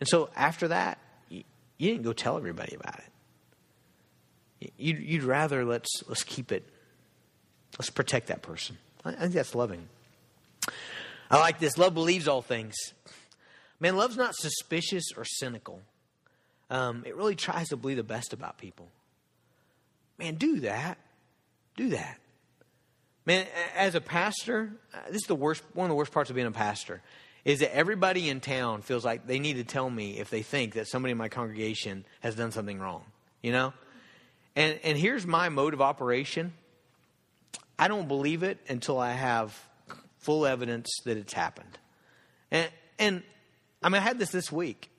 And 0.00 0.08
so 0.08 0.30
after 0.36 0.68
that, 0.68 0.98
you, 1.28 1.44
didn't 1.78 2.02
go 2.02 2.12
tell 2.12 2.36
everybody 2.36 2.74
about 2.74 3.00
it. 4.60 4.72
You'd, 4.76 4.98
you'd 4.98 5.22
rather 5.22 5.64
let's, 5.64 5.90
let's 6.08 6.24
keep 6.24 6.52
it 6.52 6.64
Let's 7.78 7.90
protect 7.90 8.28
that 8.28 8.42
person. 8.42 8.78
I 9.04 9.12
think 9.12 9.32
that's 9.32 9.54
loving. 9.54 9.88
I 11.30 11.40
like 11.40 11.58
this. 11.58 11.76
Love 11.76 11.94
believes 11.94 12.28
all 12.28 12.42
things. 12.42 12.74
Man, 13.80 13.96
love's 13.96 14.16
not 14.16 14.34
suspicious 14.34 15.04
or 15.16 15.24
cynical. 15.24 15.82
Um, 16.70 17.02
it 17.04 17.16
really 17.16 17.34
tries 17.34 17.68
to 17.68 17.76
believe 17.76 17.96
the 17.96 18.04
best 18.04 18.32
about 18.32 18.58
people. 18.58 18.88
Man, 20.18 20.36
do 20.36 20.60
that. 20.60 20.98
Do 21.76 21.90
that. 21.90 22.18
Man, 23.26 23.46
as 23.76 23.94
a 23.94 24.00
pastor, 24.00 24.70
uh, 24.94 24.98
this 25.08 25.22
is 25.22 25.26
the 25.26 25.34
worst. 25.34 25.62
One 25.74 25.86
of 25.86 25.88
the 25.88 25.96
worst 25.96 26.12
parts 26.12 26.30
of 26.30 26.36
being 26.36 26.46
a 26.46 26.52
pastor 26.52 27.02
is 27.44 27.60
that 27.60 27.74
everybody 27.74 28.28
in 28.28 28.40
town 28.40 28.82
feels 28.82 29.04
like 29.04 29.26
they 29.26 29.38
need 29.38 29.54
to 29.54 29.64
tell 29.64 29.88
me 29.88 30.18
if 30.18 30.30
they 30.30 30.42
think 30.42 30.74
that 30.74 30.88
somebody 30.88 31.12
in 31.12 31.18
my 31.18 31.28
congregation 31.28 32.04
has 32.20 32.34
done 32.34 32.52
something 32.52 32.78
wrong. 32.78 33.04
You 33.42 33.52
know, 33.52 33.72
and 34.56 34.80
and 34.82 34.96
here's 34.96 35.26
my 35.26 35.48
mode 35.48 35.74
of 35.74 35.82
operation. 35.82 36.54
I 37.78 37.88
don't 37.88 38.08
believe 38.08 38.42
it 38.42 38.58
until 38.68 38.98
I 38.98 39.12
have 39.12 39.58
full 40.18 40.46
evidence 40.46 40.88
that 41.04 41.16
it's 41.16 41.32
happened. 41.32 41.78
And, 42.50 42.70
and 42.98 43.22
I 43.82 43.88
mean, 43.88 44.00
I 44.00 44.04
had 44.04 44.18
this 44.18 44.30
this 44.30 44.50
week. 44.50 44.90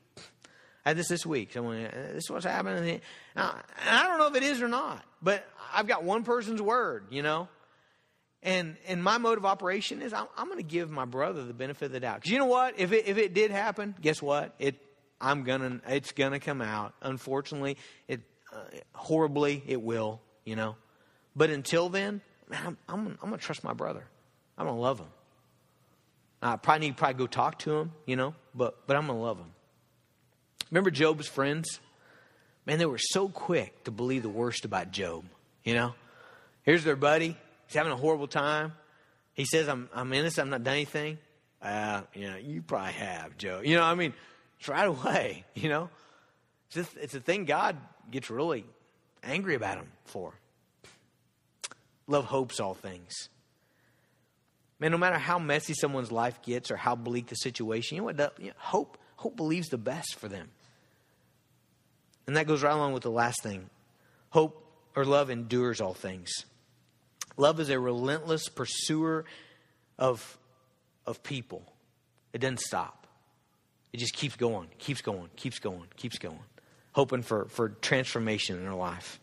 I 0.85 0.89
had 0.89 0.97
this 0.97 1.07
this 1.07 1.25
week. 1.25 1.53
Someone, 1.53 1.85
uh, 1.85 2.11
this 2.13 2.25
is 2.25 2.29
what's 2.29 2.45
happening. 2.45 3.01
Uh, 3.35 3.39
now, 3.41 3.63
I 3.89 4.03
don't 4.03 4.19
know 4.19 4.27
if 4.27 4.35
it 4.35 4.43
is 4.43 4.61
or 4.61 4.67
not, 4.67 5.03
but 5.21 5.47
I've 5.73 5.87
got 5.87 6.03
one 6.03 6.23
person's 6.23 6.61
word, 6.61 7.05
you 7.09 7.23
know. 7.23 7.47
And 8.45 8.77
and 8.87 9.03
my 9.03 9.17
mode 9.17 9.37
of 9.37 9.45
operation 9.45 10.01
is 10.01 10.13
I'm, 10.13 10.27
I'm 10.37 10.45
going 10.45 10.59
to 10.59 10.63
give 10.63 10.89
my 10.89 11.05
brother 11.05 11.43
the 11.43 11.53
benefit 11.53 11.87
of 11.87 11.91
the 11.91 11.99
doubt. 11.99 12.21
Because 12.21 12.31
you 12.31 12.37
know 12.37 12.45
what? 12.45 12.79
If 12.79 12.93
it 12.93 13.07
if 13.07 13.17
it 13.17 13.33
did 13.33 13.51
happen, 13.51 13.95
guess 14.01 14.21
what? 14.21 14.55
It 14.59 14.75
I'm 15.19 15.43
gonna 15.43 15.81
it's 15.87 16.13
gonna 16.13 16.39
come 16.39 16.61
out. 16.61 16.93
Unfortunately, 17.01 17.75
it 18.07 18.21
uh, 18.53 18.59
horribly 18.93 19.61
it 19.67 19.81
will. 19.81 20.21
You 20.45 20.55
know. 20.55 20.77
But 21.35 21.49
until 21.49 21.89
then, 21.89 22.21
man, 22.49 22.61
I'm, 22.65 22.77
I'm, 22.87 23.07
I'm 23.21 23.29
going 23.29 23.39
to 23.39 23.45
trust 23.45 23.63
my 23.63 23.73
brother. 23.73 24.05
I'm 24.57 24.65
going 24.65 24.77
to 24.77 24.81
love 24.81 24.99
him. 24.99 25.09
I 26.41 26.55
probably 26.57 26.87
need 26.87 26.93
to 26.93 26.97
probably 26.97 27.17
go 27.17 27.27
talk 27.27 27.59
to 27.59 27.77
him, 27.77 27.91
you 28.05 28.15
know, 28.15 28.35
but, 28.53 28.87
but 28.87 28.95
I'm 28.95 29.07
going 29.07 29.19
to 29.19 29.23
love 29.23 29.37
him. 29.37 29.51
Remember 30.69 30.91
Job's 30.91 31.27
friends? 31.27 31.79
Man, 32.65 32.77
they 32.77 32.85
were 32.85 32.99
so 32.99 33.27
quick 33.27 33.83
to 33.85 33.91
believe 33.91 34.23
the 34.23 34.29
worst 34.29 34.65
about 34.65 34.91
Job, 34.91 35.25
you 35.63 35.73
know? 35.73 35.93
Here's 36.63 36.83
their 36.83 36.95
buddy. 36.95 37.37
He's 37.67 37.75
having 37.75 37.91
a 37.91 37.97
horrible 37.97 38.27
time. 38.27 38.73
He 39.33 39.45
says, 39.45 39.67
I'm, 39.67 39.89
I'm 39.93 40.11
innocent. 40.13 40.45
I'm 40.45 40.51
not 40.51 40.63
done 40.63 40.73
anything. 40.73 41.17
Uh, 41.61 42.01
you 42.13 42.29
know, 42.29 42.37
you 42.37 42.61
probably 42.61 42.93
have, 42.93 43.37
Joe. 43.37 43.61
You 43.63 43.75
know, 43.75 43.83
I 43.83 43.95
mean, 43.95 44.13
it's 44.59 44.67
right 44.67 44.87
away, 44.87 45.45
you 45.53 45.69
know? 45.69 45.89
It's, 46.67 46.75
just, 46.75 46.97
it's 46.97 47.13
a 47.15 47.19
thing 47.19 47.45
God 47.45 47.77
gets 48.09 48.29
really 48.29 48.65
angry 49.23 49.55
about 49.55 49.77
him 49.77 49.87
for. 50.05 50.33
Love 52.07 52.25
hopes 52.25 52.59
all 52.59 52.75
things. 52.75 53.29
Man, 54.79 54.91
no 54.91 54.97
matter 54.97 55.17
how 55.17 55.39
messy 55.39 55.73
someone's 55.73 56.11
life 56.11 56.41
gets 56.41 56.69
or 56.69 56.75
how 56.75 56.95
bleak 56.95 57.27
the 57.27 57.35
situation, 57.35 57.95
you 57.95 58.01
know 58.01 58.05
what? 58.05 58.33
You 58.39 58.47
know, 58.47 58.53
hope, 58.57 58.97
hope 59.15 59.35
believes 59.35 59.69
the 59.69 59.77
best 59.77 60.15
for 60.15 60.27
them. 60.27 60.49
And 62.27 62.37
that 62.37 62.47
goes 62.47 62.63
right 62.63 62.73
along 62.73 62.93
with 62.93 63.03
the 63.03 63.11
last 63.11 63.41
thing. 63.41 63.69
Hope 64.29 64.61
or 64.95 65.05
love 65.05 65.29
endures 65.29 65.81
all 65.81 65.93
things. 65.93 66.29
Love 67.37 67.59
is 67.59 67.69
a 67.69 67.79
relentless 67.79 68.47
pursuer 68.49 69.25
of, 69.97 70.37
of 71.05 71.23
people. 71.23 71.63
It 72.33 72.39
doesn't 72.39 72.61
stop. 72.61 73.07
It 73.93 73.97
just 73.97 74.13
keeps 74.13 74.35
going, 74.35 74.67
keeps 74.77 75.01
going, 75.01 75.29
keeps 75.35 75.59
going, 75.59 75.87
keeps 75.95 76.17
going, 76.17 76.39
hoping 76.91 77.21
for, 77.21 77.45
for 77.45 77.69
transformation 77.69 78.59
in 78.59 78.67
our 78.67 78.75
life. 78.75 79.19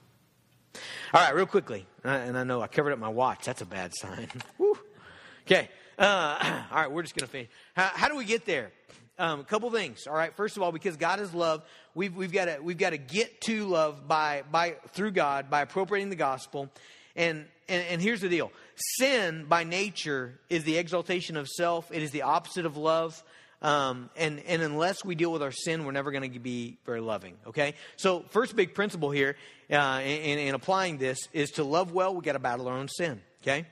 All 1.13 1.21
right, 1.21 1.35
real 1.35 1.47
quickly, 1.47 1.87
and 2.05 2.39
I 2.39 2.45
know 2.45 2.63
I 2.63 2.67
covered 2.69 2.93
up 2.93 2.99
my 2.99 3.09
watch. 3.09 3.45
That's 3.45 3.61
a 3.61 3.67
bad 3.67 3.93
sign. 3.95 4.29
okay. 5.47 5.69
Uh, 5.99 6.63
all 6.71 6.79
right, 6.79 6.91
we're 6.91 7.03
just 7.03 7.15
going 7.15 7.27
to 7.27 7.31
finish. 7.31 7.51
How, 7.75 7.91
how, 7.93 8.09
do 8.09 8.17
we 8.17 8.25
get 8.25 8.47
there? 8.47 8.73
Um, 9.19 9.41
a 9.41 9.45
couple 9.45 9.71
things. 9.71 10.07
All 10.07 10.15
right. 10.15 10.35
First 10.35 10.57
of 10.57 10.63
all, 10.63 10.73
because 10.73 10.97
God 10.97 11.21
is 11.21 11.35
love, 11.35 11.63
we've 11.95 12.17
we've 12.17 12.33
got 12.33 12.47
to 12.47 12.61
we've 12.63 12.79
got 12.79 12.91
to 12.91 12.99
get 12.99 13.43
to 13.43 13.67
love 13.67 14.09
by 14.09 14.43
by 14.51 14.77
through 14.93 15.11
God 15.11 15.51
by 15.51 15.61
appropriating 15.61 16.09
the 16.09 16.17
gospel. 16.17 16.71
And, 17.15 17.45
and 17.69 17.85
and 17.87 18.03
here's 18.03 18.21
the 18.21 18.29
deal: 18.29 18.53
sin 18.77 19.47
by 19.49 19.65
nature 19.65 20.39
is 20.49 20.65
the 20.65 20.79
exaltation 20.79 21.37
of 21.37 21.49
self. 21.49 21.91
It 21.93 22.03
is 22.03 22.11
the 22.11 22.23
opposite 22.23 22.67
of 22.67 22.77
love. 22.77 23.23
Um, 23.63 24.11
and, 24.17 24.41
and 24.49 24.61
unless 24.61 25.05
we 25.05 25.15
deal 25.15 25.31
with 25.31 25.41
our 25.41 25.53
sin, 25.53 25.85
we're 25.85 25.93
never 25.93 26.11
going 26.11 26.33
to 26.33 26.39
be 26.41 26.79
very 26.85 27.01
loving. 27.01 27.37
Okay? 27.47 27.75
So, 27.95 28.25
first 28.31 28.57
big 28.57 28.75
principle 28.75 29.13
here 29.13 29.37
uh, 29.71 30.01
in, 30.05 30.41
in 30.41 30.55
applying 30.57 30.99
this 30.99 31.29
is 31.33 31.53
to 31.53 31.65
love 31.65 31.93
well, 31.93 32.13
we 32.13 32.23
got 32.23 32.33
to 32.33 32.41
battle 32.41 32.67
our 32.67 32.77
own 32.77 32.89
sin. 32.89 33.21
Okay? 33.41 33.67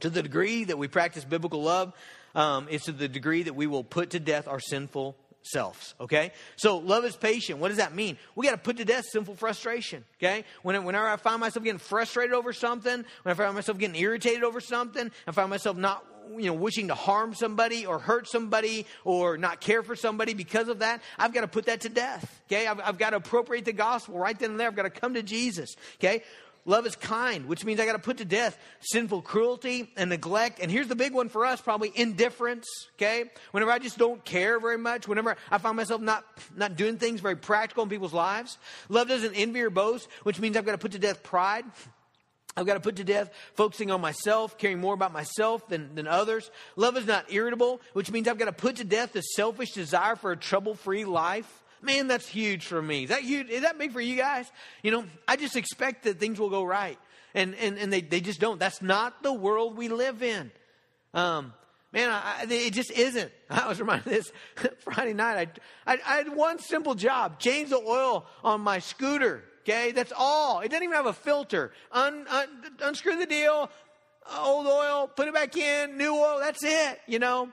To 0.00 0.08
the 0.08 0.22
degree 0.22 0.64
that 0.64 0.78
we 0.78 0.88
practice 0.88 1.26
biblical 1.26 1.62
love, 1.62 1.92
um, 2.34 2.66
it's 2.70 2.86
to 2.86 2.92
the 2.92 3.08
degree 3.08 3.42
that 3.42 3.54
we 3.54 3.66
will 3.66 3.84
put 3.84 4.10
to 4.10 4.20
death 4.20 4.48
our 4.48 4.60
sinful 4.60 5.16
selves. 5.42 5.94
Okay? 6.00 6.32
So 6.56 6.78
love 6.78 7.04
is 7.04 7.16
patient. 7.16 7.58
What 7.58 7.68
does 7.68 7.78
that 7.78 7.94
mean? 7.94 8.18
We 8.34 8.46
got 8.46 8.52
to 8.52 8.58
put 8.58 8.76
to 8.78 8.84
death 8.84 9.04
sinful 9.10 9.36
frustration. 9.36 10.04
Okay? 10.18 10.44
Whenever 10.62 11.08
I 11.08 11.16
find 11.16 11.40
myself 11.40 11.64
getting 11.64 11.78
frustrated 11.78 12.34
over 12.34 12.52
something, 12.52 13.04
when 13.22 13.32
I 13.32 13.34
find 13.34 13.54
myself 13.54 13.78
getting 13.78 14.00
irritated 14.00 14.44
over 14.44 14.60
something, 14.60 15.10
I 15.26 15.32
find 15.32 15.50
myself 15.50 15.76
not 15.76 16.04
you 16.36 16.46
know, 16.46 16.54
wishing 16.54 16.88
to 16.88 16.94
harm 16.94 17.34
somebody 17.34 17.86
or 17.86 17.98
hurt 17.98 18.28
somebody 18.28 18.86
or 19.04 19.36
not 19.36 19.60
care 19.60 19.82
for 19.82 19.96
somebody 19.96 20.34
because 20.34 20.68
of 20.68 20.80
that, 20.80 21.02
I've 21.18 21.32
got 21.32 21.40
to 21.40 21.48
put 21.48 21.66
that 21.66 21.80
to 21.82 21.88
death. 21.88 22.40
Okay? 22.46 22.66
I've, 22.66 22.80
I've 22.80 22.98
got 22.98 23.10
to 23.10 23.16
appropriate 23.16 23.64
the 23.64 23.72
gospel 23.72 24.18
right 24.18 24.38
then 24.38 24.52
and 24.52 24.60
there. 24.60 24.68
I've 24.68 24.76
got 24.76 24.82
to 24.82 24.90
come 24.90 25.14
to 25.14 25.22
Jesus. 25.22 25.74
Okay? 25.98 26.22
Love 26.64 26.86
is 26.86 26.94
kind, 26.96 27.46
which 27.46 27.64
means 27.64 27.80
I 27.80 27.86
got 27.86 27.92
to 27.92 27.98
put 27.98 28.18
to 28.18 28.24
death 28.24 28.58
sinful 28.80 29.22
cruelty 29.22 29.90
and 29.96 30.10
neglect. 30.10 30.60
And 30.60 30.70
here's 30.70 30.88
the 30.88 30.96
big 30.96 31.12
one 31.12 31.28
for 31.28 31.46
us 31.46 31.60
probably 31.60 31.92
indifference. 31.94 32.66
Okay? 32.96 33.24
Whenever 33.52 33.70
I 33.70 33.78
just 33.78 33.98
don't 33.98 34.24
care 34.24 34.60
very 34.60 34.78
much, 34.78 35.08
whenever 35.08 35.36
I 35.50 35.58
find 35.58 35.76
myself 35.76 36.00
not, 36.00 36.24
not 36.54 36.76
doing 36.76 36.98
things 36.98 37.20
very 37.20 37.36
practical 37.36 37.82
in 37.82 37.88
people's 37.88 38.12
lives. 38.12 38.58
Love 38.88 39.08
doesn't 39.08 39.34
envy 39.34 39.62
or 39.62 39.70
boast, 39.70 40.08
which 40.22 40.38
means 40.40 40.56
I've 40.56 40.66
got 40.66 40.72
to 40.72 40.78
put 40.78 40.92
to 40.92 40.98
death 40.98 41.22
pride. 41.22 41.64
I've 42.56 42.66
got 42.66 42.74
to 42.74 42.80
put 42.80 42.96
to 42.96 43.04
death 43.04 43.30
focusing 43.54 43.90
on 43.90 44.00
myself, 44.00 44.58
caring 44.58 44.80
more 44.80 44.94
about 44.94 45.12
myself 45.12 45.68
than, 45.68 45.94
than 45.94 46.06
others. 46.06 46.50
Love 46.76 46.96
is 46.96 47.06
not 47.06 47.32
irritable, 47.32 47.80
which 47.92 48.10
means 48.10 48.28
I've 48.28 48.38
got 48.38 48.46
to 48.46 48.52
put 48.52 48.76
to 48.76 48.84
death 48.84 49.12
the 49.12 49.20
selfish 49.22 49.72
desire 49.72 50.16
for 50.16 50.32
a 50.32 50.36
trouble 50.36 50.74
free 50.74 51.04
life. 51.04 51.62
Man, 51.82 52.08
that's 52.08 52.28
huge 52.28 52.66
for 52.66 52.80
me. 52.80 53.04
Is 53.04 53.08
that 53.10 53.22
huge? 53.22 53.48
Is 53.48 53.62
that 53.62 53.78
big 53.78 53.92
for 53.92 54.00
you 54.00 54.16
guys? 54.16 54.50
You 54.82 54.90
know, 54.90 55.04
I 55.26 55.36
just 55.36 55.56
expect 55.56 56.04
that 56.04 56.20
things 56.20 56.38
will 56.38 56.50
go 56.50 56.62
right. 56.62 56.98
And, 57.34 57.54
and, 57.54 57.78
and 57.78 57.92
they, 57.92 58.00
they 58.00 58.20
just 58.20 58.40
don't. 58.40 58.58
That's 58.58 58.82
not 58.82 59.22
the 59.22 59.32
world 59.32 59.76
we 59.76 59.88
live 59.88 60.22
in. 60.22 60.50
Um, 61.14 61.54
man, 61.92 62.10
I, 62.10 62.46
it 62.48 62.72
just 62.72 62.90
isn't. 62.90 63.32
I 63.50 63.68
was 63.68 63.80
reminded 63.80 64.12
this 64.12 64.32
Friday 64.80 65.14
night. 65.14 65.60
I, 65.86 65.94
I, 65.94 65.98
I 66.06 66.16
had 66.16 66.34
one 66.34 66.58
simple 66.58 66.94
job 66.94 67.38
change 67.38 67.70
the 67.70 67.78
oil 67.78 68.26
on 68.44 68.60
my 68.60 68.78
scooter. 68.78 69.44
Okay, 69.62 69.92
that's 69.92 70.12
all. 70.16 70.60
It 70.60 70.70
doesn't 70.70 70.82
even 70.82 70.96
have 70.96 71.06
a 71.06 71.12
filter. 71.12 71.72
Un, 71.92 72.26
un, 72.28 72.48
unscrew 72.82 73.16
the 73.16 73.26
deal, 73.26 73.70
old 74.38 74.66
oil, 74.66 75.06
put 75.06 75.28
it 75.28 75.34
back 75.34 75.56
in, 75.56 75.96
new 75.96 76.14
oil. 76.14 76.38
That's 76.40 76.62
it. 76.62 77.00
You 77.06 77.18
know. 77.18 77.50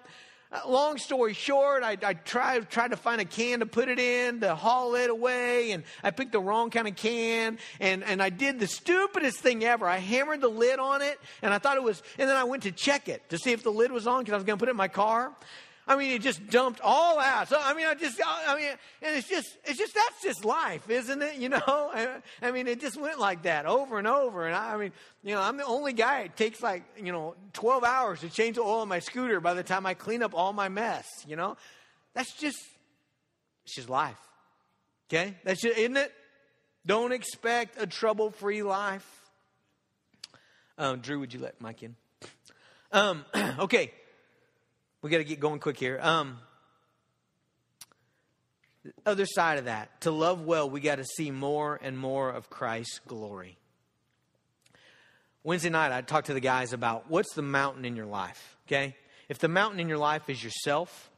Uh, 0.51 0.61
long 0.67 0.97
story 0.97 1.33
short, 1.33 1.83
I, 1.83 1.97
I 2.01 2.13
tried, 2.13 2.69
tried 2.69 2.91
to 2.91 2.97
find 2.97 3.19
a 3.19 3.25
can 3.25 3.59
to 3.59 3.65
put 3.65 3.89
it 3.89 3.99
in 3.99 4.39
to 4.39 4.55
haul 4.55 4.95
it 4.95 5.09
away, 5.09 5.71
and 5.71 5.83
I 6.03 6.11
picked 6.11 6.31
the 6.31 6.39
wrong 6.39 6.69
kind 6.69 6.87
of 6.87 6.95
can, 6.95 7.57
and, 7.79 8.03
and 8.03 8.21
I 8.21 8.29
did 8.29 8.59
the 8.59 8.67
stupidest 8.67 9.39
thing 9.39 9.65
ever. 9.65 9.85
I 9.85 9.97
hammered 9.97 10.39
the 10.39 10.47
lid 10.47 10.79
on 10.79 11.01
it, 11.01 11.19
and 11.41 11.53
I 11.53 11.57
thought 11.57 11.75
it 11.75 11.83
was, 11.83 12.01
and 12.17 12.29
then 12.29 12.37
I 12.37 12.45
went 12.45 12.63
to 12.63 12.71
check 12.71 13.09
it 13.09 13.27
to 13.29 13.37
see 13.37 13.51
if 13.51 13.63
the 13.63 13.71
lid 13.71 13.91
was 13.91 14.07
on 14.07 14.19
because 14.21 14.33
I 14.33 14.37
was 14.37 14.45
going 14.45 14.57
to 14.57 14.61
put 14.61 14.69
it 14.69 14.71
in 14.71 14.77
my 14.77 14.87
car. 14.87 15.33
I 15.87 15.95
mean, 15.95 16.11
it 16.11 16.21
just 16.21 16.49
dumped 16.49 16.81
all 16.83 17.17
out. 17.17 17.47
So, 17.47 17.57
I 17.59 17.73
mean, 17.73 17.85
I 17.85 17.93
just, 17.93 18.19
I 18.25 18.55
mean, 18.57 18.67
and 19.01 19.15
it's 19.15 19.29
just, 19.29 19.57
it's 19.63 19.79
just, 19.79 19.93
that's 19.95 20.21
just 20.21 20.43
life, 20.43 20.89
isn't 20.89 21.21
it? 21.21 21.35
You 21.47 21.49
know, 21.49 22.19
I 22.41 22.51
mean, 22.51 22.67
it 22.67 22.81
just 22.81 22.99
went 22.99 23.19
like 23.19 23.43
that 23.43 23.65
over 23.65 23.97
and 23.97 24.07
over. 24.07 24.47
And 24.47 24.55
I, 24.55 24.73
I 24.73 24.77
mean, 24.77 24.91
you 25.23 25.33
know, 25.33 25.41
I'm 25.41 25.55
the 25.55 25.65
only 25.65 25.93
guy. 25.93 26.21
It 26.21 26.35
takes 26.35 26.61
like, 26.61 26.83
you 27.01 27.13
know, 27.13 27.35
12 27.53 27.85
hours 27.85 28.19
to 28.19 28.29
change 28.29 28.57
the 28.57 28.63
oil 28.63 28.81
on 28.81 28.89
my 28.89 28.99
scooter 28.99 29.39
by 29.39 29.53
the 29.53 29.63
time 29.63 29.85
I 29.85 29.93
clean 29.93 30.23
up 30.23 30.33
all 30.35 30.51
my 30.51 30.67
mess, 30.67 31.05
you 31.25 31.37
know? 31.37 31.55
That's 32.13 32.33
just, 32.33 32.57
it's 33.65 33.75
just 33.75 33.89
life. 33.89 34.19
Okay? 35.09 35.35
That's 35.45 35.61
just, 35.61 35.77
isn't 35.77 35.95
it? 35.95 36.11
Don't 36.85 37.13
expect 37.13 37.81
a 37.81 37.87
trouble 37.87 38.31
free 38.31 38.63
life. 38.63 39.07
Um, 40.77 40.99
Drew, 40.99 41.19
would 41.19 41.33
you 41.33 41.39
let 41.39 41.61
Mike 41.61 41.81
in? 41.83 41.95
Um, 42.91 43.23
okay 43.59 43.91
we 45.01 45.09
got 45.09 45.17
to 45.17 45.23
get 45.23 45.39
going 45.39 45.59
quick 45.59 45.77
here. 45.77 45.99
Um, 46.01 46.39
other 49.05 49.25
side 49.25 49.57
of 49.57 49.65
that, 49.65 50.01
to 50.01 50.11
love 50.11 50.41
well, 50.41 50.69
we 50.69 50.79
got 50.79 50.95
to 50.95 51.05
see 51.05 51.31
more 51.31 51.79
and 51.81 51.97
more 51.97 52.29
of 52.29 52.49
Christ's 52.49 52.99
glory. 53.07 53.57
Wednesday 55.43 55.69
night, 55.69 55.91
I 55.91 56.01
talked 56.01 56.27
to 56.27 56.33
the 56.33 56.39
guys 56.39 56.73
about 56.73 57.09
what's 57.09 57.33
the 57.33 57.41
mountain 57.41 57.85
in 57.85 57.95
your 57.95 58.05
life, 58.05 58.57
okay? 58.67 58.95
If 59.29 59.39
the 59.39 59.47
mountain 59.47 59.79
in 59.79 59.87
your 59.87 59.97
life 59.97 60.29
is 60.29 60.43
yourself, 60.43 61.09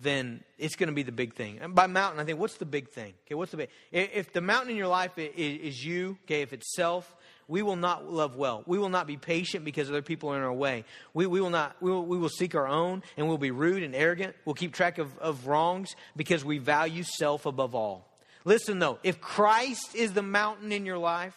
then 0.00 0.42
it's 0.58 0.76
going 0.76 0.88
to 0.88 0.94
be 0.94 1.02
the 1.02 1.12
big 1.12 1.34
thing. 1.34 1.58
And 1.60 1.74
by 1.74 1.86
mountain, 1.86 2.20
I 2.20 2.24
think, 2.24 2.38
what's 2.38 2.56
the 2.56 2.66
big 2.66 2.88
thing? 2.88 3.14
Okay, 3.26 3.34
what's 3.34 3.50
the 3.50 3.58
big? 3.58 3.68
If 3.92 4.32
the 4.32 4.40
mountain 4.40 4.70
in 4.70 4.76
your 4.76 4.88
life 4.88 5.12
is 5.16 5.84
you, 5.84 6.18
okay, 6.24 6.42
if 6.42 6.52
it's 6.52 6.74
self, 6.74 7.14
we 7.48 7.62
will 7.62 7.76
not 7.76 8.10
love 8.10 8.36
well. 8.36 8.62
We 8.66 8.78
will 8.78 8.88
not 8.88 9.06
be 9.06 9.16
patient 9.16 9.64
because 9.64 9.88
other 9.88 10.02
people 10.02 10.30
are 10.30 10.36
in 10.36 10.42
our 10.42 10.52
way. 10.52 10.84
We, 11.12 11.26
we 11.26 11.40
will 11.40 11.50
not, 11.50 11.76
we 11.80 11.90
will, 11.90 12.04
we 12.04 12.18
will 12.18 12.28
seek 12.28 12.54
our 12.54 12.66
own 12.66 13.02
and 13.16 13.28
we'll 13.28 13.38
be 13.38 13.50
rude 13.50 13.82
and 13.82 13.94
arrogant. 13.94 14.34
We'll 14.44 14.54
keep 14.54 14.72
track 14.72 14.98
of, 14.98 15.16
of 15.18 15.46
wrongs 15.46 15.94
because 16.16 16.44
we 16.44 16.58
value 16.58 17.02
self 17.02 17.46
above 17.46 17.74
all. 17.74 18.08
Listen 18.44 18.78
though, 18.78 18.98
if 19.02 19.20
Christ 19.20 19.94
is 19.94 20.12
the 20.12 20.22
mountain 20.22 20.72
in 20.72 20.86
your 20.86 20.98
life, 20.98 21.36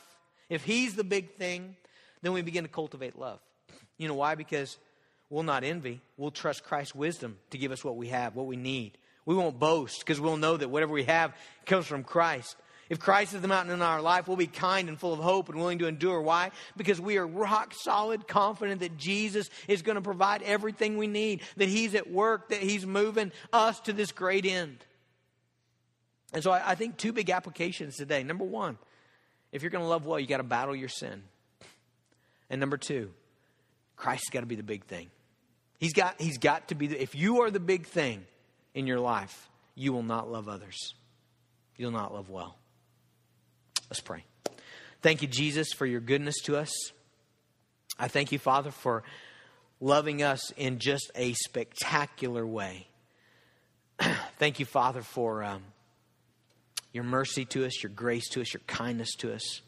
if 0.50 0.64
He's 0.64 0.96
the 0.96 1.04
big 1.04 1.36
thing, 1.36 1.76
then 2.22 2.34
we 2.34 2.42
begin 2.42 2.64
to 2.64 2.70
cultivate 2.70 3.18
love. 3.18 3.40
You 3.98 4.08
know 4.08 4.16
why? 4.16 4.36
Because 4.36 4.78
we'll 5.30 5.44
not 5.44 5.64
envy. 5.64 6.02
We'll 6.18 6.32
trust 6.32 6.64
Christ's 6.64 6.96
wisdom 6.96 7.38
to 7.50 7.58
give 7.58 7.72
us 7.72 7.84
what 7.84 7.96
we 7.96 8.08
have, 8.10 8.36
what 8.36 8.46
we 8.46 8.56
need. 8.56 8.98
We 9.26 9.36
won't 9.36 9.60
boast 9.60 10.00
because 10.00 10.22
we'll 10.22 10.38
know 10.38 10.56
that 10.56 10.70
whatever 10.70 10.94
we 10.94 11.04
have 11.04 11.34
comes 11.66 11.86
from 11.86 12.04
Christ. 12.04 12.56
If 12.90 13.00
Christ 13.00 13.34
is 13.34 13.42
the 13.42 13.48
mountain 13.48 13.74
in 13.74 13.82
our 13.82 14.02
life, 14.02 14.28
we'll 14.28 14.38
be 14.38 14.48
kind 14.48 14.88
and 14.88 14.98
full 15.00 15.14
of 15.14 15.20
hope 15.20 15.50
and 15.50 15.58
willing 15.58 15.80
to 15.80 15.88
endure. 15.88 16.22
Why? 16.22 16.52
Because 16.78 17.02
we 17.02 17.18
are 17.18 17.28
rock 17.28 17.74
solid, 17.74 18.28
confident 18.28 18.80
that 18.80 18.98
Jesus 18.98 19.50
is 19.68 19.82
going 19.82 19.96
to 19.96 20.02
provide 20.02 20.42
everything 20.44 20.98
we 20.98 21.08
need, 21.08 21.42
that 21.58 21.68
He's 21.68 21.96
at 21.96 22.10
work, 22.10 22.50
that 22.50 22.62
He's 22.62 22.86
moving 22.86 23.32
us 23.52 23.80
to 23.82 23.94
this 23.94 24.12
great 24.12 24.46
end. 24.46 24.78
And 26.34 26.44
so 26.44 26.52
I, 26.52 26.72
I 26.72 26.76
think 26.76 26.98
two 26.98 27.12
big 27.12 27.30
applications 27.30 27.96
today. 27.96 28.24
Number 28.24 28.46
one, 28.46 28.78
if 29.52 29.62
you're 29.62 29.72
going 29.72 29.84
to 29.84 29.90
love 29.90 30.06
well, 30.06 30.20
you 30.20 30.28
got 30.28 30.38
to 30.38 30.44
battle 30.44 30.76
your 30.76 30.90
sin. 30.90 31.24
And 32.50 32.60
number 32.60 32.78
two, 32.78 33.12
Christ's 33.96 34.30
got 34.30 34.42
to 34.42 34.46
be 34.46 34.56
the 34.56 34.64
big 34.64 34.86
thing. 34.86 35.10
He's 35.78 35.94
got, 35.94 36.20
he's 36.20 36.38
got 36.38 36.70
to 36.70 36.76
be 36.76 36.88
the, 36.88 37.02
if 37.02 37.16
you 37.16 37.42
are 37.42 37.52
the 37.52 37.60
big 37.60 37.86
thing 37.86 38.26
in 38.74 38.88
your 38.88 39.00
life, 39.00 39.50
you 39.76 39.94
will 39.94 40.04
not 40.04 40.32
love 40.32 40.48
others. 40.48 40.96
You'll 41.76 41.92
not 41.92 42.14
love 42.14 42.30
well. 42.30 42.56
Let's 43.90 44.02
pray. 44.02 44.24
Thank 45.02 45.22
you, 45.22 45.28
Jesus, 45.28 45.74
for 45.74 45.86
your 45.86 46.02
goodness 46.02 46.36
to 46.44 46.58
us. 46.58 46.72
I 48.00 48.08
thank 48.08 48.32
you, 48.32 48.40
Father, 48.40 48.72
for 48.72 49.04
loving 49.80 50.24
us 50.24 50.52
in 50.52 50.80
just 50.80 51.12
a 51.16 51.34
spectacular 51.34 52.46
way. 52.46 52.88
thank 54.38 54.60
you, 54.60 54.66
Father, 54.66 55.02
for 55.02 55.44
um, 55.44 55.64
your 56.94 57.04
mercy 57.04 57.46
to 57.46 57.66
us, 57.66 57.84
your 57.84 57.92
grace 57.92 58.28
to 58.30 58.42
us, 58.42 58.54
your 58.54 58.62
kindness 58.68 59.16
to 59.18 59.34
us. 59.34 59.62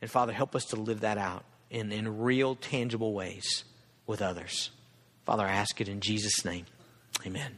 And 0.00 0.10
Father, 0.10 0.32
help 0.32 0.54
us 0.54 0.66
to 0.66 0.76
live 0.76 1.00
that 1.00 1.18
out 1.18 1.44
in, 1.70 1.92
in 1.92 2.18
real, 2.18 2.54
tangible 2.56 3.14
ways 3.14 3.64
with 4.06 4.22
others. 4.22 4.70
Father, 5.24 5.44
I 5.44 5.52
ask 5.52 5.80
it 5.80 5.88
in 5.88 6.00
Jesus' 6.00 6.44
name. 6.44 6.66
Amen. 7.26 7.56